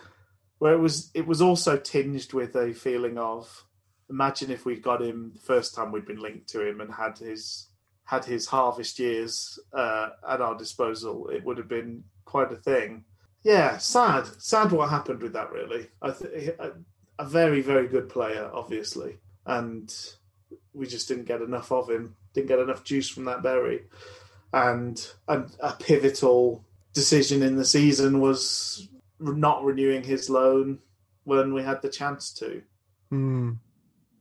[0.59, 3.65] where it was it was also tinged with a feeling of
[4.09, 7.17] imagine if we got him the first time we'd been linked to him and had
[7.17, 7.69] his
[8.05, 13.05] had his harvest years uh, at our disposal, it would have been quite a thing.
[13.43, 15.51] Yeah, sad, sad what happened with that.
[15.51, 16.13] Really, I
[17.19, 19.93] a very, very good player, obviously, and
[20.73, 22.15] we just didn't get enough of him.
[22.33, 23.83] Didn't get enough juice from that berry,
[24.51, 26.63] and and a pivotal
[26.93, 28.87] decision in the season was
[29.19, 30.79] not renewing his loan
[31.23, 32.61] when we had the chance to.
[33.09, 33.51] Hmm.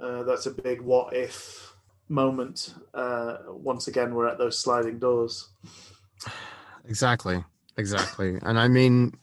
[0.00, 1.74] Uh, that's a big what if
[2.08, 2.74] moment.
[2.94, 5.48] Uh, once again, we're at those sliding doors.
[6.86, 7.44] Exactly.
[7.76, 8.38] Exactly.
[8.42, 9.14] And I mean,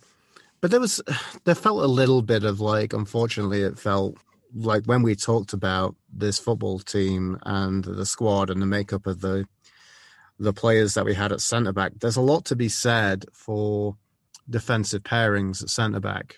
[0.62, 1.02] but there was,
[1.46, 4.18] there felt a little bit of like, unfortunately, it felt
[4.54, 9.22] like when we talked about this football team and the squad and the makeup of
[9.22, 9.46] the,
[10.40, 13.98] the players that we had at centre back, there's a lot to be said for
[14.50, 16.38] defensive pairings at centre back.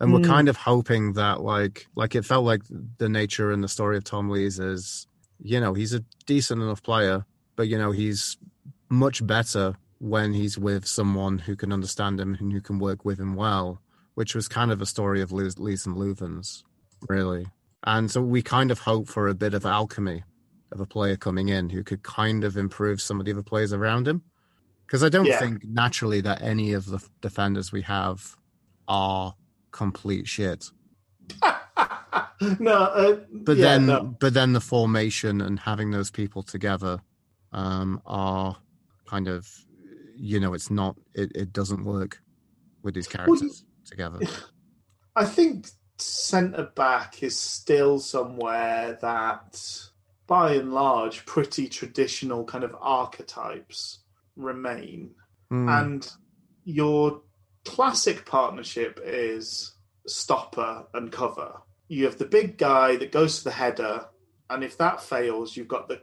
[0.00, 0.26] And we're Mm.
[0.28, 2.62] kind of hoping that like like it felt like
[2.98, 5.06] the nature and the story of Tom Lees is,
[5.40, 7.24] you know, he's a decent enough player,
[7.56, 8.36] but you know, he's
[8.88, 13.18] much better when he's with someone who can understand him and who can work with
[13.18, 13.82] him well,
[14.14, 16.62] which was kind of a story of Lees Lees and Loovens,
[17.08, 17.46] really.
[17.84, 20.24] And so we kind of hope for a bit of alchemy
[20.72, 23.72] of a player coming in who could kind of improve some of the other players
[23.72, 24.22] around him.
[24.86, 25.38] Because I don't Yeah.
[25.38, 28.36] think naturally that any of the defenders we have
[28.88, 29.34] are
[29.70, 30.70] complete shit.
[32.58, 34.16] no, uh, But yeah, then, no.
[34.20, 37.00] but then the formation and having those people together
[37.52, 38.56] um, are
[39.06, 39.48] kind of,
[40.16, 42.20] you know, it's not, it, it doesn't work.
[42.82, 44.20] with these characters together.
[45.16, 45.68] I think
[46.00, 49.88] centre back is still somewhere that,
[50.26, 54.00] by and large, pretty traditional kind of archetypes
[54.36, 55.14] remain.
[55.50, 55.68] Hmm.
[55.68, 56.12] And
[56.64, 57.22] your
[57.64, 59.74] classic partnership is
[60.06, 61.60] stopper and cover.
[61.88, 64.06] You have the big guy that goes for the header,
[64.50, 66.02] and if that fails, you've got the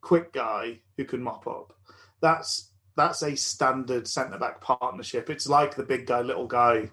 [0.00, 1.72] quick guy who can mop up.
[2.20, 5.30] That's that's a standard centre back partnership.
[5.30, 6.90] It's like the big guy, little guy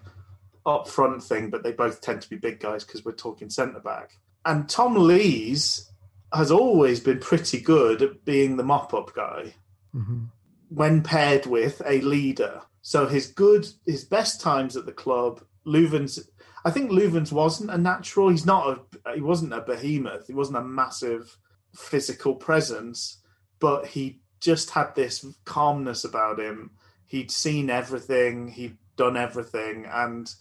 [0.70, 3.80] up front thing, but they both tend to be big guys because we're talking centre
[3.80, 4.18] back.
[4.44, 5.90] And Tom Lees
[6.32, 9.54] has always been pretty good at being the mop up guy
[9.94, 10.28] Mhm.
[10.68, 12.62] when paired with a leader.
[12.82, 16.20] So his good, his best times at the club, Loovens.
[16.64, 18.28] I think Loovens wasn't a natural.
[18.28, 19.14] He's not a.
[19.14, 20.26] He wasn't a behemoth.
[20.26, 21.36] He wasn't a massive
[21.74, 23.22] physical presence,
[23.58, 26.70] but he just had this calmness about him.
[27.06, 28.48] He'd seen everything.
[28.48, 30.32] He'd done everything, and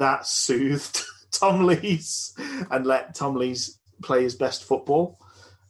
[0.00, 2.34] that soothed Tom Lees
[2.70, 5.20] and let Tom Lees play his best football.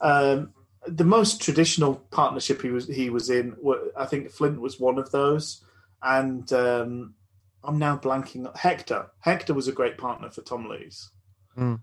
[0.00, 0.54] Um,
[0.86, 3.54] the most traditional partnership he was he was in,
[3.96, 5.62] I think Flint was one of those,
[6.02, 7.14] and um,
[7.62, 8.56] I'm now blanking.
[8.56, 11.10] Hector, Hector was a great partner for Tom Lees.
[11.54, 11.74] Hmm.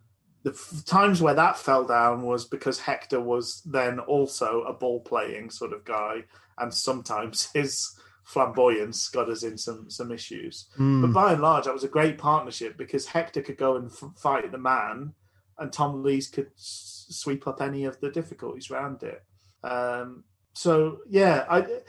[0.44, 5.02] The f- times where that fell down was because Hector was then also a ball
[5.02, 6.24] playing sort of guy,
[6.57, 7.94] and sometimes his
[8.28, 10.68] flamboyance got us in some some issues.
[10.76, 11.02] Hmm.
[11.02, 14.12] But by and large, that was a great partnership because Hector could go and f-
[14.18, 15.14] fight the man,
[15.58, 19.24] and Tom Lees could s- sweep up any of the difficulties around it.
[19.64, 21.86] Um, so yeah, I, it-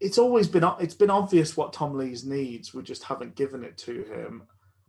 [0.00, 2.72] it's always been it's been obvious what Tom Lees needs.
[2.72, 4.44] We just haven't given it to him.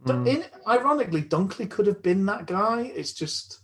[0.05, 0.25] Mm.
[0.27, 2.91] In, ironically, Dunkley could have been that guy.
[2.95, 3.59] It's just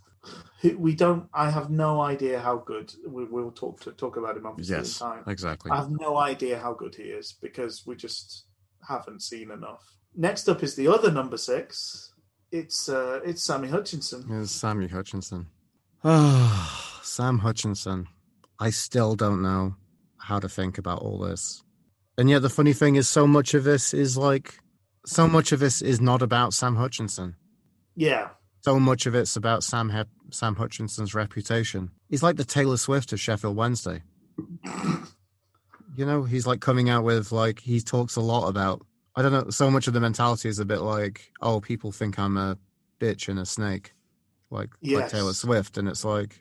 [0.76, 1.28] we don't.
[1.32, 2.92] I have no idea how good.
[3.06, 5.24] We, we'll talk to talk about him obviously in Yes, time.
[5.26, 5.70] exactly.
[5.70, 8.44] I have no idea how good he is because we just
[8.86, 9.96] haven't seen enough.
[10.14, 12.12] Next up is the other number six.
[12.50, 14.24] It's uh, it's Sammy Hutchinson.
[14.30, 15.46] It's Sammy Hutchinson.
[16.04, 18.08] Ah, Sam Hutchinson.
[18.58, 19.76] I still don't know
[20.18, 21.62] how to think about all this.
[22.16, 24.58] And yet the funny thing is so much of this is like
[25.06, 27.36] so much of this is not about Sam Hutchinson.
[27.94, 28.28] Yeah,
[28.60, 31.90] So much of it's about Sam Hep- Sam Hutchinson's reputation.
[32.08, 34.02] He's like the Taylor Swift of Sheffield Wednesday.
[35.96, 38.84] You know, he's like coming out with like he talks a lot about
[39.16, 42.18] I don't know, so much of the mentality is a bit like, oh, people think
[42.18, 42.56] I'm a
[43.00, 43.94] bitch and a snake.
[44.50, 44.70] Like
[45.00, 45.76] like Taylor Swift.
[45.76, 46.40] And it's like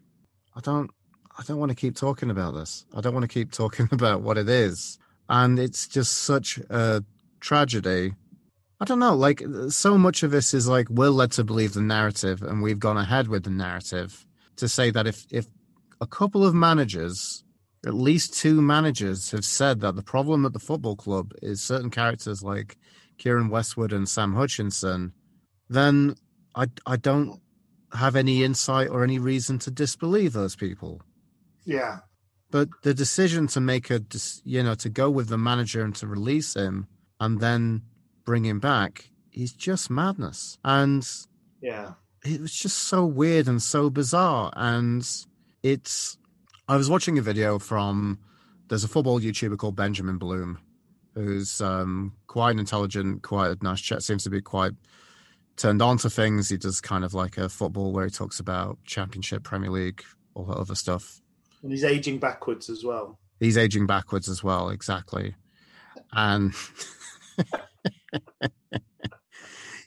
[0.55, 0.91] I don't
[1.37, 2.85] I don't want to keep talking about this.
[2.95, 4.99] I don't want to keep talking about what it is.
[5.29, 7.03] And it's just such a
[7.39, 8.13] tragedy.
[8.79, 11.81] I don't know, like so much of this is like we're led to believe the
[11.81, 14.25] narrative and we've gone ahead with the narrative
[14.57, 15.47] to say that if if
[15.99, 17.43] a couple of managers
[17.85, 21.89] at least two managers have said that the problem at the football club is certain
[21.89, 22.77] characters like
[23.17, 25.13] Keiren Westwood and Sam Hutchinson,
[25.69, 26.15] then
[26.55, 27.39] I I don't
[27.93, 31.01] have any insight or any reason to disbelieve those people.
[31.65, 31.99] yeah,
[32.51, 34.01] But the decision to make a
[34.43, 36.87] you know to go with the manager and to release him
[37.19, 37.81] and then
[38.27, 40.59] bring him back is just madness.
[40.63, 41.07] And
[41.61, 41.93] yeah.
[42.23, 45.07] it was just so weird and so bizarre and
[45.63, 46.17] it's
[46.67, 48.19] i was watching a video from
[48.67, 50.59] there's a football youtuber called benjamin bloom
[51.15, 54.73] who's um, quite an intelligent quite a nice chat seems to be quite
[55.55, 58.77] turned on to things he does kind of like a football where he talks about
[58.85, 60.03] championship premier league
[60.35, 61.21] all that other stuff
[61.63, 63.17] And he's aging backwards as well.
[63.39, 65.33] he's aging backwards as well exactly
[66.13, 66.53] and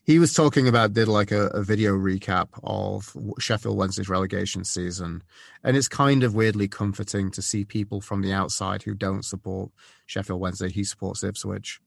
[0.04, 5.22] he was talking about did like a, a video recap of sheffield wednesday's relegation season
[5.62, 9.70] and it's kind of weirdly comforting to see people from the outside who don't support
[10.06, 11.80] sheffield wednesday he supports ipswich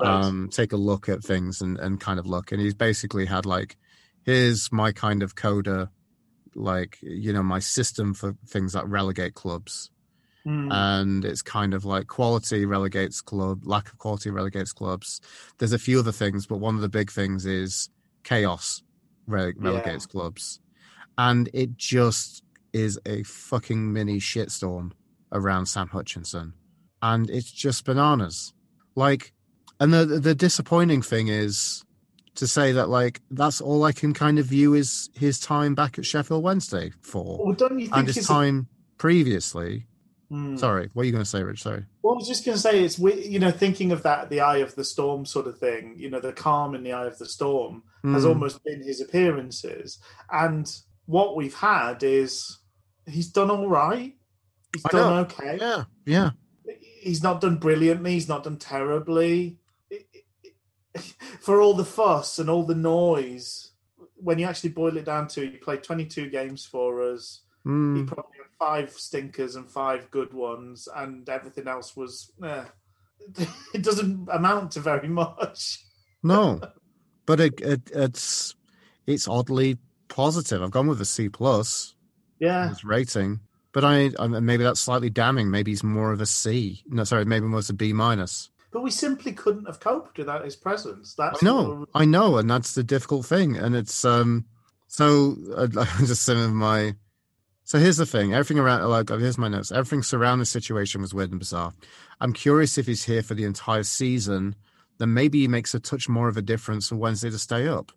[0.00, 0.24] Right.
[0.24, 2.52] um, take a look at things and, and kind of look.
[2.52, 3.76] And he's basically had like,
[4.24, 5.90] here's my kind of coda,
[6.54, 9.90] like, you know, my system for things that relegate clubs.
[10.48, 10.72] Hmm.
[10.72, 15.20] And it's kind of like quality relegates club, lack of quality relegates clubs.
[15.58, 17.90] There's a few other things, but one of the big things is
[18.24, 18.82] chaos
[19.28, 19.68] rele- Yeah.
[19.70, 20.60] relegates clubs.
[21.18, 22.42] And it just
[22.72, 24.92] is a fucking mini shitstorm
[25.32, 26.54] around Sam Hutchinson.
[27.02, 28.54] And it's just bananas.
[28.94, 29.34] Like,
[29.80, 31.84] and the the disappointing thing is
[32.36, 35.98] to say that like that's all I can kind of view is his time back
[35.98, 39.86] at Sheffield Wednesday for, well, don't you think and his time previously.
[40.30, 40.56] Hmm.
[40.58, 41.62] Sorry, what are you going to say, Rich?
[41.62, 41.84] Sorry.
[42.02, 44.40] Well, I was just going to say, it's we- you know thinking of that, the
[44.40, 45.94] eye of the storm sort of thing.
[45.96, 48.28] You know, the calm in the eye of the storm has Mm.
[48.28, 49.98] almost been his appearances,
[50.30, 50.70] and
[51.06, 52.58] what we've had is
[53.06, 54.14] he's done all right.
[54.74, 55.20] He's I done know.
[55.22, 55.56] okay.
[55.58, 56.30] Yeah, yeah.
[57.00, 58.12] He's not done brilliantly.
[58.12, 59.58] He's not done terribly.
[59.90, 60.06] It-
[60.94, 63.70] it- for all the fuss and all the noise,
[64.16, 67.42] when you actually boil it down to, he played 22 games for us.
[67.64, 72.32] He Mm, probably five stinkers and five good ones, and everything else was.
[72.44, 72.64] Eh,
[73.74, 75.78] it doesn't amount to very much.
[76.22, 76.60] no,
[77.26, 78.54] but it, it it's
[79.06, 79.76] it's oddly
[80.08, 80.62] positive.
[80.62, 81.94] I've gone with a C plus
[82.38, 83.40] Yeah, his rating,
[83.72, 85.50] but I, I maybe that's slightly damning.
[85.50, 86.82] Maybe he's more of a C.
[86.86, 88.50] No, sorry, maybe more of a B minus.
[88.70, 91.14] but we simply couldn't have coped without his presence.
[91.14, 93.56] That's I know, I know, and that's the difficult thing.
[93.56, 94.46] And it's um,
[94.86, 95.66] so uh,
[95.98, 96.94] just some of my.
[97.68, 99.70] So here's the thing: everything around, like here's my notes.
[99.70, 101.74] Everything surrounding the situation was weird and bizarre.
[102.18, 104.54] I'm curious if he's here for the entire season.
[104.96, 107.92] Then maybe he makes a touch more of a difference for Wednesday to stay up.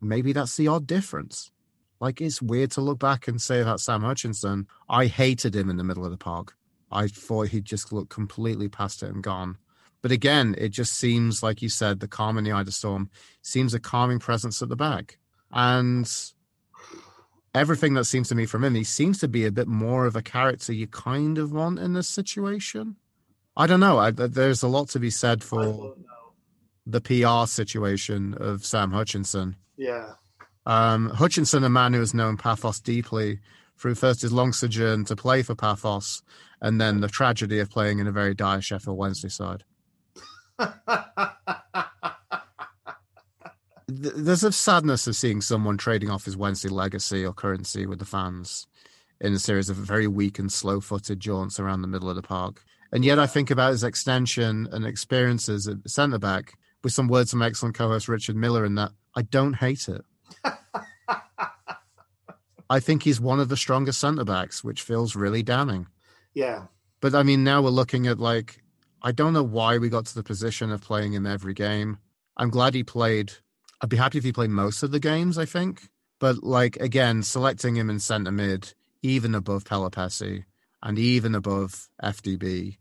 [0.00, 1.52] Maybe that's the odd difference.
[2.00, 4.66] Like it's weird to look back and say about Sam Hutchinson.
[4.88, 6.56] I hated him in the middle of the park.
[6.90, 9.56] I thought he'd just looked completely past it and gone.
[10.02, 12.72] But again, it just seems like you said, the calm in the eye of the
[12.72, 13.08] storm
[13.40, 15.16] seems a calming presence at the back.
[15.52, 16.12] And
[17.54, 20.16] everything that seems to me from him, he seems to be a bit more of
[20.16, 22.96] a character you kind of want in this situation.
[23.56, 23.98] I don't know.
[23.98, 25.94] I, there's a lot to be said for
[26.86, 29.56] the PR situation of Sam Hutchinson.
[29.76, 30.12] Yeah,
[30.66, 33.40] Um, Hutchinson, a man who has known Pathos deeply
[33.76, 36.22] through first his long sojourn to play for Pathos
[36.60, 39.64] and then the tragedy of playing in a very dire Sheffield Wednesday side.
[44.00, 47.98] Th- There's a sadness of seeing someone trading off his Wednesday legacy or currency with
[47.98, 48.66] the fans
[49.20, 52.22] in a series of very weak and slow footed jaunts around the middle of the
[52.22, 52.64] park.
[52.92, 56.54] And yet I think about his extension and experiences at centre back
[56.84, 60.02] with some words from excellent co host Richard Miller in that I don't hate it.
[62.70, 65.86] I think he's one of the strongest centre backs, which feels really damning.
[66.34, 66.66] yeah,
[67.00, 68.62] But I mean, now we're looking at like,
[69.02, 71.98] I don't know why we got to the position of playing him every game.
[72.36, 73.32] I'm glad he played.
[73.82, 75.88] I'd be happy if he played most of the games, I think.
[76.20, 80.44] But like, again, selecting him in centre mid, even above Pelupessy
[80.80, 82.78] and even above FDB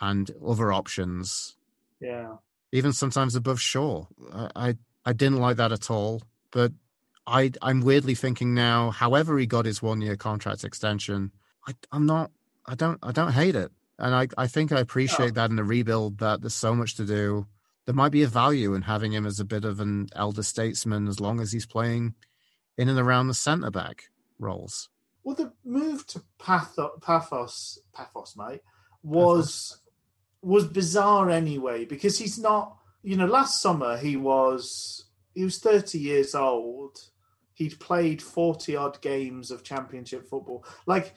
[0.00, 1.56] and other options,
[1.98, 2.36] yeah.
[2.72, 4.04] even sometimes above Shaw.
[4.30, 4.74] I, I,
[5.06, 6.22] I didn't like that at all.
[6.50, 6.72] But
[7.26, 11.32] I, I'm weirdly thinking now, however he got his one year contract extension,
[11.66, 12.30] I, I'm not,
[12.66, 13.72] I don't, I don't hate it.
[13.98, 17.06] And I, I think I appreciate that in the rebuild that there's so much to
[17.06, 17.46] do.
[17.86, 21.06] There might be a value in having him as a bit of an elder statesman
[21.06, 22.14] as long as he's playing
[22.78, 24.04] in and around the centre back
[24.38, 24.88] roles.
[25.22, 28.62] Well, the move to Pathos, Paphos, Paphos, mate,
[29.02, 29.80] was
[30.42, 32.76] was bizarre anyway because he's not.
[33.02, 36.98] You know, last summer he was he was thirty years old.
[37.54, 40.64] He'd played forty odd games of Championship football.
[40.86, 41.14] Like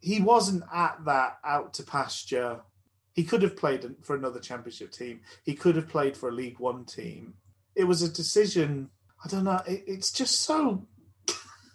[0.00, 2.60] he wasn't at that out to pasture.
[3.14, 5.20] He could have played for another Championship team.
[5.44, 7.34] He could have played for a League One team.
[7.76, 8.90] It was a decision.
[9.24, 9.60] I don't know.
[9.66, 10.86] It, it's just so.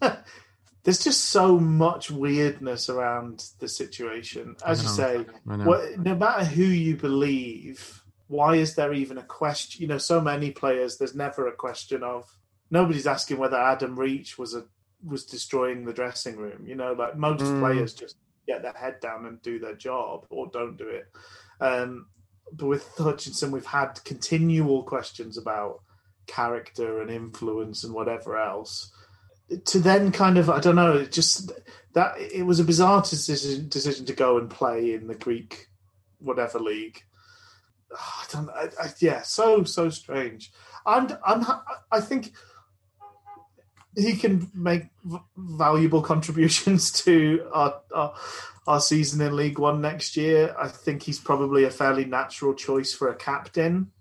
[0.84, 4.56] there's just so much weirdness around the situation.
[4.66, 9.82] As you say, what, no matter who you believe, why is there even a question?
[9.82, 12.26] You know, so many players, there's never a question of
[12.70, 14.66] nobody's asking whether Adam Reach was a
[15.06, 16.66] was destroying the dressing room.
[16.68, 17.60] You know, like most Mm.
[17.60, 18.18] players just
[18.50, 21.06] get their head down and do their job or don't do it.
[21.62, 22.08] Um,
[22.52, 25.82] but with Hutchinson, we've had continual questions about
[26.26, 28.92] character and influence and whatever else.
[29.66, 31.52] To then kind of, I don't know, just
[31.94, 35.68] that it was a bizarre decision decision to go and play in the Greek
[36.20, 37.02] whatever league.
[37.92, 38.50] I don't.
[38.50, 40.52] I, I, yeah, so so strange.
[40.86, 41.10] I'm.
[41.26, 41.46] I'm.
[41.92, 42.34] I think
[43.96, 48.14] he can make v- valuable contributions to our, our
[48.68, 50.56] our season in League One next year.
[50.60, 53.92] I think he's probably a fairly natural choice for a captain.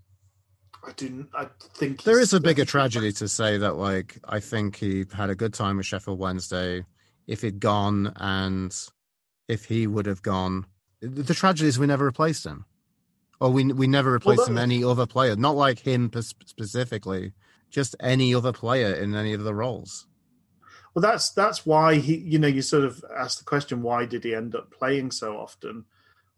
[0.86, 1.26] I do.
[1.34, 5.28] I think There is a bigger tragedy to say that, like, I think he had
[5.30, 6.84] a good time with Sheffield Wednesday.
[7.26, 8.74] If he'd gone and
[9.48, 10.66] if he would have gone,
[11.00, 12.64] the tragedy is we never replaced him,
[13.40, 16.10] or we we never replaced that- him any other player, not like him
[16.44, 17.32] specifically,
[17.70, 20.06] just any other player in any of the roles.
[20.94, 22.16] Well, that's that's why he.
[22.16, 25.36] You know, you sort of ask the question: Why did he end up playing so
[25.36, 25.84] often?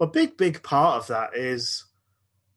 [0.00, 1.84] A big, big part of that is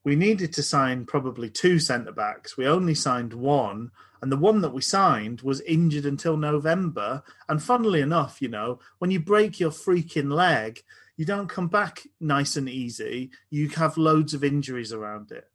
[0.03, 2.57] we needed to sign probably two centre backs.
[2.57, 3.91] We only signed one,
[4.21, 7.23] and the one that we signed was injured until November.
[7.47, 10.83] And funnily enough, you know, when you break your freaking leg,
[11.15, 13.31] you don't come back nice and easy.
[13.49, 15.47] You have loads of injuries around it,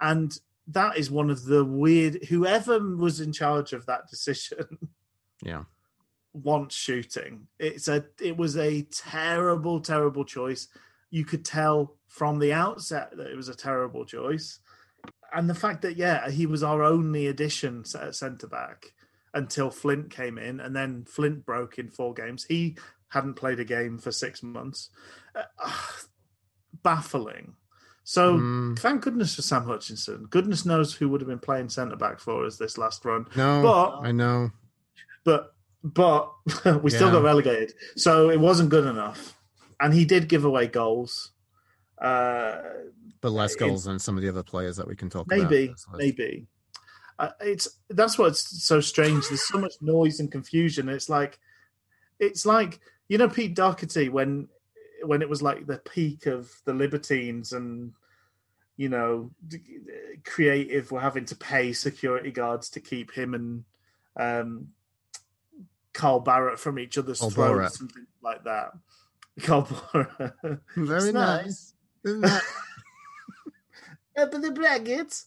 [0.00, 0.38] and
[0.68, 2.24] that is one of the weird.
[2.28, 4.78] Whoever was in charge of that decision
[5.44, 5.64] Yeah.
[6.32, 7.46] wants shooting.
[7.58, 10.68] It's a it was a terrible, terrible choice.
[11.10, 14.58] You could tell from the outset that it was a terrible choice.
[15.34, 18.86] and the fact that yeah, he was our only addition at centre back
[19.34, 22.44] until Flint came in, and then Flint broke in four games.
[22.44, 22.76] He
[23.08, 24.90] hadn't played a game for six months.
[25.34, 25.42] Uh,
[26.82, 27.54] baffling.
[28.08, 28.78] So Mm.
[28.78, 30.26] thank goodness for Sam Hutchinson.
[30.30, 33.26] Goodness knows who would have been playing centre back for us this last run.
[33.34, 34.52] No, But I know.
[35.24, 36.32] but but
[36.84, 39.36] we still got relegated, so it wasn't good enough.
[39.80, 41.32] And he did give away goals.
[42.00, 42.62] Uh,
[43.20, 45.54] But less goals than some of the other players that we can talk maybe, about.
[45.54, 46.46] It's- maybe.
[47.18, 49.26] Uh, it's that's what's so strange.
[49.26, 50.88] There's so much noise and confusion.
[50.88, 51.40] It's like,
[52.20, 52.78] it's like
[53.08, 54.48] you know Pete Doherty when
[55.06, 57.92] when it was like the peak of the Libertines and
[58.76, 59.30] you know
[60.24, 63.64] creative were having to pay security guards to keep him and
[64.18, 64.68] um,
[65.92, 67.78] Carl Barât from each other's Carl throats, Barât.
[67.78, 68.72] something like that.
[69.42, 70.60] Carl Barât.
[70.76, 71.74] Very nice.
[72.04, 72.42] That-
[74.18, 75.26] Up in the brackets.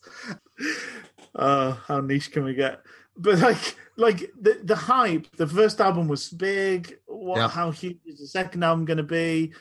[1.36, 2.82] Oh, how niche can we get?
[3.16, 5.28] But like, like the the hype.
[5.38, 6.98] The first album was big.
[7.06, 7.38] What?
[7.38, 7.50] Yeah.
[7.50, 9.54] How huge is the second album going to be?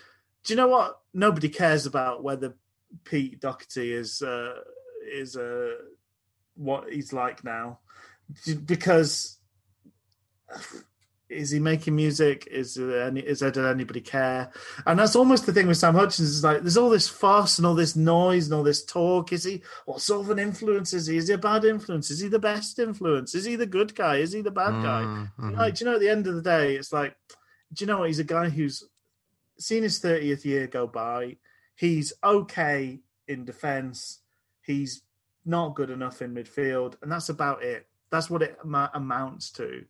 [0.48, 1.00] Do you know what?
[1.12, 2.54] Nobody cares about whether
[3.04, 4.54] Pete Doherty is uh,
[5.06, 5.74] is uh,
[6.56, 7.80] what he's like now,
[8.64, 9.36] because
[11.28, 12.48] is he making music?
[12.50, 13.20] Is there any?
[13.20, 14.50] Is there did anybody care?
[14.86, 16.30] And that's almost the thing with Sam Hutchins.
[16.30, 19.34] Is like there's all this fuss and all this noise and all this talk.
[19.34, 21.18] Is he what sort of an influence is he?
[21.18, 22.10] Is he a bad influence?
[22.10, 23.34] Is he the best influence?
[23.34, 24.16] Is he the good guy?
[24.16, 25.02] Is he the bad guy?
[25.02, 25.56] Mm, mhm.
[25.58, 27.14] Like, do you know, at the end of the day, it's like,
[27.74, 28.08] do you know what?
[28.08, 28.82] He's a guy who's
[29.58, 31.36] seen his 30th year go by.
[31.74, 34.20] He's okay in defense.
[34.62, 35.02] He's
[35.44, 36.94] not good enough in midfield.
[37.02, 37.86] And that's about it.
[38.10, 39.84] That's what it amounts to.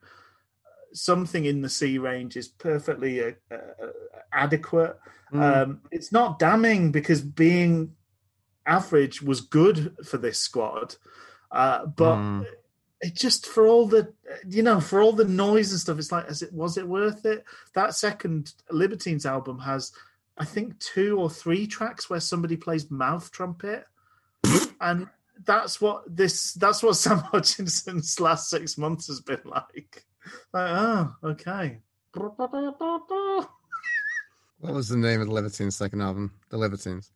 [0.93, 3.91] Something in the C range is perfectly uh, uh,
[4.33, 4.99] adequate.
[5.33, 5.63] Mm.
[5.63, 7.95] Um, it's not damning because being
[8.67, 10.97] average was good for this squad.
[11.51, 12.47] Uh, but Mm.
[13.01, 14.13] It just for all the
[14.49, 17.25] you know for all the noise and stuff it's like is it was it worth
[17.25, 17.45] it
[17.75, 19.93] that second libertines album has
[20.37, 23.85] i think two or three tracks where somebody plays mouth trumpet
[24.81, 25.07] and
[25.45, 30.05] that's what this that's what sam hutchinson's last six months has been like
[30.53, 31.79] like oh okay
[34.61, 36.33] What was the name of the Libertines' second album?
[36.51, 37.13] The Libertines.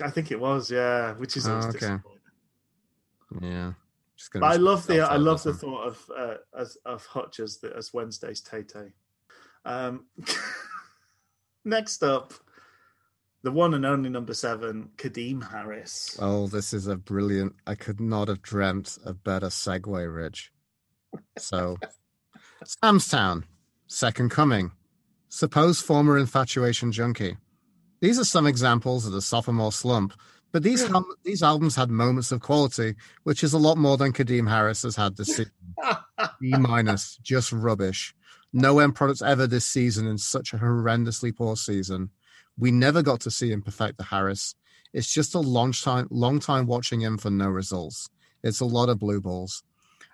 [0.00, 1.70] i think it was yeah which is Oh, okay.
[1.72, 2.02] disappointing.
[3.40, 3.72] Yeah.
[4.16, 5.58] Just gonna I love the I love the one.
[5.58, 8.92] thought of uh, as of Hutch as the, as Wednesday's Tay Tay.
[9.64, 10.06] Um,
[11.64, 12.32] next up,
[13.42, 16.18] the one and only number seven, Kadeem Harris.
[16.20, 17.54] Oh, this is a brilliant.
[17.66, 20.50] I could not have dreamt a better segue, Rich.
[21.38, 21.76] So,
[22.64, 23.44] Sam's Town,
[23.86, 24.72] Second Coming,
[25.28, 27.36] Suppose Former Infatuation Junkie.
[28.00, 30.12] These are some examples of the sophomore slump,
[30.52, 30.88] but these Yeah.
[30.88, 32.94] hum- these albums had moments of quality,
[33.24, 35.52] which is a lot more than Kadeem Harris has had this season.
[36.42, 38.14] E minus, just rubbish.
[38.52, 42.10] No end products ever this season in such a horrendously poor season.
[42.58, 44.54] We never got to see him perfect the Harris.
[44.94, 48.08] It's just a long time, long time watching him for no results.
[48.42, 49.62] It's a lot of blue balls.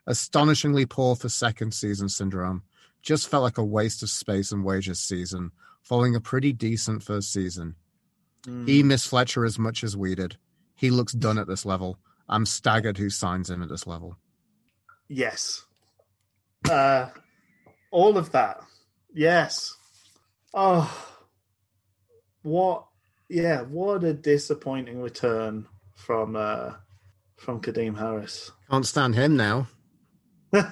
[0.07, 2.63] Astonishingly poor for second season syndrome.
[3.03, 5.53] Just felt like a waste of space and wages season,
[5.83, 7.77] following a pretty decent first season.
[8.47, 8.69] Mm.
[8.69, 10.37] He missed Fletcher as much as we did.
[10.75, 11.99] He looks done at this level.
[12.29, 14.17] I'm staggered who signs him at this level.
[15.09, 15.65] yes,
[16.71, 17.09] uh,
[17.91, 18.63] all of that.
[19.13, 19.75] Yes.
[20.55, 20.91] Oh,
[22.43, 22.87] what?
[23.29, 26.75] Yeah, what a disappointing return from uh,
[27.37, 28.51] from Kadeem Harris.
[28.71, 29.69] Can't stand him now.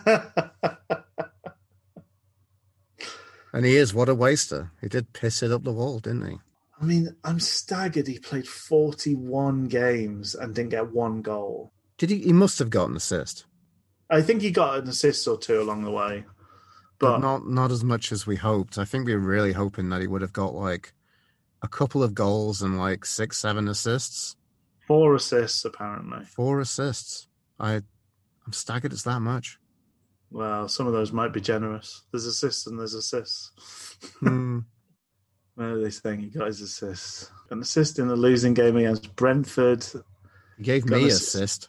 [3.52, 4.70] And he is what a waster.
[4.80, 6.38] He did piss it up the wall, didn't he?
[6.80, 8.06] I mean, I'm staggered.
[8.06, 11.72] He played 41 games and didn't get one goal.
[11.98, 12.18] Did he?
[12.20, 13.44] He must have got an assist,
[14.10, 16.24] I think he got an assist or two along the way,
[16.98, 18.76] but but not not as much as we hoped.
[18.76, 20.92] I think we were really hoping that he would have got like
[21.62, 24.36] a couple of goals and like six, seven assists.
[24.86, 26.24] four assists apparently.
[26.24, 27.28] Four assists.
[27.60, 27.74] I,
[28.46, 28.92] I'm staggered.
[28.92, 29.58] It's that much.
[30.32, 32.02] Well, some of those might be generous.
[32.10, 33.52] There's assists and there's assists.
[34.20, 34.60] Hmm.
[35.60, 37.30] Where are they saying he got his assist.
[37.50, 39.84] An assist in the losing game against Brentford.
[40.56, 41.68] He gave Got me an assist.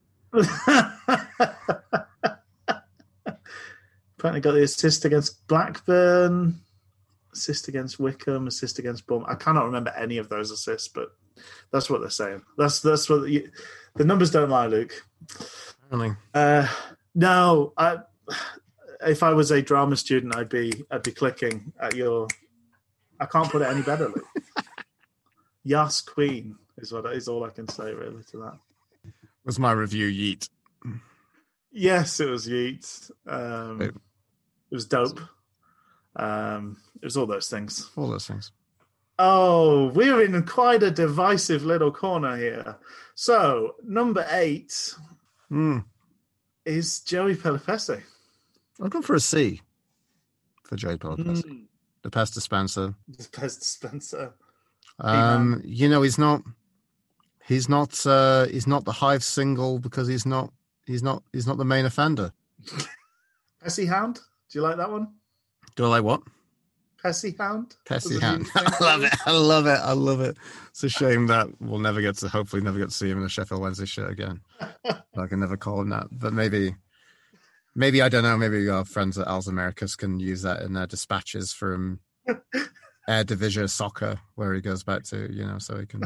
[0.32, 0.96] Apparently
[4.40, 6.58] got the assist against Blackburn,
[7.34, 9.28] assist against Wycombe, assist against Bournemouth.
[9.28, 11.10] I cannot remember any of those assists, but
[11.70, 12.40] that's what they're saying.
[12.56, 13.50] That's that's what you,
[13.96, 14.94] the numbers don't lie, Luke.
[15.84, 16.16] Apparently.
[16.32, 16.66] Uh,
[17.14, 17.98] no, I,
[19.06, 22.28] if I was a drama student, I'd be I'd be clicking at your.
[23.20, 24.12] I can't put it any better.
[25.64, 28.58] Yas Queen is what is all I can say really to that.
[29.44, 30.48] Was my review yeet?
[31.72, 33.10] Yes, it was Yeet.
[33.26, 33.94] Um, It-
[34.70, 35.20] it was dope.
[36.16, 37.90] Um, it was all those things.
[37.96, 38.50] All those things.
[39.18, 42.76] Oh, we're in quite a divisive little corner here.
[43.14, 44.94] So, number eight
[45.48, 45.78] Hmm.
[46.64, 48.02] is Joey Pelupessy.
[48.80, 49.62] I've gone for a C
[50.64, 51.42] for Joey Pelupessy.
[51.48, 51.66] Mm.
[52.06, 52.94] The pest dispenser.
[53.08, 54.32] The best Spencer.
[55.00, 56.40] Um, you know, he's not.
[57.44, 58.06] He's not.
[58.06, 60.52] Uh, he's not the hive single because he's not.
[60.86, 61.24] He's not.
[61.32, 62.32] He's not the main offender.
[63.60, 64.20] Pessy Hound.
[64.48, 65.14] Do you like that one?
[65.74, 66.22] Do I like what?
[67.02, 67.74] Pessy Hound.
[67.84, 68.46] Pessy hand.
[68.54, 69.12] I love it.
[69.26, 69.80] I love it.
[69.82, 70.36] I love it.
[70.70, 72.28] It's a shame that we'll never get to.
[72.28, 74.42] Hopefully, never get to see him in a Sheffield Wednesday shirt again.
[74.60, 76.06] I can never call him that.
[76.12, 76.76] But maybe,
[77.76, 78.36] maybe I don't know.
[78.36, 82.00] Maybe our friends at Als Americas can use that in their dispatches from
[83.08, 85.32] Eredivisie Soccer, where he goes back to.
[85.32, 86.02] You know, so he can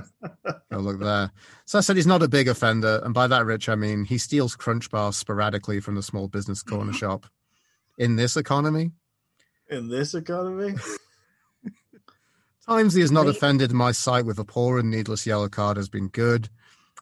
[0.71, 1.31] go look there.
[1.65, 4.19] So I said he's not a big offender, and by that, Rich, I mean he
[4.19, 7.27] steals Crunch bars sporadically from the small business corner shop.
[7.99, 8.93] In this economy,
[9.69, 10.75] In this economy.
[12.67, 15.89] Times he has not offended my sight with a poor and needless yellow card has
[15.89, 16.49] been good,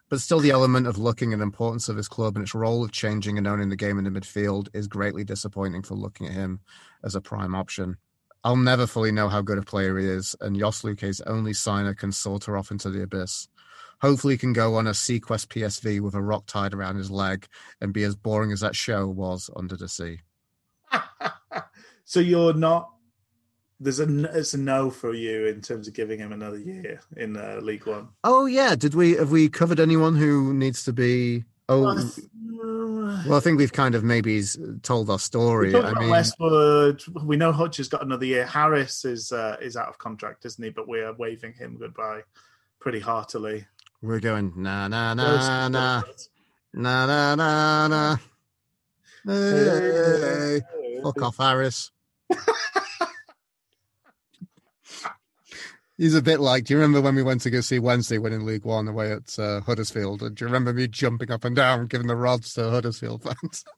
[0.09, 2.83] but still the element of looking at the importance of his club and its role
[2.83, 6.33] of changing and owning the game in the midfield is greatly disappointing for looking at
[6.33, 6.61] him
[7.05, 7.97] as a prime option.
[8.45, 11.95] I'll never fully know how good a player he is, and Jos Luke's only signer
[11.95, 13.49] can saunter off into the abyss.
[14.01, 17.47] Hopefully he can go on a SeaQuest PSV with a rock tied around his leg
[17.81, 20.21] and be as boring as that show was under the sea.
[22.05, 22.91] so you're not.
[23.81, 27.37] There's a it's a no for you in terms of giving him another year in
[27.37, 28.09] uh, League One.
[28.25, 31.83] Oh yeah, did we have we covered anyone who needs to be oh
[33.27, 34.43] Well, I think we've kind of maybe
[34.83, 35.73] told our story.
[35.73, 37.03] We I mean, Westwood.
[37.23, 38.47] We know Hutch has got another year.
[38.47, 40.71] Harris is uh, is out of contract, isn't he?
[40.71, 42.23] But we are waving him goodbye
[42.81, 43.67] pretty heartily.
[44.03, 46.03] we're going na na na na
[46.75, 48.17] na na na na.
[49.27, 50.61] Hey,
[51.03, 51.91] fuck off, Harris.
[55.99, 56.65] He's a bit like.
[56.65, 59.37] Do you remember when we went to go see Wednesday winning League One away at
[59.37, 60.23] uh, Huddersfield?
[60.23, 63.65] And do you remember me jumping up and down, giving the rods to Huddersfield fans?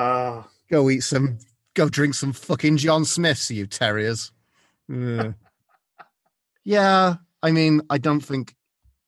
[0.00, 1.38] Ah, go eat some,
[1.74, 4.30] go drink some fucking John Smiths, you terriers.
[4.92, 5.34] Ugh.
[6.64, 8.54] yeah, I mean, I don't think,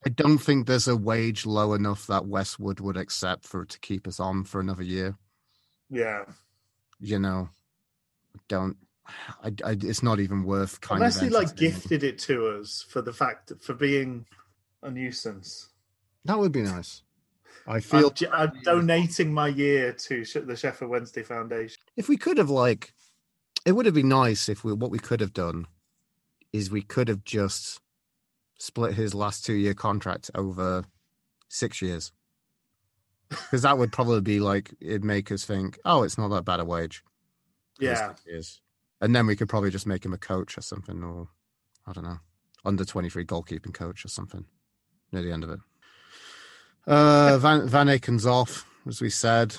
[0.05, 4.05] I don't think there's a wage low enough that Westwood would accept for to keep
[4.05, 5.15] us on for another year.
[5.89, 6.25] yeah.
[6.99, 7.47] You know,
[8.49, 8.75] don't.
[9.43, 12.85] I, I, it's not even worth kind Unless of he like gifted it to us
[12.87, 14.25] for the fact for being
[14.83, 15.69] a nuisance.
[16.25, 17.01] That would be nice.
[17.67, 21.81] I I'm, feel j- I'm donating my year to the Sheffield Wednesday Foundation.
[21.95, 22.93] if we could have like
[23.65, 25.67] it would have been nice if we what we could have done
[26.53, 27.79] is we could have just
[28.57, 30.83] split his last two year contract over
[31.49, 32.11] six years
[33.29, 36.59] because that would probably be like it'd make us think oh it's not that bad
[36.59, 37.03] a wage
[37.79, 38.13] Yeah.
[39.01, 41.27] And then we could probably just make him a coach or something or
[41.87, 42.19] i don't know
[42.63, 44.45] under 23 goalkeeping coach or something
[45.11, 45.59] near the end of it
[46.87, 49.55] uh van, van Aken's off as we said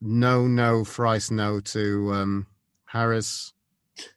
[0.00, 2.46] no, no, thrice no to um,
[2.84, 3.52] Harris.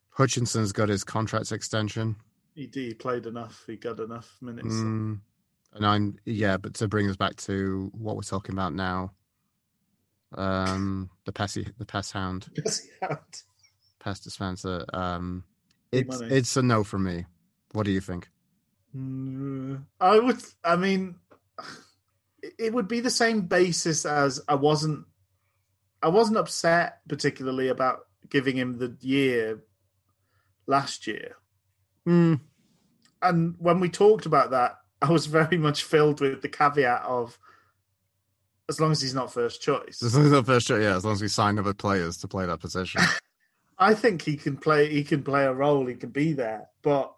[0.10, 2.16] Hutchinson's got his contract extension.
[2.54, 2.88] He, did.
[2.88, 3.64] he played enough.
[3.66, 4.68] He got enough minutes.
[4.68, 5.22] Mm,
[5.74, 9.14] and I'm, yeah, but to bring us back to what we're talking about now,
[10.36, 13.18] um, the Pessy, the Pest Hound, Yes, he had.
[14.02, 15.44] Pest Dispenser, um,
[15.92, 16.34] it's, money.
[16.36, 17.26] it's a no from me.
[17.74, 18.30] What do you think?
[18.98, 20.42] Mm, I would.
[20.64, 21.16] I mean,
[22.44, 25.06] it- it would be the same basis as I wasn't.
[26.04, 28.00] I wasn't upset particularly about
[28.30, 29.62] giving him the year
[30.68, 31.36] last year,
[32.08, 32.40] Mm,
[33.22, 37.38] and when we talked about that, I was very much filled with the caveat of
[38.70, 40.02] as long as he's not first choice.
[40.02, 42.18] as long as he's not first choice, yeah, as long as we sign other players
[42.18, 43.02] to play that position.
[43.82, 44.90] I think he can play.
[44.94, 45.88] He can play a role.
[45.88, 47.14] He can be there, but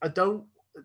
[0.00, 0.44] I don't.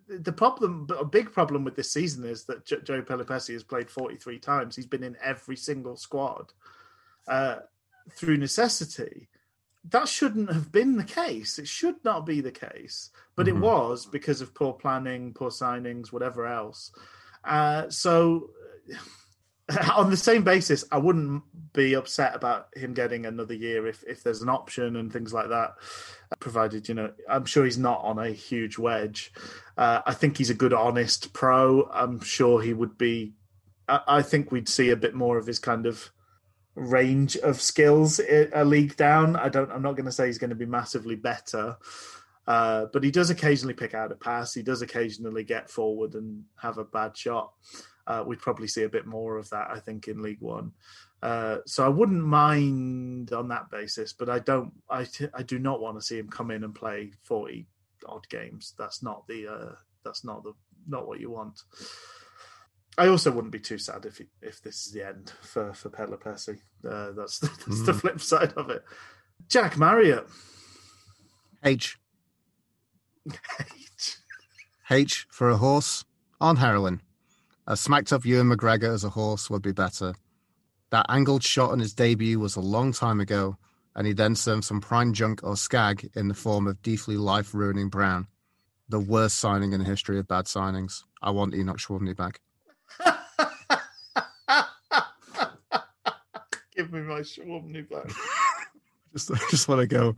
[0.09, 3.89] The problem, a big problem with this season is that jo- Joe Pelupessy has played
[3.89, 4.75] 43 times.
[4.75, 6.51] He's been in every single squad
[7.27, 7.57] uh,
[8.11, 9.29] through necessity.
[9.89, 11.59] That shouldn't have been the case.
[11.59, 13.49] It should not be the case, but Mhm.
[13.49, 16.91] it was because of poor planning, poor signings, whatever else.
[17.45, 18.49] Uh, so,
[19.95, 24.23] on the same basis, I wouldn't be upset about him getting another year if if
[24.23, 25.75] there's an option and things like that.
[26.39, 29.33] Provided you know, I'm sure he's not on a huge wedge.
[29.77, 31.89] Uh, I think he's a good, honest pro.
[31.91, 33.33] I'm sure he would be.
[33.87, 36.11] I, I think we'd see a bit more of his kind of
[36.75, 39.35] range of skills a league down.
[39.35, 39.71] I don't.
[39.71, 41.77] I'm not going to say he's going to be massively better.
[42.47, 44.53] Uh, but he does occasionally pick out a pass.
[44.53, 47.51] He does occasionally get forward and have a bad shot.
[48.07, 50.71] Uh, we'd probably see a bit more of that, I think, in League One.
[51.21, 54.71] Uh, so I wouldn't mind on that basis, but I don't.
[54.89, 57.67] I I do not want to see him come in and play forty
[58.05, 58.73] odd games.
[58.77, 59.47] That's not the.
[59.47, 60.53] Uh, that's not the
[60.87, 61.59] not what you want.
[62.97, 66.17] I also wouldn't be too sad if if this is the end for for Pele
[66.17, 66.61] Percy.
[66.87, 67.85] Uh, that's that's mm.
[67.85, 68.83] the flip side of it.
[69.49, 70.27] Jack Marriott.
[71.63, 71.97] H.
[73.59, 74.17] H.
[74.89, 76.05] H for a horse
[76.39, 77.01] on heroin.
[77.69, 80.13] A smacked up Ewan McGregor as a horse would be better.
[80.89, 83.57] That angled shot on his debut was a long time ago,
[83.93, 87.53] and he then served some prime junk or skag in the form of deeply life
[87.53, 88.27] ruining Brown.
[88.87, 91.03] The worst signing in the history of bad signings.
[91.21, 92.39] I want Enoch Showunmi back.
[96.73, 98.09] Give me my Showunmi back.
[99.11, 100.15] just, just want to go,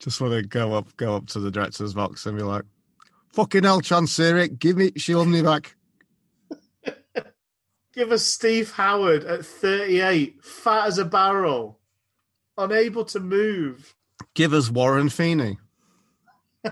[0.00, 2.64] just want to go up, go up to the director's box and be like,
[3.32, 5.76] "Fucking hell, Chansiri, give me Showunmi back."
[7.92, 11.80] Give us Steve Howard at 38, fat as a barrel,
[12.56, 13.96] unable to move.
[14.34, 15.58] Give us Warren Feeney.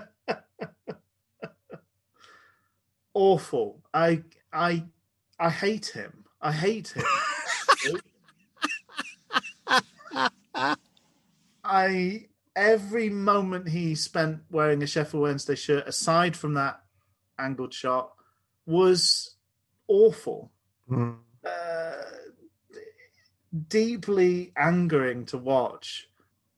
[3.13, 3.81] Awful.
[3.93, 4.23] I
[4.53, 4.85] I
[5.37, 6.23] I hate him.
[6.41, 7.03] I hate him.
[11.63, 16.81] I every moment he spent wearing a Sheffield Wednesday shirt, aside from that
[17.37, 18.13] angled shot,
[18.65, 19.35] was
[19.87, 20.51] awful.
[20.91, 22.03] Uh,
[23.67, 26.09] deeply angering to watch.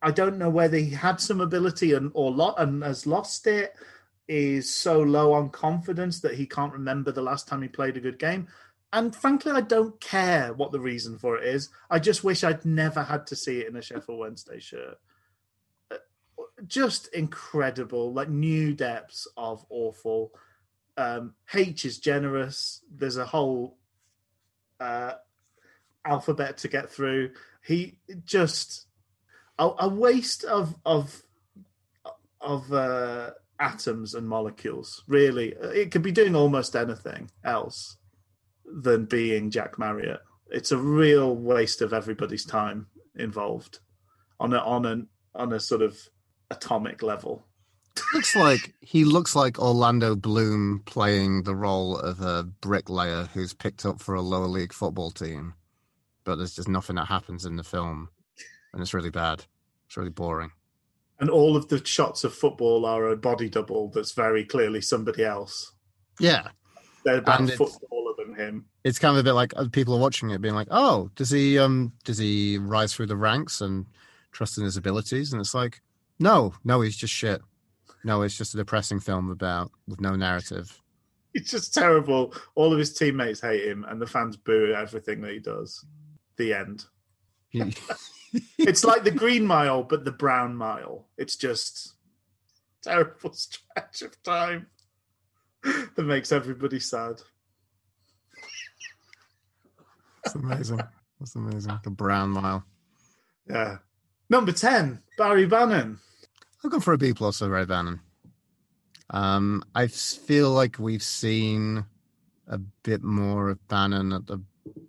[0.02, 3.74] I don't know whether he had some ability and or lot and has lost it.
[4.28, 8.02] Is so low on confidence that he can't remember the last time he played a
[8.02, 8.48] good game.
[8.94, 11.70] And frankly, I don't care what the reason for it is.
[11.90, 14.99] I just wish I'd never had to see it in a Sheffield Wednesday shirt.
[15.90, 15.98] Uh,
[16.66, 20.34] just incredible, like new depths of awful.
[20.98, 22.82] Um, H is generous.
[22.90, 23.78] There's a whole
[24.82, 25.14] uh,
[26.06, 27.32] alphabet to get through.
[27.64, 28.88] He just
[29.60, 31.22] a, a waste of of
[32.41, 35.03] of uh, atoms and molecules.
[35.08, 37.98] Really, it could be doing almost anything else
[38.66, 40.22] than being Jack Marriott.
[40.49, 43.80] It's a real waste of everybody's time involved
[44.40, 45.98] on a on an on a sort of
[46.49, 47.45] atomic level
[48.13, 53.85] looks like he looks like Orlando Bloom playing the role of a bricklayer who's picked
[53.85, 55.53] up for a lower league football team,
[56.23, 58.09] but there's just nothing that happens in the film,
[58.73, 59.45] and it's really bad.
[59.88, 60.51] It's really boring.
[61.19, 65.23] And all of the shots of football are a body double that's very clearly somebody
[65.23, 65.73] else.
[66.19, 66.47] Yeah,
[67.05, 68.65] they're about footballer than him.
[68.84, 71.59] It's kind of a bit like people are watching it, being like, "Oh, does he
[71.59, 73.85] um does he rise through the ranks and
[74.31, 75.81] trust in his abilities?" And it's like,
[76.22, 77.41] no, no, he's just shit.
[78.03, 80.82] No, it's just a depressing film about with no narrative.
[81.34, 82.34] It's just terrible.
[82.56, 85.86] All of his teammates hate him, and the fans boo everything that he does.
[86.38, 86.86] The end.
[88.57, 91.07] it's like the Green Mile, but the Brown Mile.
[91.18, 91.94] It's just
[92.82, 94.68] terrible stretch of time
[95.64, 97.22] that makes everybody sad.
[100.26, 100.82] It's amazing.
[101.19, 101.80] That's amazing.
[101.84, 102.64] The Brown Mile.
[103.49, 103.78] Yeah.
[104.30, 105.99] Number 10, Barry Bannan.
[106.63, 107.99] I'll go for a B plus for Ray Bannan.
[109.09, 111.85] Um, I feel like we've seen
[112.47, 114.41] a bit more of Bannan at the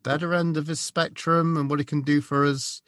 [0.02, 2.82] better end of his spectrum and what he can do for us.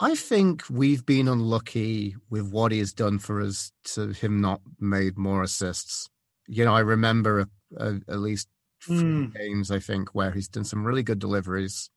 [0.00, 4.60] I think we've been unlucky with what he has done for us to him not
[4.80, 6.10] made more assists.
[6.46, 8.48] You know, I remember a, a, at least
[8.88, 9.32] mm.
[9.34, 11.90] games I think where he's done some really good deliveries,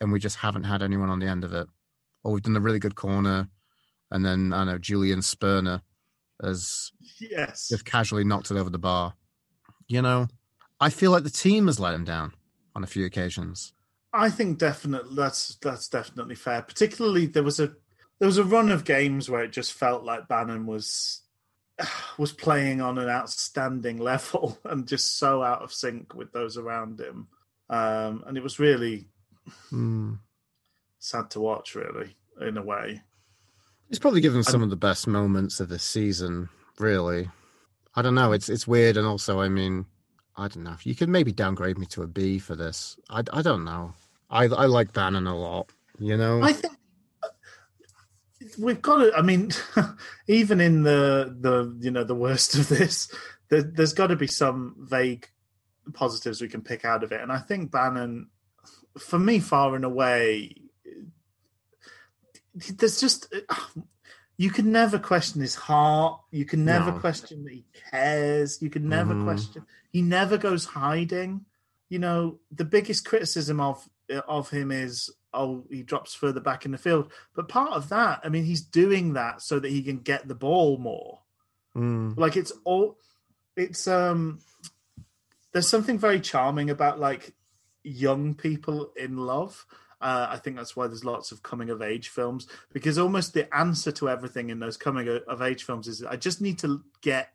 [0.00, 1.68] and we just haven't had anyone on the end of it.
[2.24, 3.48] Or we've done a really good corner,
[4.12, 5.80] and then I know Julian Börner
[6.42, 9.14] has yes just casually knocked it over the bar.
[9.88, 10.28] You know,
[10.78, 12.32] I feel like the team has let him down
[12.76, 13.72] on a few occasions.
[14.12, 16.62] I think definitely that's that's definitely fair.
[16.62, 17.72] Particularly there was a
[18.18, 21.22] there was a run of games where it just felt like Bannan was
[22.18, 27.00] was playing on an outstanding level and just so out of sync with those around
[27.00, 27.28] him.
[27.70, 29.08] Um, and it was really
[29.72, 30.18] mm.
[30.98, 33.00] sad to watch, really, in a way.
[33.92, 36.48] He's probably given some of the best moments of the season,
[36.78, 37.28] really.
[37.94, 38.32] I don't know.
[38.32, 39.84] It's it's weird, and also, I mean,
[40.34, 40.76] I don't know.
[40.82, 42.96] You could maybe downgrade me to a B for this.
[43.10, 43.92] I, I don't know.
[44.30, 45.68] I I like Bannan a lot.
[45.98, 46.72] You know, I think
[48.58, 49.12] we've got to.
[49.14, 49.50] I mean,
[50.26, 53.14] even in the the you know the worst of this,
[53.50, 55.28] there, there's got to be some vague
[55.92, 58.30] positives we can pick out of it, and I think Bannan,
[58.98, 60.61] for me, far and away,
[62.54, 63.32] there's just
[64.36, 66.20] you can never question his heart.
[66.30, 66.98] You can never No.
[66.98, 68.60] question that he cares.
[68.60, 69.24] You can never Mhm.
[69.24, 69.64] question.
[69.90, 71.44] He never goes hiding.
[71.88, 73.88] You know, the biggest criticism of
[74.28, 77.10] of him is oh he drops further back in the field.
[77.34, 80.34] But part of that, I mean, he's doing that so that he can get the
[80.34, 81.20] ball more.
[81.74, 82.16] Mm.
[82.18, 82.98] Like it's all
[83.56, 84.40] it's um
[85.52, 87.34] there's something very charming about like
[87.84, 89.66] young people in love.
[90.02, 93.54] Uh, I think that's why there's lots of coming of age films because almost the
[93.56, 97.32] answer to everything in those coming of age films is I just need to get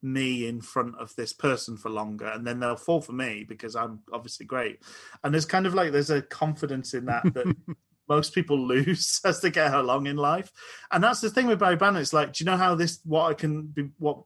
[0.00, 3.74] me in front of this person for longer and then they'll fall for me because
[3.74, 4.80] I'm obviously great.
[5.24, 7.56] And there's kind of like there's a confidence in that that
[8.08, 10.52] most people lose as they get along in life.
[10.90, 12.00] And that's the thing with Barry Bannan.
[12.00, 14.22] It's like, do you know how this what I can be what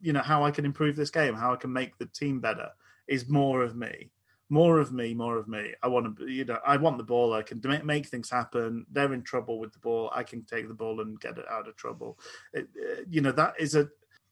[0.00, 2.68] you know, how I can improve this game, how I can make the team better
[3.08, 4.10] is more of me.
[4.48, 5.72] More of me, more of me.
[5.82, 7.32] I want to, you know, I want the ball.
[7.32, 8.86] I can make, make things happen.
[8.90, 10.10] They're in trouble with the ball.
[10.14, 12.18] I can take the ball and get it out of trouble.
[12.52, 13.88] It, uh, you know, that is a.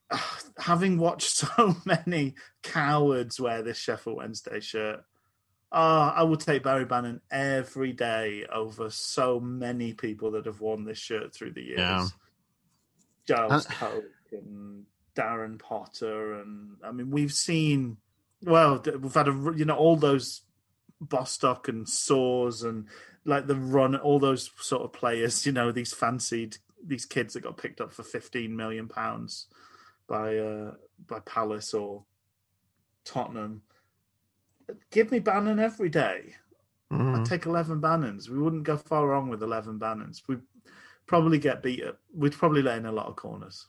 [0.59, 5.03] having watched so many cowards wear this Sheffield Wednesday shirt,
[5.71, 10.85] oh, I would take Barry Bannan every day over so many people that have worn
[10.85, 11.79] this shirt through the years.
[11.79, 12.07] Yeah.
[13.27, 14.85] Giles Uh, Coke and
[15.15, 17.97] Darren Potter, and I mean, we've seen.
[18.45, 20.41] Well, we've had a you know all those
[21.01, 22.87] Bostock and Saws and
[23.25, 25.45] like the run, all those sort of players.
[25.45, 29.47] You know, these fancied these kids that got picked up for fifteen million pounds
[30.07, 30.73] by uh
[31.07, 32.03] by Palace or
[33.03, 33.63] Tottenham.
[34.91, 36.35] Give me Bannan every day.
[36.91, 37.19] Mhm.
[37.19, 38.29] I'd take eleven Bannans.
[38.29, 40.21] We wouldn't go far wrong with eleven Bannans.
[40.27, 40.41] We'd
[41.07, 41.99] probably get beat up.
[42.13, 43.67] We'd probably let in a lot of corners.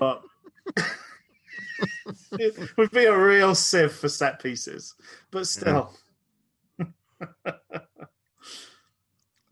[0.00, 0.22] But
[2.32, 4.94] it would be a real sieve for set pieces.
[5.30, 5.92] But still.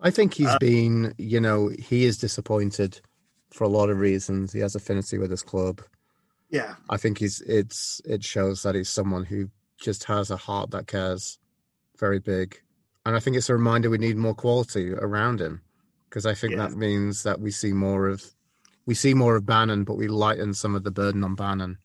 [0.00, 3.00] I think he's Uh, been, you know, he is disappointed
[3.50, 4.52] for a lot of reasons.
[4.52, 5.80] He has affinity with his club.
[6.50, 6.74] Yeah.
[6.90, 9.50] I think he's it's it shows that he's someone who
[9.80, 11.38] just has a heart that cares
[11.98, 12.60] very big.
[13.06, 15.62] And I think it's a reminder we need more quality around him.
[16.08, 16.68] Because I think Yeah.
[16.68, 18.24] that means that we see more of
[18.84, 21.78] we see more of Bannan, but we lighten some of the burden on Bannan.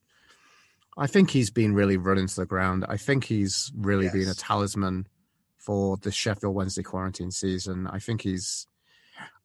[0.97, 2.85] I think he's been really run into the ground.
[2.89, 5.07] I think he's really been a talisman
[5.57, 7.87] for the Sheffield Wednesday quarantine season.
[7.87, 8.67] I think he's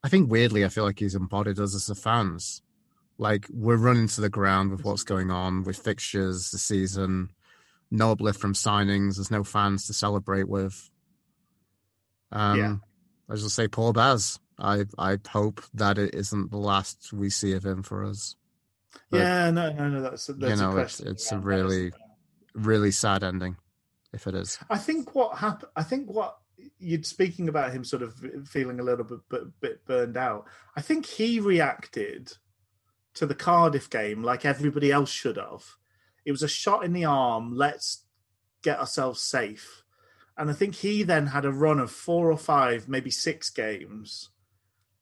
[0.03, 2.63] I think weirdly I feel like he's embodied us as the fans.
[3.19, 7.31] Like we're running to the ground with what's going on with fixtures, the season,
[7.91, 10.91] no uplift from signings, there's no fans to celebrate with.
[12.31, 12.77] Um Yeah.
[13.29, 14.39] I just say Paul Baz.
[14.59, 18.37] I I hope that it isn't the last we see of him for us.
[19.11, 20.03] But, yeah, no, no, no.
[20.03, 21.93] That's, that's know, a it's- it's a that, really-?
[22.55, 23.57] Really sad ending,
[24.13, 24.59] if it is.
[24.69, 25.73] I think what happened.
[25.75, 26.37] I think what
[26.79, 28.15] you're speaking about him sort of
[28.47, 30.47] feeling a little bit, bit bit burned out.
[30.77, 32.33] I think he reacted
[33.15, 35.65] to the Cardiff game like everybody else should have.
[36.27, 37.57] It was a shot in the arm.
[37.57, 38.05] Let's
[38.63, 39.83] get ourselves safe.
[40.37, 44.31] And I think he then had a run of four or five, maybe six games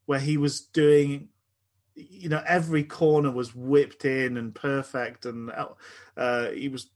[0.06, 1.28] where he was doing
[2.08, 5.50] you know every corner was whipped in and perfect and
[6.16, 6.90] uh he was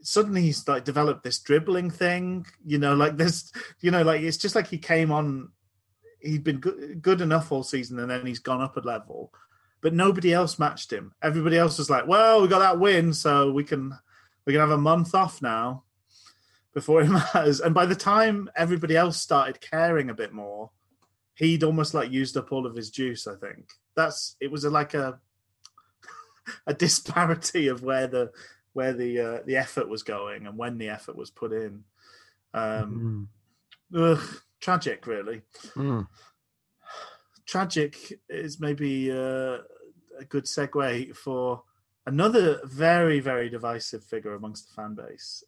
[0.00, 4.36] suddenly he's like developed this dribbling thing you know like this you know like it's
[4.36, 5.50] just like he came on
[6.20, 9.32] he'd been good, good enough all season and then he's gone up a level
[9.80, 11.14] but nobody else matched him.
[11.22, 13.96] Everybody else was like well we got that win so we can
[14.44, 15.84] we can have a month off now
[16.74, 17.60] before it matters.
[17.60, 20.70] And by the time everybody else started caring a bit more
[21.38, 24.70] he'd almost like used up all of his juice i think that's it was a,
[24.70, 25.18] like a
[26.66, 28.30] a disparity of where the
[28.72, 31.84] where the uh, the effort was going and when the effort was put in
[32.54, 33.28] um
[33.92, 33.98] Mm.
[34.00, 35.42] ugh, tragic really
[35.74, 36.06] Mm.
[37.46, 39.58] tragic is maybe uh,
[40.18, 41.62] a good segue for
[42.06, 45.44] another very very divisive figure amongst the fan base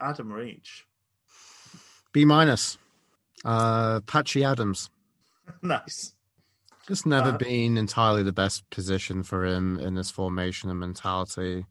[0.00, 0.84] adam reach
[2.12, 2.78] B minus.
[3.44, 4.88] Uh Patchy Adams.
[5.62, 6.14] nice
[6.88, 11.66] Just never Uh, been entirely the best position for him in this formation and mentality.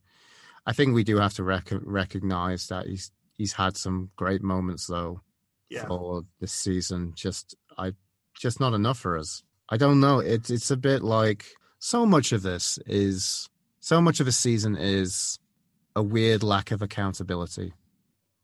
[0.66, 4.88] I think we do have to rec- recognize that he's he's had some great moments
[4.88, 5.22] though
[5.70, 7.14] yeah for this season.
[7.16, 7.94] Just I
[8.40, 9.44] just not enough for us.
[9.70, 10.20] I don't know.
[10.20, 11.46] It's it's a bit like
[11.80, 15.38] so much of this is so much of a season is
[15.96, 17.74] a weird lack of accountability.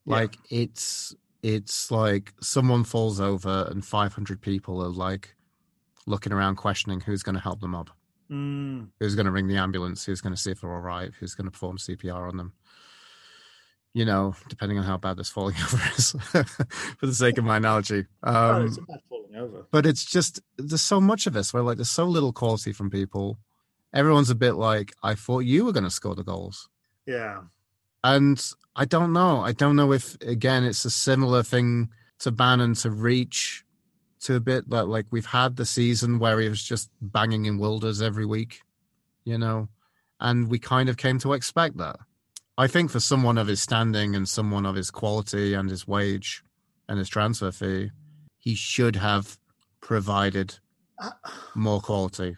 [0.06, 0.16] Yeah.
[0.16, 5.36] Like it's it's like someone falls over and 500 people are like
[6.06, 7.90] looking around questioning who's going to help them up
[8.32, 11.12] Mm, who's going to ring the ambulance, who's going to see if they're all right,
[11.20, 12.54] who's going to perform CPR on them.
[13.96, 17.58] You know, depending on how bad this falling over is, for the sake of my
[17.58, 18.06] analogy.
[18.24, 19.66] oh, Um, it's a bad falling over.
[19.72, 22.92] but it's just there's so much of this where like there's so little quality from
[22.92, 23.40] people.
[23.96, 26.70] Everyone's a bit like, I thought you were going to score the goals,
[27.08, 27.40] Yeah.
[28.04, 28.42] And
[28.76, 29.42] I don't know.
[29.42, 31.90] I don't know if again it's a similar thing
[32.20, 33.64] to Bannan to reach
[34.22, 37.58] to a bit that like we've had the season where he was just banging in
[37.58, 38.62] Wilders every week,
[39.24, 39.70] you know,
[40.20, 41.98] and we kind of came to expect that.
[42.58, 46.44] I think for someone of his standing and someone of his quality and his wage
[46.90, 47.92] and his transfer fee,
[48.38, 49.38] he should have
[49.82, 50.60] provided
[51.02, 51.12] Uh,
[51.56, 52.36] more quality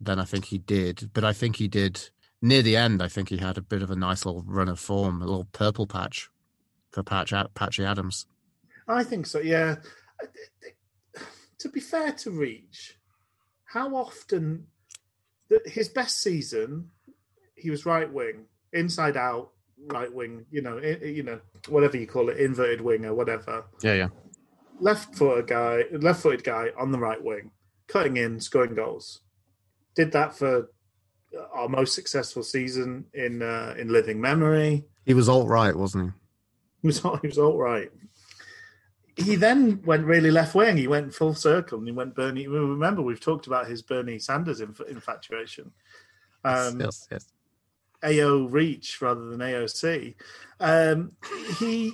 [0.00, 1.10] than I think he did.
[1.12, 2.10] But I think he did
[2.44, 3.02] near the end.
[3.02, 5.48] I think he had a bit of a nice little run of form, a little
[5.52, 6.28] purple patch
[6.90, 8.26] for Patch Patchy Adams.
[8.86, 9.40] I think so.
[9.40, 9.76] Yeah.
[10.22, 11.20] Uh,
[11.58, 12.98] to be fair to Reach,
[13.64, 14.66] how often
[15.48, 16.90] that his best season,
[17.56, 18.44] he was right wing,
[18.74, 19.52] inside out,
[19.86, 20.44] right wing.
[20.50, 23.64] You know, you know, whatever you call it, inverted winger, whatever.
[23.82, 24.08] Yeah, yeah.
[24.80, 27.52] Left footed guy, left footed guy on the right wing,
[27.88, 29.20] cutting in, scoring goals.
[29.94, 30.68] Did that for
[31.52, 34.84] our most successful season in uh, in living memory.
[35.04, 36.12] He was alt right, wasn't
[36.82, 37.90] He was he was all right.
[39.16, 40.76] He then went really left wing.
[40.76, 42.48] He went full circle and he went Bernie.
[42.48, 45.70] Remember, we've talked about his Bernie Sanders inf- infatuation.
[46.42, 46.48] he?
[46.48, 47.26] Um, yes, yes.
[48.02, 50.14] AO Reach rather than AOC.
[50.60, 51.12] Um,
[51.58, 51.92] he.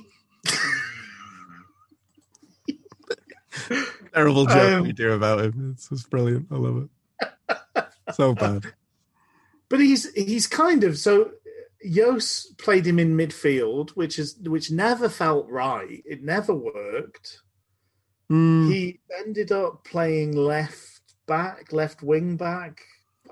[4.15, 5.73] Terrible joke Um, we do about him.
[5.75, 6.47] It's just brilliant.
[6.51, 6.89] I love
[7.19, 7.87] it.
[8.12, 8.65] so bad.
[9.71, 11.31] But he's he's kind of so.
[11.91, 16.03] Jos played him in midfield, which is which never felt right.
[16.05, 17.39] It never worked.
[18.31, 22.83] Mm, He ended up playing left back, left wing back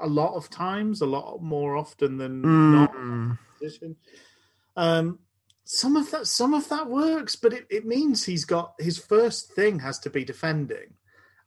[0.01, 2.41] a lot of times, a lot more often than
[2.73, 3.97] not mm, position.
[4.77, 5.19] Um,
[5.65, 9.53] some of that, some of that works, but it, it means he's got his first
[9.53, 10.95] thing has to be defending,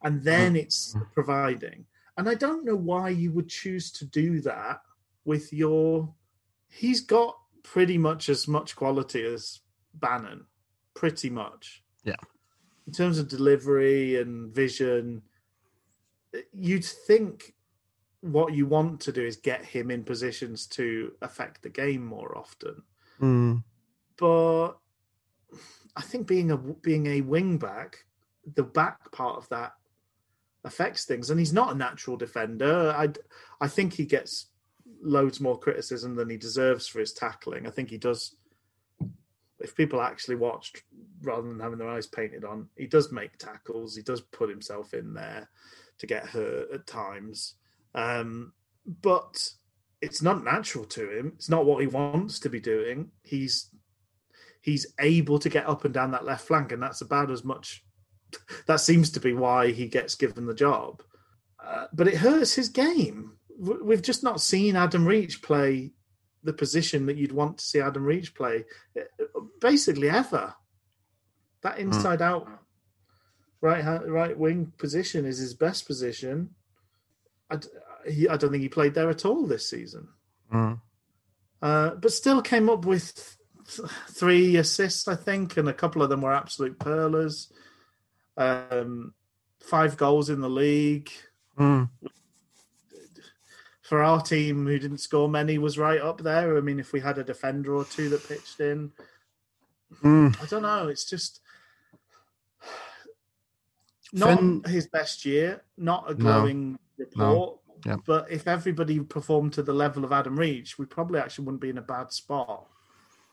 [0.04, 1.86] and then it's providing.
[2.18, 4.82] And I don't know why you would choose to do that
[5.26, 6.14] with your.
[6.70, 9.60] He's got pretty much as much quality as
[9.94, 10.46] Bannan,
[10.94, 11.84] pretty much.
[12.04, 12.16] Yeah.
[12.88, 15.22] In terms of delivery and vision,
[16.54, 17.54] you'd think
[18.22, 22.38] what you want to do is get him in positions to affect the game more
[22.38, 22.84] often.
[23.20, 23.64] mm.
[24.18, 24.74] But
[25.96, 28.06] I think being a being a wing back,
[28.56, 29.74] the back part of that
[30.64, 32.94] affects things, and he's not a natural defender.
[32.96, 33.10] I
[33.60, 34.48] I think he gets
[35.02, 37.68] loads more criticism than he deserves for his tackling.
[37.68, 38.36] I think he does.
[39.60, 40.82] If people actually watched
[41.22, 43.96] rather than having their eyes painted on, he does make tackles.
[43.96, 45.50] He does put himself in there
[46.00, 47.56] to get hurt at times.
[47.94, 48.54] Um,
[49.04, 49.52] but
[50.02, 51.34] it's not natural to him.
[51.36, 53.12] It's not what he wants to be doing.
[53.24, 53.70] He's
[54.62, 57.84] he's able to get up and down that left flank, and that's about as much.
[58.68, 61.02] That seems to be why he gets given the job.
[61.64, 63.38] Uh, but it hurts his game.
[63.58, 65.92] We've just not seen Adam Reach play
[66.44, 68.66] the position that you'd want to see Adam Reach play,
[69.00, 69.04] uh,
[69.60, 70.56] basically ever.
[71.62, 72.48] That inside out
[73.62, 76.56] right right wing position is his best position.
[77.52, 77.60] I,
[78.10, 80.08] he, I don't think he played there at all this season
[80.52, 80.82] Mm.
[81.62, 83.38] uh, but still came up with
[83.68, 87.52] th- three assists, I think, and a couple of them were absolute pearlers.
[88.38, 89.14] Um,
[89.60, 91.12] five goals in the league
[91.58, 91.90] Mm.
[93.82, 96.58] for our team, who didn't score many, was right up there.
[96.58, 98.92] I mean, if we had a defender or two that pitched in,
[100.02, 100.42] Mm.
[100.42, 100.88] I don't know.
[100.88, 101.42] It's just
[104.14, 106.20] not Finn- his best year, not a No.
[106.20, 107.60] glowing report.
[107.86, 107.98] Yeah.
[108.06, 111.70] But if everybody performed to the level of Adam Reach, we probably actually wouldn't be
[111.70, 112.68] in a bad spot,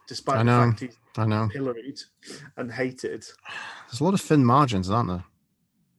[0.09, 0.71] despite I the know.
[0.71, 1.49] fact he's I know.
[1.53, 1.99] pilloried
[2.57, 3.25] and hated.
[3.89, 5.25] There's a lot of thin margins, aren't there?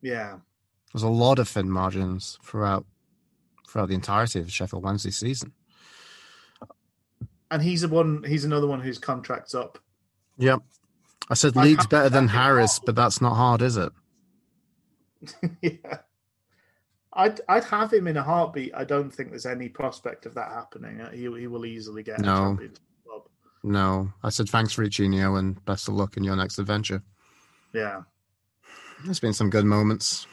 [0.01, 0.37] Yeah.
[0.93, 2.85] There's a lot of thin margins throughout
[3.69, 5.53] throughout the entirety of the Sheffield Wednesday season.
[7.51, 9.79] And he's a one he's another one whose contract's up.
[10.37, 10.61] Yep.
[11.29, 13.91] I said I Leeds better than Harris, but that's not hard, is it?
[15.61, 15.97] yeah.
[17.13, 18.71] I'd I'd have him in a heartbeat.
[18.75, 21.01] I don't think there's any prospect of that happening.
[21.11, 22.33] He he will easily get No.
[22.33, 22.79] a championship.
[23.63, 24.11] No.
[24.23, 27.03] I said thanks, for Riccinio, and best of luck in your next adventure.
[27.73, 28.01] Yeah.
[29.03, 30.27] There's been some good moments.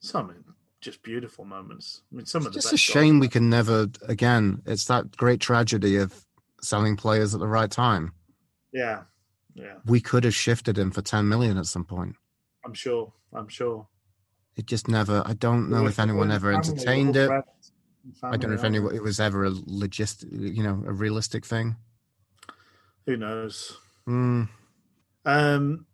[0.00, 0.32] Some
[0.80, 2.02] just beautiful moments.
[2.12, 4.60] I mean some of It's the just a shame we can never again.
[4.66, 6.26] It's that great tragedy of
[6.60, 8.12] selling players at the right time.
[8.72, 9.02] Yeah.
[9.54, 9.76] Yeah.
[9.86, 12.16] We could have shifted him for 10 million at some point.
[12.64, 13.12] I'm sure.
[13.32, 13.86] I'm sure.
[14.56, 15.22] It just never.
[15.24, 17.30] I don't know if anyone ever entertained it.
[18.22, 21.76] I don't know if anyone it was ever a logistic, you know, a realistic thing.
[23.06, 23.76] Who knows?
[24.08, 24.48] Mm,
[25.24, 25.86] Um,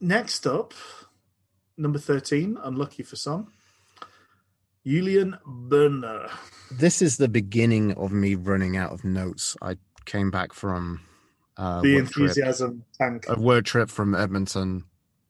[0.00, 0.74] next up,
[1.76, 3.52] number 13, unlucky for some.
[4.86, 6.30] Julian Börner.
[6.70, 9.56] This is the beginning of me running out of notes.
[9.60, 9.76] I
[10.06, 11.00] came back from
[11.56, 13.26] uh, the work trip- enthusiasm tank.
[13.28, 14.84] a word trip from Edmonton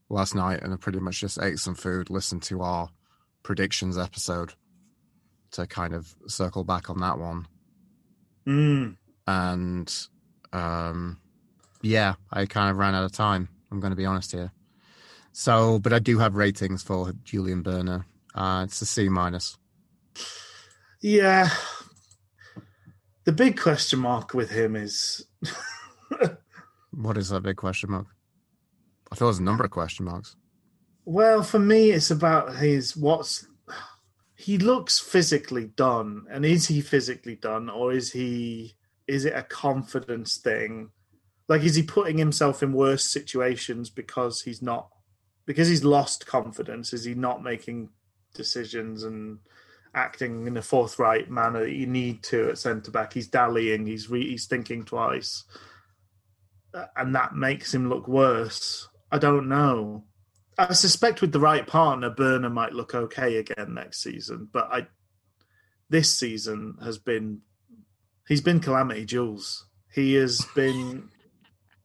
[0.08, 2.88] last night, and I pretty much just ate some food, listened to our
[3.42, 4.54] predictions episode
[5.52, 7.46] to kind of circle back on that one,
[8.46, 8.96] Mm.
[9.26, 10.06] and
[10.52, 11.18] um,
[11.82, 13.48] yeah, I kind of ran out of time.
[13.70, 14.52] I'm going to be honest here.
[15.32, 18.04] So, but I do have ratings for Julian Börner.
[18.34, 19.56] Uh, it's a C minus.
[21.00, 21.48] Yeah.
[23.24, 25.24] The big question mark with him is
[26.92, 28.06] What is that big question mark?
[29.12, 30.36] I feel was a number of question marks.
[31.04, 33.46] well, for me, it's about his what's
[34.36, 38.74] he looks physically done, and is he physically done, or is he
[39.10, 40.90] is it a confidence thing?
[41.48, 44.88] Like, is he putting himself in worse situations because he's not
[45.46, 46.92] because he's lost confidence?
[46.92, 47.88] Is he not making
[48.34, 49.40] decisions and
[49.92, 53.12] acting in a forthright manner that you need to at centre back?
[53.12, 53.86] He's dallying.
[53.86, 55.44] He's re- he's thinking twice,
[56.72, 58.88] Uh, and that makes him look worse.
[59.10, 60.04] I don't know.
[60.56, 64.48] I suspect with the right partner, Börner might look okay again next season.
[64.52, 64.86] But I,
[65.88, 67.40] this season has been,
[68.30, 69.66] he's been calamity Jules.
[69.92, 71.10] He has been.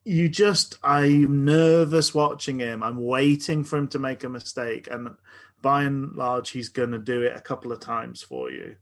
[0.06, 2.84] You just, I'm nervous watching him.
[2.84, 5.10] I'm waiting for him to make a mistake, and
[5.64, 8.76] by and large, he's going to do it a couple of times for you.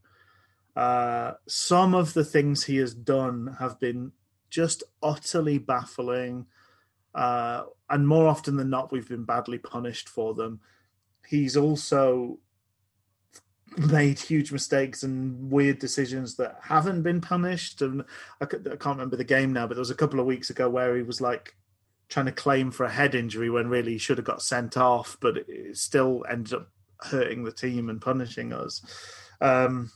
[0.76, 4.12] Uh, some of the things he has done have been
[4.50, 6.44] just utterly baffling.
[7.14, 10.60] Uh, and more often than not, we've been badly punished for them.
[11.26, 12.38] He's also
[13.76, 17.82] made huge mistakes and weird decisions that haven't been punished.
[17.82, 18.04] And
[18.40, 20.96] I, can't remember the game now, but there was a couple of weeks ago where
[20.96, 21.54] he was like
[22.08, 25.16] trying to claim for a head injury when really he should have got sent off,
[25.20, 26.68] but it, it still ended up
[27.00, 28.82] hurting the team and punishing us.
[29.40, 29.90] Um,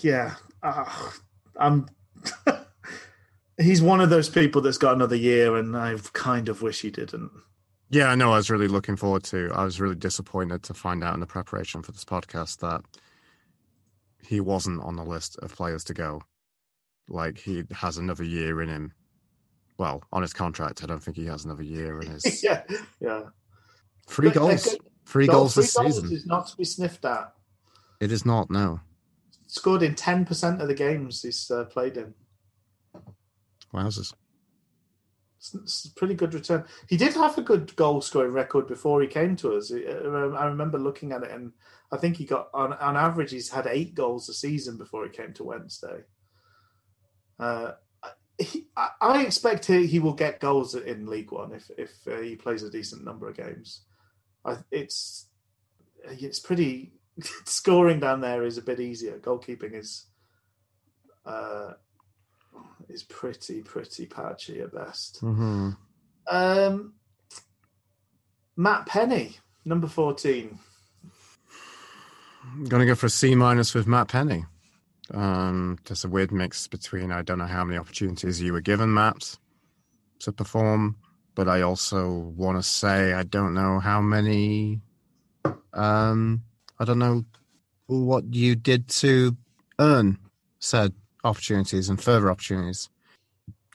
[0.00, 1.10] yeah, uh,
[1.56, 1.88] I'm.
[3.58, 6.90] he's one of those people that's got another year, and I kind of wish he
[6.90, 7.30] didn't.
[7.92, 8.32] Yeah, I know.
[8.32, 9.50] I was really looking forward to.
[9.54, 12.80] I was really disappointed to find out in the preparation for this podcast that
[14.26, 16.22] he wasn't on the list of players to go.
[17.08, 18.92] Like he has another year in him.
[19.76, 22.62] Well, on his contract, I don't think he has another year in his yeah,
[23.00, 23.24] yeah.
[24.08, 24.76] three But, uh, goals.
[25.04, 26.12] Three Goal- goals this three goals season.
[26.16, 27.34] is not to be sniffed at.
[28.00, 28.50] It is not.
[28.50, 28.80] No.
[29.48, 32.14] Scored in ten percent of the games he's uh, played in.
[33.74, 34.14] Wowzers.
[35.54, 36.64] It's, pretty good return.
[36.88, 39.72] He did have a good goal scoring record before he came to us.
[39.72, 41.52] I remember looking at it, and
[41.90, 45.10] I think he got on on average he's had eight goals a season before he
[45.10, 46.02] came to Wednesday.
[47.40, 47.72] Uh,
[48.38, 52.20] he, I, I expect he, he will get goals in League One if if uh,
[52.20, 53.82] he plays a decent number of games.
[54.44, 55.26] I, it's
[56.04, 56.92] it's pretty
[57.44, 59.18] scoring down there is a bit easier.
[59.18, 60.06] Goalkeeping is
[61.26, 61.72] uh,
[62.92, 65.20] is pretty pretty patchy at best.
[65.22, 65.70] Mm-hmm.
[66.28, 66.94] Um,
[68.56, 70.58] Matt Penney, number 14.
[72.44, 74.44] I'm gonna go for a C minus with Matt Penney.
[75.12, 78.92] Um, just a weird mix between I don't know how many opportunities you were given,
[78.92, 79.36] Matt,
[80.20, 80.96] to perform,
[81.34, 84.80] but I also want to say I don't know how many.
[85.72, 86.42] Um,
[86.78, 87.24] I don't know
[87.86, 89.36] what you did to
[89.78, 90.18] earn
[90.62, 90.92] said
[91.24, 92.88] opportunities and further opportunities.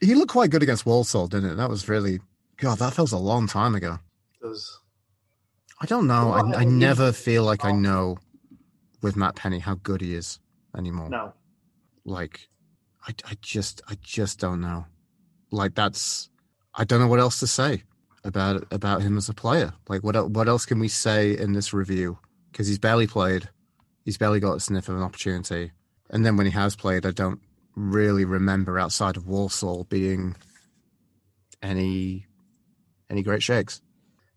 [0.02, 1.56] He looked quite good against Walsall, didn't it?
[1.56, 2.20] That was really
[2.58, 2.80] God.
[2.80, 4.00] That feels a long time ago.
[4.42, 4.80] Does
[5.80, 6.30] I don't know.
[6.30, 8.18] Well, I, I never feel like I know
[9.02, 10.40] with Matt Penney how good he is
[10.76, 11.10] anymore.
[11.10, 11.34] no.
[12.06, 12.48] Like,
[13.06, 14.86] I, I just, I just don't know.
[15.52, 16.30] Like that's,
[16.74, 17.84] I don't know what else to say
[18.24, 19.74] about about him as a player.
[19.90, 22.18] Like, what what else can we say in this review?
[22.52, 23.50] Because he's barely played,
[24.06, 25.74] he's barely got a sniff of an opportunity,
[26.10, 27.40] and then when he has played, I don't
[27.76, 30.36] really remember outside of Walsall being
[31.62, 32.26] any
[33.10, 33.82] any great shakes.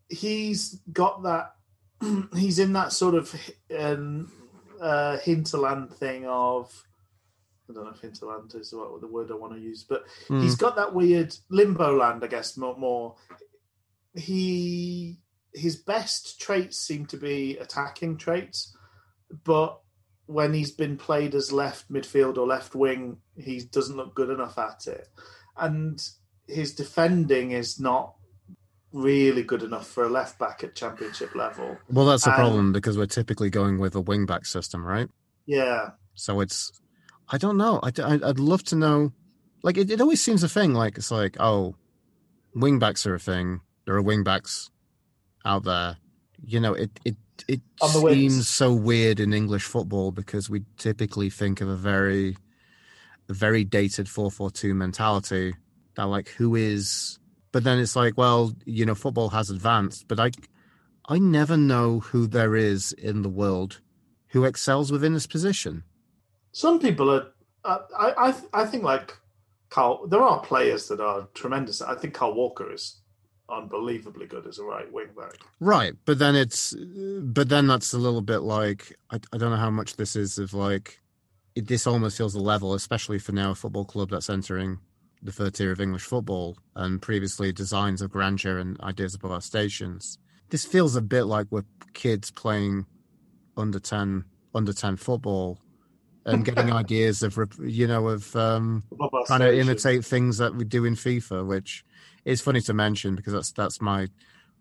[0.09, 1.55] He's got that.
[2.37, 3.35] He's in that sort of
[3.77, 4.31] um,
[4.81, 6.85] uh, hinterland thing of.
[7.69, 10.41] I don't know if hinterland is what the word I want to use, but Hmm.
[10.43, 12.57] he's got that weird limbo land, I guess.
[12.57, 13.15] More, more.
[14.15, 15.21] He
[15.55, 18.77] his best traits seem to be attacking traits,
[19.45, 19.81] but
[20.31, 24.57] when he's been played as left midfield or left wing, he doesn't look good enough
[24.59, 25.09] at it,
[25.57, 26.01] and
[26.47, 28.15] his defending is not
[28.93, 31.77] really good enough for a left back at championship level.
[31.89, 35.09] Well, that's the Um, problem because we're typically going with a wing back system, right?
[35.47, 36.73] Yeah, So it's,
[37.28, 37.81] I don't know.
[37.82, 39.12] I, I, would love to know.
[39.62, 40.74] Like, it, it always seems a thing.
[40.74, 41.77] Like, it's like, oh,
[42.55, 43.61] wing backs are a thing.
[43.86, 44.70] There are wing backs
[45.44, 45.97] out there.
[46.44, 47.16] you know, it it
[47.49, 48.33] it On the wings.
[48.35, 52.37] seems so weird in English football because we typically think of a very
[53.29, 55.55] a very dated 442 mentality
[55.95, 57.19] that like who is
[57.53, 60.31] but then it's like well you know football has advanced but i
[61.09, 63.81] i never know who there is in the world
[64.29, 65.85] who excels within this position
[66.53, 67.27] Some people are.
[67.65, 69.17] Uh, I I I think like
[69.69, 70.07] Kyle.
[70.09, 71.81] There are players that are tremendous.
[71.83, 73.00] I think Kyle Walker is
[73.51, 75.35] unbelievably good as a right wing back.
[75.59, 76.75] right but then it's
[77.23, 80.39] but then that's a little bit like i, I don't know how much this is
[80.39, 81.01] of like
[81.55, 84.79] it, this almost feels a level especially for now a football club that's entering
[85.23, 89.41] the third tier of english football and previously designs of grandeur and ideas above our
[89.41, 90.19] stations
[90.51, 92.87] this feels a bit like we're kids playing
[93.57, 94.25] under 10
[94.55, 95.59] under 10 football
[96.25, 98.85] and getting ideas of you know of um
[99.27, 101.85] trying to imitate things that we do in FIFA, which
[102.25, 104.09] is funny to mention because that's that's my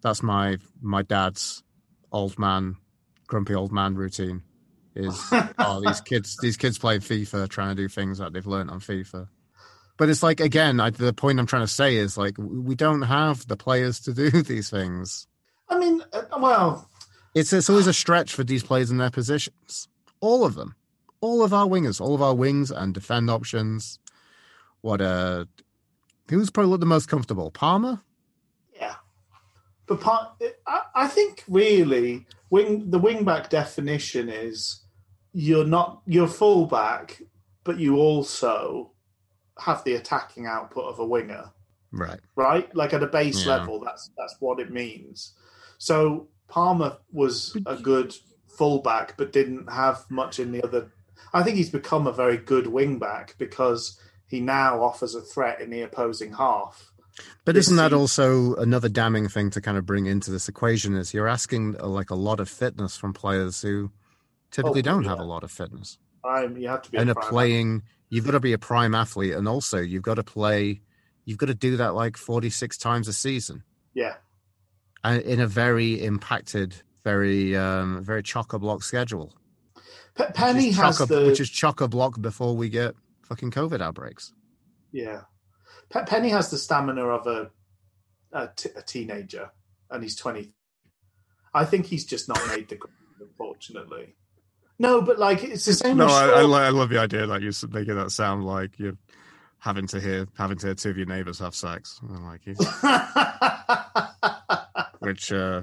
[0.02, 1.64] that's my my dad's
[2.11, 2.76] old man,
[3.27, 4.44] grumpy old man routine.
[4.95, 5.22] Is
[5.60, 8.80] oh these kids these kids play FIFA trying to do things that they've learned on
[8.80, 9.27] FIFA.
[9.98, 13.02] But it's like again, I, the point I'm trying to say is like we don't
[13.03, 15.27] have the players to do these things.
[15.68, 16.90] I mean, uh, well,
[17.36, 19.88] It's it's always a stretch for these players in their positions.
[20.22, 20.76] All of them.
[21.21, 23.99] All of our wingers, all of our wings and defend options.
[24.81, 25.45] What uh
[26.29, 27.51] who's probably looked the most comfortable?
[27.51, 28.01] Palmer?
[28.79, 28.95] yeah.
[29.87, 30.29] But part,
[30.67, 34.83] I, I think really wing the wing back definition is
[35.33, 37.21] you're not you're full back,
[37.63, 38.91] but you also
[39.59, 41.51] have the attacking output of a winger.
[41.91, 42.19] Right.
[42.35, 42.73] right?
[42.75, 43.57] Like at a base Yeah.
[43.57, 45.33] level, that's that's what it means.
[45.79, 48.15] So Palmer was a good
[48.47, 50.91] fullback, but didn't have much in the other.
[51.33, 55.69] I think he's become a very good wingback because he now offers a threat in
[55.69, 56.91] the opposing half.
[57.45, 61.13] But isn't that also another damning thing to kind of bring into this equation is
[61.13, 63.91] you're asking uh, like a lot of fitness from players who
[64.51, 65.97] typically Oh, don't have a lot of fitness.
[66.25, 69.47] You have to be and a playing you've got to be a prime athlete and
[69.47, 70.81] also you've got to play
[71.25, 73.63] you've got to do that like 46 times a season.
[73.93, 74.15] Yeah,
[75.03, 79.33] and in a very impacted very um very chock-a-block schedule
[80.19, 84.33] Which Penney has chock-a- the which is chock-a-block before we get fucking covid outbreaks
[84.91, 85.21] yeah.
[85.91, 87.51] Pe- Penney has the stamina of a
[88.31, 89.51] a, t- a teenager,
[89.91, 90.53] and he's twenty.
[91.53, 94.15] I think he's just not made the grade, unfortunately.
[94.79, 95.97] No, but like it's the same.
[95.97, 98.97] no as I, I, I love the idea that you're making that sound like you're
[99.59, 102.41] having to hear having to hear two of your neighbors have sex and like
[104.99, 105.61] which uh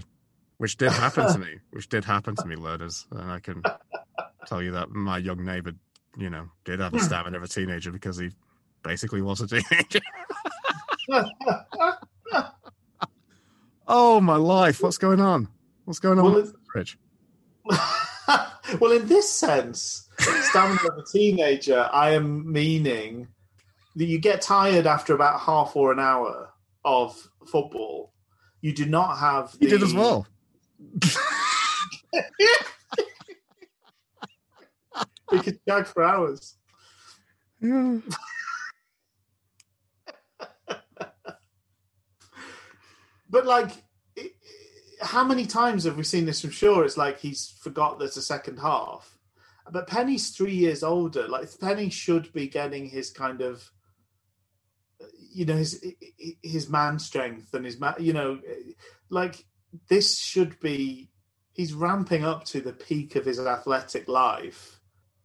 [0.59, 3.63] which did happen to me which did happen to me learners and i can
[4.47, 5.73] tell you that my young neighbor
[6.17, 7.05] you know did have the hmm.
[7.05, 8.31] stamina of a teenager because he
[8.83, 10.01] basically was a teenager
[13.89, 15.49] oh my life what's going on
[15.85, 16.99] what's going on Well, with Rich?
[18.81, 23.29] well, in this sense, stamina of a teenager, I am meaning
[23.97, 26.51] that you get tired after about half or an hour
[26.85, 27.17] of
[27.47, 28.13] football.
[28.61, 29.57] You do not have.
[29.59, 30.27] you did as well
[35.33, 36.57] We could jag for hours.
[43.29, 43.71] But like,
[44.15, 44.35] it-
[45.01, 46.81] how many times have we seen this from Shaw?
[46.83, 49.19] It's like he's forgot there's a second half.
[49.71, 51.27] But Penney's three years older.
[51.29, 53.69] Like Penney should be getting his kind of,
[55.33, 55.85] you know, his
[56.43, 57.95] his man strength and his man.
[57.99, 58.41] You know,
[59.11, 59.45] like
[59.89, 61.11] this should be.
[61.53, 64.76] He's ramping up to the peak of his athletic life,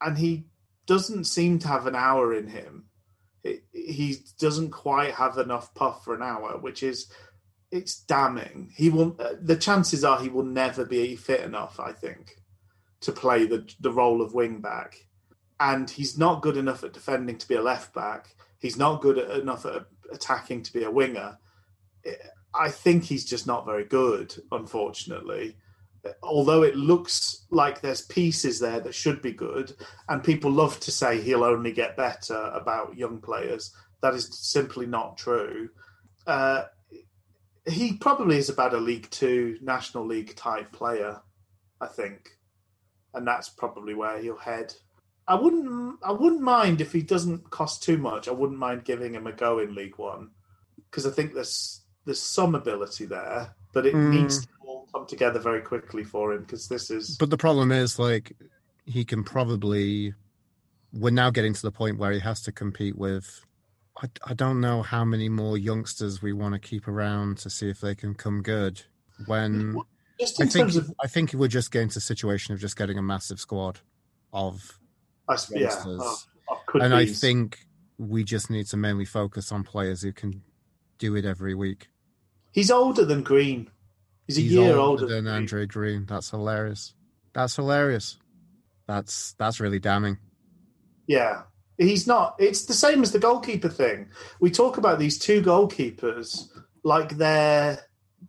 [0.01, 0.45] and he
[0.85, 2.85] doesn't seem to have an hour in him.
[3.43, 7.11] It, he doesn't quite have enough puff for an hour, which is
[7.71, 8.71] it's damning.
[8.75, 9.15] He will.
[9.19, 11.79] Uh, the chances are he will never be fit enough.
[11.79, 12.35] I think
[13.01, 15.05] to play the the role of wing back,
[15.59, 18.35] and he's not good enough at defending to be a left back.
[18.59, 21.37] He's not good at, enough at attacking to be a winger.
[22.53, 25.55] I think he's just not very good, unfortunately.
[26.23, 29.73] Although it looks like there's pieces there that should be good,
[30.09, 33.73] and people love to say he'll only get better about young players.
[34.01, 35.69] That is simply not true.
[36.25, 36.63] Uh,
[37.67, 41.21] he probably is about a League Two, National League type player,
[41.79, 42.29] I think,
[43.13, 44.73] and that's probably where he'll head.
[45.27, 48.27] I wouldn't, I wouldn't mind if he doesn't cost too much.
[48.27, 50.31] I wouldn't mind giving him a go in League One
[50.89, 54.09] because I think there's there's some ability there, but it Mm.
[54.09, 54.47] needs to
[54.93, 58.33] come together very quickly for him because this is But the problem is, like,
[58.85, 60.13] he can probably.
[60.93, 63.45] We're now getting to the point where he has to compete with.
[64.01, 67.69] I, I don't know how many more youngsters we want to keep around to see
[67.69, 68.81] if they can come good.
[69.25, 69.81] When mm,
[70.19, 72.77] just I think terms of, I think we're just getting to a situation of just
[72.77, 73.79] getting a massive squad
[74.33, 74.79] of
[75.27, 76.27] I yeah, youngsters.
[76.49, 77.65] of and I think
[77.97, 80.41] we just need to mainly focus on players who can
[80.97, 81.89] do it every week.
[82.51, 83.69] he's older than Green.
[84.35, 85.35] He's a He's year older older than Green.
[85.35, 86.05] Andre Green.
[86.05, 86.93] That's hilarious.
[87.33, 88.17] That's hilarious.
[88.87, 90.17] That's that's really damning.
[91.07, 91.43] Yeah.
[91.77, 92.35] He's not.
[92.39, 94.09] It's the same as the goalkeeper thing.
[94.39, 96.47] We talk about these two goalkeepers
[96.83, 97.79] like they're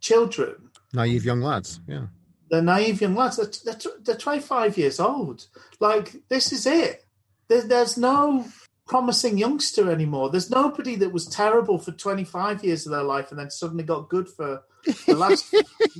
[0.00, 0.70] children.
[0.92, 1.80] Naive young lads.
[1.86, 2.06] Yeah.
[2.50, 3.36] They're naive young lads.
[3.36, 5.46] They're, they're, they're 25 years old.
[5.80, 7.04] Like, this is it.
[7.48, 8.46] There, there's no
[8.86, 10.30] promising youngster anymore.
[10.30, 14.08] There's nobody that was terrible for 25 years of their life and then suddenly got
[14.08, 14.62] good for
[15.06, 15.54] the last.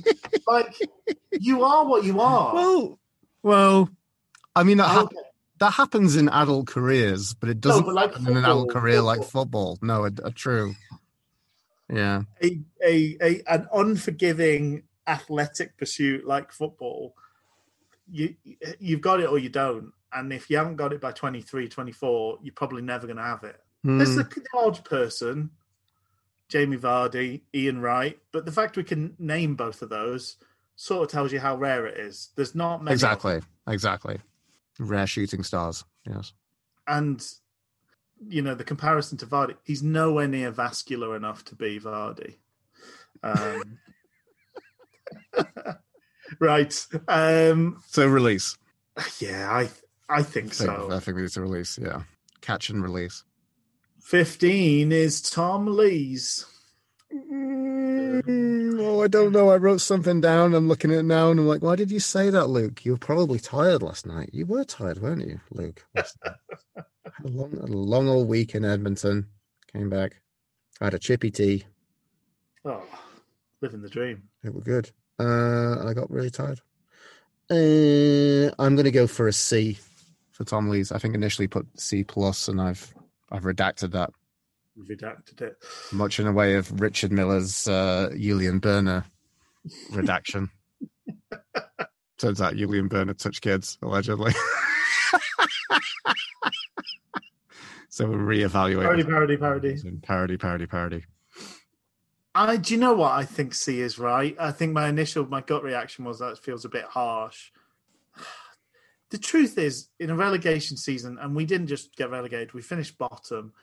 [0.47, 0.75] like,
[1.31, 2.53] you are what you are.
[2.53, 2.99] Well,
[3.41, 3.89] well,
[4.55, 5.15] I mean that, Okay.
[5.59, 8.81] that happens in adult careers, but it doesn't but like happen in an adult football-
[8.81, 9.79] career like football.
[9.81, 10.75] No, a, a uh, true.
[11.91, 12.23] Yeah.
[12.41, 17.13] a, a, a an unforgiving athletic pursuit like football
[18.09, 18.35] you
[18.79, 22.39] you've got it or you don't and if you haven't got it by 23 24
[22.41, 24.17] you're probably never going to have it there's Hmm.
[24.17, 25.49] the, the odd person
[26.49, 30.37] jamie vardy ian wright but the fact we can name both of those
[30.75, 33.39] sort of tells you how rare it is there's not many exactly.
[33.67, 34.17] Exactly.
[34.79, 35.85] Rare shooting stars.
[36.07, 36.33] Yes.
[36.87, 37.25] and
[38.27, 42.35] you know the comparison to vardy he's nowhere near vascular enough to be vardy
[43.23, 43.77] um,
[46.39, 48.57] right um So release.
[49.19, 49.69] Yeah, I
[50.13, 50.89] I think I think, so.
[50.91, 51.79] I think we need to release.
[51.81, 52.03] Yeah.
[52.41, 53.23] Catch and release.
[53.99, 56.45] Fifteen is Tom Lees.
[57.13, 59.49] Mm, oh, I don't know.
[59.49, 60.53] I wrote something down.
[60.53, 62.83] I'm looking at it now, and I'm like, "Why did you say that, Luke?
[62.85, 64.29] You were probably tired last night.
[64.33, 65.85] You were tired, weren't you, Luke?
[65.95, 66.85] last had
[67.23, 69.27] a long, a long old week in Edmonton.
[69.71, 70.21] Came back.
[70.81, 71.65] had a chippy tea.
[72.65, 72.83] Oh,
[73.61, 74.23] living the dream.
[74.43, 74.91] It were good.
[75.19, 76.59] Uh, and I got really tired.
[77.49, 79.77] Uh, I'm going to go for a C
[80.33, 80.91] for Tom Lees.
[80.91, 82.93] I think initially put C plus, and I've
[83.31, 84.11] I've redacted that
[84.77, 85.55] redacted it.
[85.91, 89.05] much in a way of Richard Miller's uh, Julian Börner
[89.91, 90.49] redaction.
[92.17, 94.33] Turns out Julian Börner touched kids allegedly.
[97.89, 98.83] so we're reevaluating.
[98.83, 99.77] Parody, parody, parody.
[100.01, 101.03] Parody, parody, parody.
[102.35, 104.35] I do you know what I think C is right.
[104.39, 107.51] I think my initial my gut reaction was that feels a bit harsh.
[109.13, 112.97] The truth is, in a relegation season, and we didn't just get relegated; we finished
[112.97, 113.53] bottom.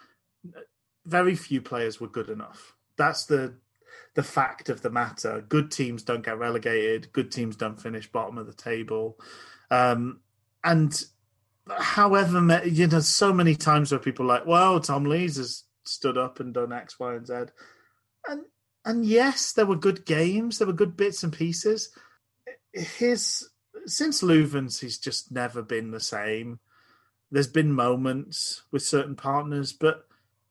[1.05, 2.77] Very few players were good enough.
[2.97, 3.55] That's the
[4.15, 5.45] the fact of the matter.
[5.49, 7.13] Good teams don't get relegated.
[7.13, 9.19] Good teams don't finish bottom of the table.
[9.73, 10.21] Um,
[10.63, 11.03] and
[11.69, 16.39] however, you know, so many times where people like, "Well, Tom Lees has stood up
[16.39, 17.35] and done X, Y, and Z,"
[18.29, 18.43] and
[18.85, 20.59] and yes, there were good games.
[20.59, 21.91] There were good bits and pieces.
[22.73, 23.51] His
[23.87, 26.61] since Loovens, he's just never been the same.
[27.31, 30.07] There's been moments with certain partners, but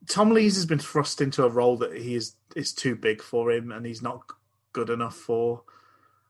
[0.08, 3.52] Tom Lees has been thrust into a role that he is is too big for
[3.52, 4.22] him, and he's not
[4.72, 5.64] good enough for,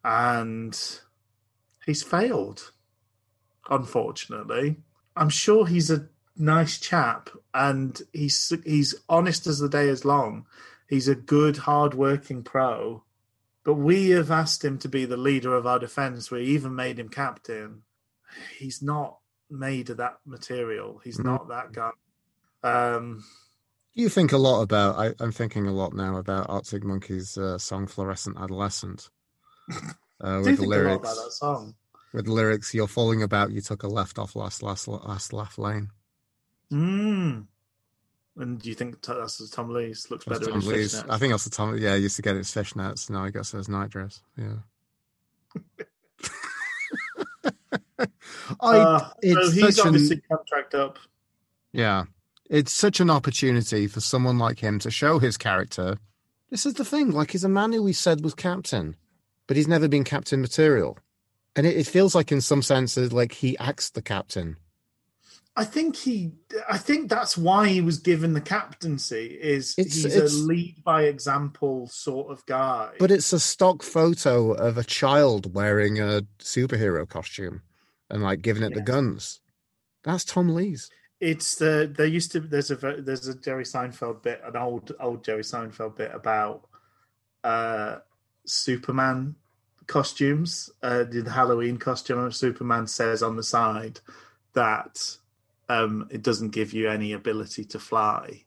[0.04, 1.00] and
[1.86, 2.72] he's failed.
[3.70, 4.78] Unfortunately,
[5.16, 10.48] I'm sure he's a nice chap, and he's he's honest as the day is long.
[10.88, 13.04] He's a good, hard-working pro,
[13.64, 16.32] but we have asked him to be the leader of our defence.
[16.32, 17.84] We even made him captain.
[18.58, 19.18] He's not
[19.50, 21.00] made of that material.
[21.04, 21.26] He's Mhm.
[21.26, 21.92] not that guy.
[22.64, 23.24] Um,
[23.94, 24.96] You think a lot about.
[24.98, 29.10] I, I'm thinking a lot now about Arctic Monkeys' uh, song "Fluorescent Adolescent."
[30.22, 31.76] Uh, with the think a lot lyrics, song.
[32.14, 33.52] with the lyrics, "You're falling about.
[33.52, 35.92] You took a left off last last last laugh lane."
[36.72, 37.48] Mm.
[38.38, 40.96] And do you think t- that's Tom Lee's looks That's better Tom in his Lee's.
[41.04, 41.10] fishnets?
[41.10, 41.78] I think that's the Tom.
[41.78, 43.10] Yeah, he used to get his fishnets.
[43.10, 44.22] Now he gets his nightdress.
[44.38, 44.54] Yeah.
[48.62, 48.78] I.
[48.78, 50.98] Uh, so he's such an- obviously contract up.
[51.74, 52.06] Yeah.
[52.50, 55.98] It's such an opportunity for someone like him to show his character.
[56.50, 57.12] This is the thing.
[57.12, 58.96] Like, he's a man who we said was captain,
[59.46, 60.98] but he's never been captain material.
[61.56, 64.58] And it, it feels like, in some senses, like he acts the captain.
[65.60, 66.32] I think he.
[66.70, 69.26] I think that's why he was given the captaincy.
[69.42, 72.96] Is It's- he's it's- a lead by example sort of guy.
[72.98, 77.62] But it's a stock photo of a child wearing a superhero costume
[78.10, 79.42] and like giving it the guns.
[80.04, 80.90] That's Tom Lees.
[81.20, 85.26] it's the there used to there's a there's a Jerry Seinfeld bit, an old old
[85.26, 86.68] Jerry Seinfeld bit about
[87.44, 87.98] uh
[88.46, 89.36] Superman
[89.88, 90.70] costumes.
[90.82, 94.00] Uh, the Halloween costume of Superman says on the side
[94.54, 95.18] that
[95.70, 98.44] um it doesn't give you any ability to fly,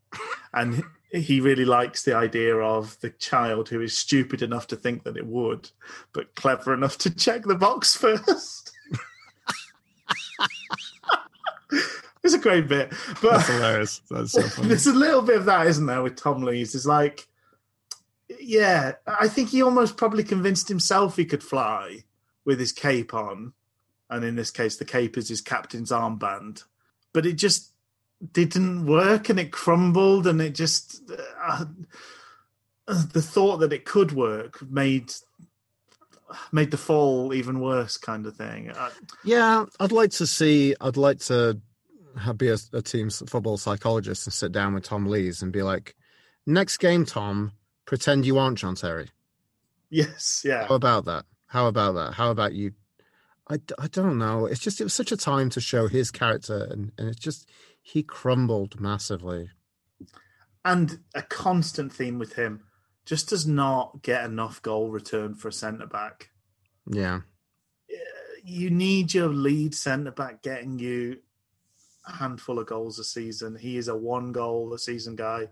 [0.52, 0.82] and
[1.12, 5.16] he really likes the idea of the child who is stupid enough to think that
[5.16, 5.70] it would,
[6.12, 8.70] but clever enough to check the box first.
[12.22, 14.00] it's a great bit, but That's hilarious.
[14.10, 14.68] That's so funny.
[14.68, 16.74] there's a little bit of that, isn't there, with Tom Lees?
[16.74, 17.26] It's like,
[18.40, 22.04] yeah, I think he almost probably convinced himself he could fly
[22.44, 23.52] with his cape on,
[24.08, 26.64] and in this case, the cape is his captain's armband,
[27.12, 27.70] but it just
[28.32, 31.02] didn't work, and it crumbled, and it just
[31.42, 31.64] uh,
[32.86, 35.12] the thought that it could work made
[36.50, 38.70] made the fall even worse, kind of thing.
[38.70, 38.90] Uh,
[39.24, 40.74] Yeah, I'd like to see.
[40.80, 41.60] I'd like to
[42.18, 45.62] have, be a, a team's football psychologist and sit down with Tom Lees and be
[45.62, 45.94] like,
[46.46, 47.52] "Next game, Tom,
[47.86, 49.08] pretend you aren't John Terry.
[49.90, 50.66] yes, yeah.
[50.66, 51.24] How about that?
[51.46, 52.14] How about that?
[52.14, 52.72] How about you?"
[53.50, 54.46] I, I don't know.
[54.46, 57.48] It's just it was such a time to show his character, and and it's just
[57.82, 59.50] he crumbled massively.
[60.64, 62.62] and a constant theme with him
[63.04, 66.30] just does not get enough goal return for a centre back.
[66.86, 67.20] Yeah,
[68.44, 71.18] You need your lead centre back getting you
[72.06, 73.56] a handful of goals a season.
[73.56, 75.48] He is a one goal a season guy,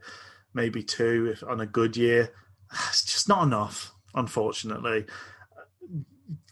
[0.55, 2.33] maybe two if on a good year.
[2.89, 5.07] It's just not enough, unfortunately.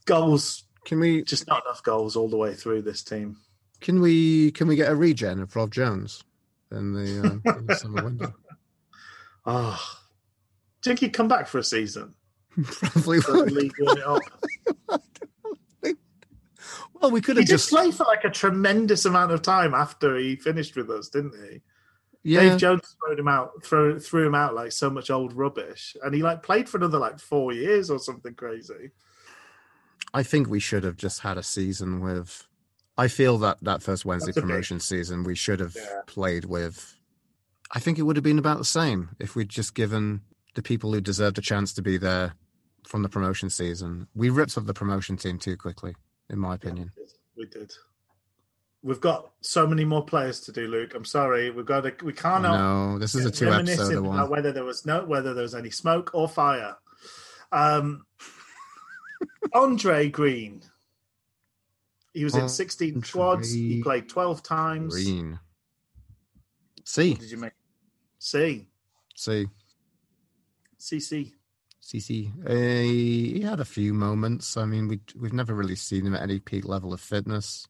[0.05, 3.36] Goals, can we just not enough goals all the way through this team.
[3.81, 6.24] can we can we get a regen of Rob Jones
[6.73, 8.32] in the, uh, in the summer window?
[9.44, 9.78] Oh,
[10.81, 12.15] do think he'd come back for a season?
[12.65, 13.52] Probably would.
[13.52, 14.23] league win it up?
[17.01, 20.35] Well, we could have just play for like a tremendous amount of time after he
[20.35, 21.60] finished with us, didn't he?
[22.24, 22.40] yeah.
[22.40, 26.12] Dave Jones threw him out, threw threw him out like so much old rubbish, and
[26.12, 28.90] he like played for another like four years or something crazy.
[30.14, 32.47] I think we should have just had a season with.
[32.97, 36.01] I feel that that first Wednesday promotion season we should have Yeah.
[36.06, 36.97] played with.
[37.70, 40.22] I think it would have been about the same if we'd just given
[40.55, 42.35] the people who deserved a chance to be there
[42.86, 44.09] from the promotion season.
[44.14, 45.94] We ripped up the promotion team too quickly,
[46.30, 46.93] in my opinion.
[47.36, 47.72] We did.
[48.82, 50.94] We've got so many more players to do, Luke.
[50.94, 51.94] I'm sorry, we've got to.
[52.05, 52.43] We can't.
[52.43, 54.30] no, this is a two episode one.
[54.30, 56.76] Whether there was no, whether there was any smoke or fire.
[57.52, 58.06] Um,
[59.53, 60.62] Andre Green.
[62.15, 63.53] He was in 16 squads.
[63.53, 64.95] He played 12 times.
[64.95, 65.39] Green.
[66.85, 67.53] C, What did you make?
[68.19, 68.66] C.
[69.15, 69.47] C,
[70.79, 71.33] CC.
[71.83, 72.33] CC.
[72.47, 74.57] Uh, he had a few moments.
[74.57, 77.66] I mean, we we've never really seen him at any peak level of fitness.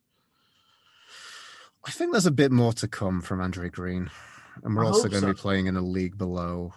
[1.85, 4.11] I think there's a bit more to come from Andre Green,
[4.63, 5.33] and we're I also going to so.
[5.35, 6.75] be playing in a league below.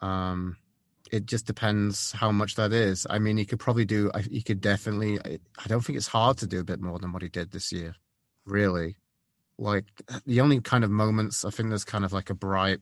[0.00, 0.56] Um,
[1.12, 3.06] it just depends how much that is.
[3.08, 4.10] I mean, he could probably do.
[4.30, 5.18] He could definitely.
[5.20, 7.72] I, don't think it's hard to do a bit more than what he did this
[7.72, 7.94] year.
[8.44, 8.96] Really,
[9.58, 9.84] like
[10.26, 12.78] the only kind of moments I think there's kind of like a bright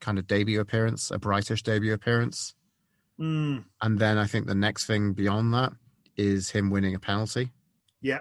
[0.00, 2.54] kind of debut appearance, a brightish debut appearance.
[3.20, 5.72] Mm, And then I think the next thing beyond that
[6.16, 7.50] is him winning a penalty.
[8.00, 8.20] yeah,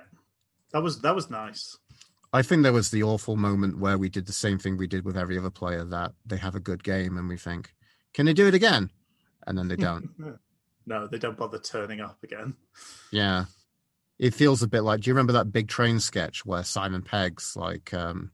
[0.71, 1.77] that was that was nice.
[2.31, 5.05] I think there was the awful moment where we did the same thing we did
[5.05, 7.73] with every other player that they have a good game and we think,
[8.13, 8.89] can they do it again?
[9.47, 10.09] And then they don't.
[10.85, 12.55] no, they don't bother turning up again.
[13.11, 13.45] yeah.
[14.19, 17.55] It feels a bit like do you remember that big train sketch where Simon Pegg's
[17.57, 18.31] like um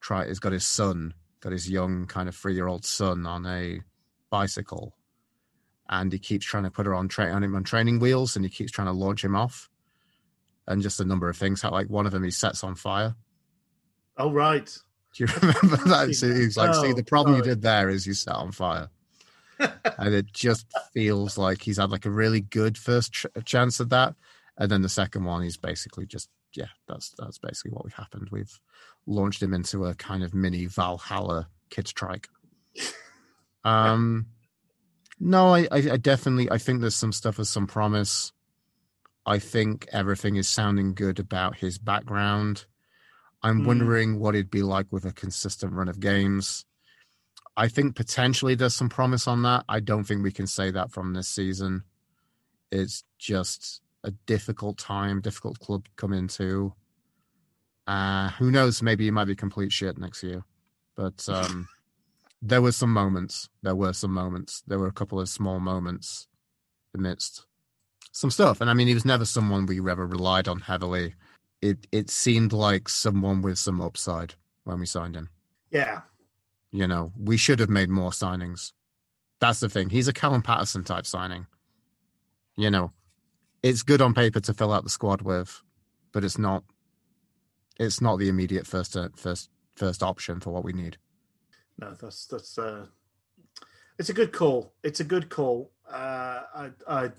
[0.00, 3.46] try has got his son, got his young kind of three year old son on
[3.46, 3.80] a
[4.28, 4.94] bicycle
[5.88, 8.44] and he keeps trying to put her on train on him on training wheels and
[8.44, 9.70] he keeps trying to launch him off.
[10.66, 11.64] And just a number of things.
[11.64, 13.14] Like one of them he sets on fire.
[14.18, 14.66] Oh right.
[15.14, 16.08] Do you remember that?
[16.08, 18.88] he's like, see, the problem you did there is you set on fire.
[19.98, 23.90] And it just feels like he's had like a really good first ch- chance at
[23.90, 24.14] that.
[24.58, 28.28] And then the second one, he's basically just, yeah, that's that's basically what we've happened.
[28.30, 28.58] We've
[29.06, 32.28] launched him into a kind of mini Valhalla kid strike.
[33.62, 34.26] Um,
[35.18, 38.32] no, I, I, definitely, I think there's some stuff with some promise.
[39.26, 42.64] I think everything is sounding good about his background.
[43.42, 43.66] I'm Hmm.
[43.66, 46.64] wondering what it'd be like with a consistent run of games.
[47.56, 49.64] I think potentially there's some promise on that.
[49.68, 51.82] I don't think we can say that from this season.
[52.70, 56.74] It's just a difficult time, difficult club to come into.
[57.86, 58.82] Uh, who knows?
[58.82, 60.44] Maybe it might be complete shit next year.
[60.96, 61.68] But um,
[62.42, 63.48] there were some moments.
[63.62, 64.62] There were some moments.
[64.66, 66.28] There were a couple of small moments
[66.94, 67.46] amidst
[68.12, 68.60] some stuff.
[68.60, 71.14] And I mean, he was never someone we ever relied on heavily.
[71.60, 75.28] It it seemed like someone with some upside when we signed him.
[75.70, 76.02] Yeah.
[76.72, 78.72] You know, we should have made more signings.
[79.40, 79.90] That's the thing.
[79.90, 81.46] He's a Callum Paterson type signing.
[82.56, 82.92] You know,
[83.62, 85.62] it's good on paper to fill out the squad with,
[86.12, 86.64] but it's not.
[87.78, 90.98] It's not the immediate first uh, first first option for what we need.
[91.78, 92.86] No, that's that's uh
[94.00, 94.72] it's a good call.
[94.82, 95.72] It's a good call.
[95.86, 97.10] Uh, I, I,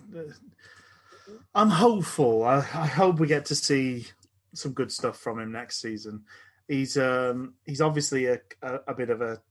[1.53, 2.43] I'm hopeful.
[2.43, 4.07] I, I hope we get to see
[4.55, 6.23] some good stuff from him next season.
[6.71, 9.41] He's um, he's obviously a, a, a bit of a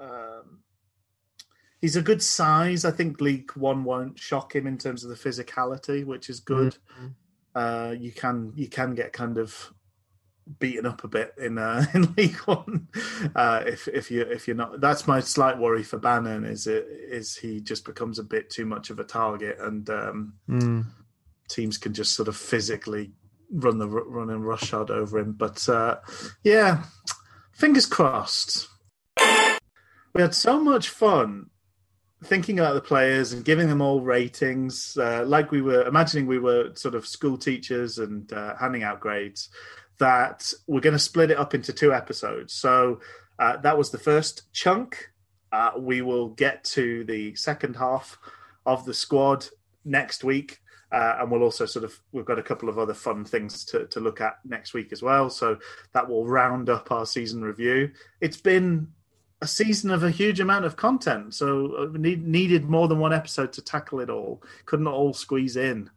[0.00, 0.60] um,
[1.82, 2.86] he's a good size.
[2.86, 6.78] I think League One won't shock him in terms of the physicality, which is good.
[6.96, 7.08] Mm-hmm.
[7.54, 9.70] Uh, you can you can get kind of
[10.58, 12.88] beaten up a bit in uh, in League One
[13.36, 14.80] uh, if if you if you're not.
[14.80, 18.64] That's my slight worry for Bannan is it is he just becomes a bit too
[18.64, 20.86] much of a target and um, Mm.
[21.50, 23.12] teams can just sort of physically
[23.52, 25.32] run the run and rush over him.
[25.32, 25.96] But uh,
[26.42, 26.84] yeah,
[27.52, 28.68] fingers crossed.
[30.14, 31.50] We had so much fun
[32.24, 36.38] thinking about the players and giving them all ratings, uh, like we were imagining we
[36.38, 39.48] were sort of school teachers and uh, handing out grades.
[39.98, 42.54] That we're going to split it up into two episodes.
[42.54, 43.00] So
[43.38, 45.10] uh, that was the first chunk.
[45.52, 48.18] Uh, we will get to the second half
[48.66, 49.46] of the squad
[49.84, 50.61] next week.
[50.92, 53.86] Uh, and we'll also sort of we've got a couple of other fun things to,
[53.86, 55.30] to look at next week as well.
[55.30, 55.58] So
[55.92, 57.90] that will round up our season review.
[58.20, 58.88] It's been
[59.40, 63.12] a season of a huge amount of content, so uh, need, needed more than one
[63.12, 64.42] episode to tackle it all.
[64.66, 65.90] Couldn't all squeeze in.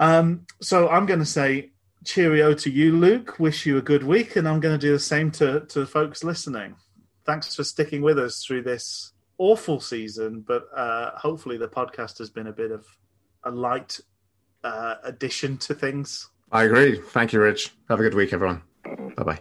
[0.00, 1.70] Um, so I'm going to say
[2.04, 3.38] cheerio to you, Luke.
[3.38, 5.86] Wish you a good week, and I'm going to do the same to to the
[5.86, 6.74] folks listening.
[7.24, 12.30] Thanks for sticking with us through this awful season, but uh, hopefully the podcast has
[12.30, 12.84] been a bit of
[13.44, 14.00] a light
[14.64, 16.28] uh, addition to things.
[16.50, 17.00] I agree.
[17.00, 17.72] Thank you, Rich.
[17.88, 18.62] Have a good week, everyone.
[19.16, 19.38] Bye bye.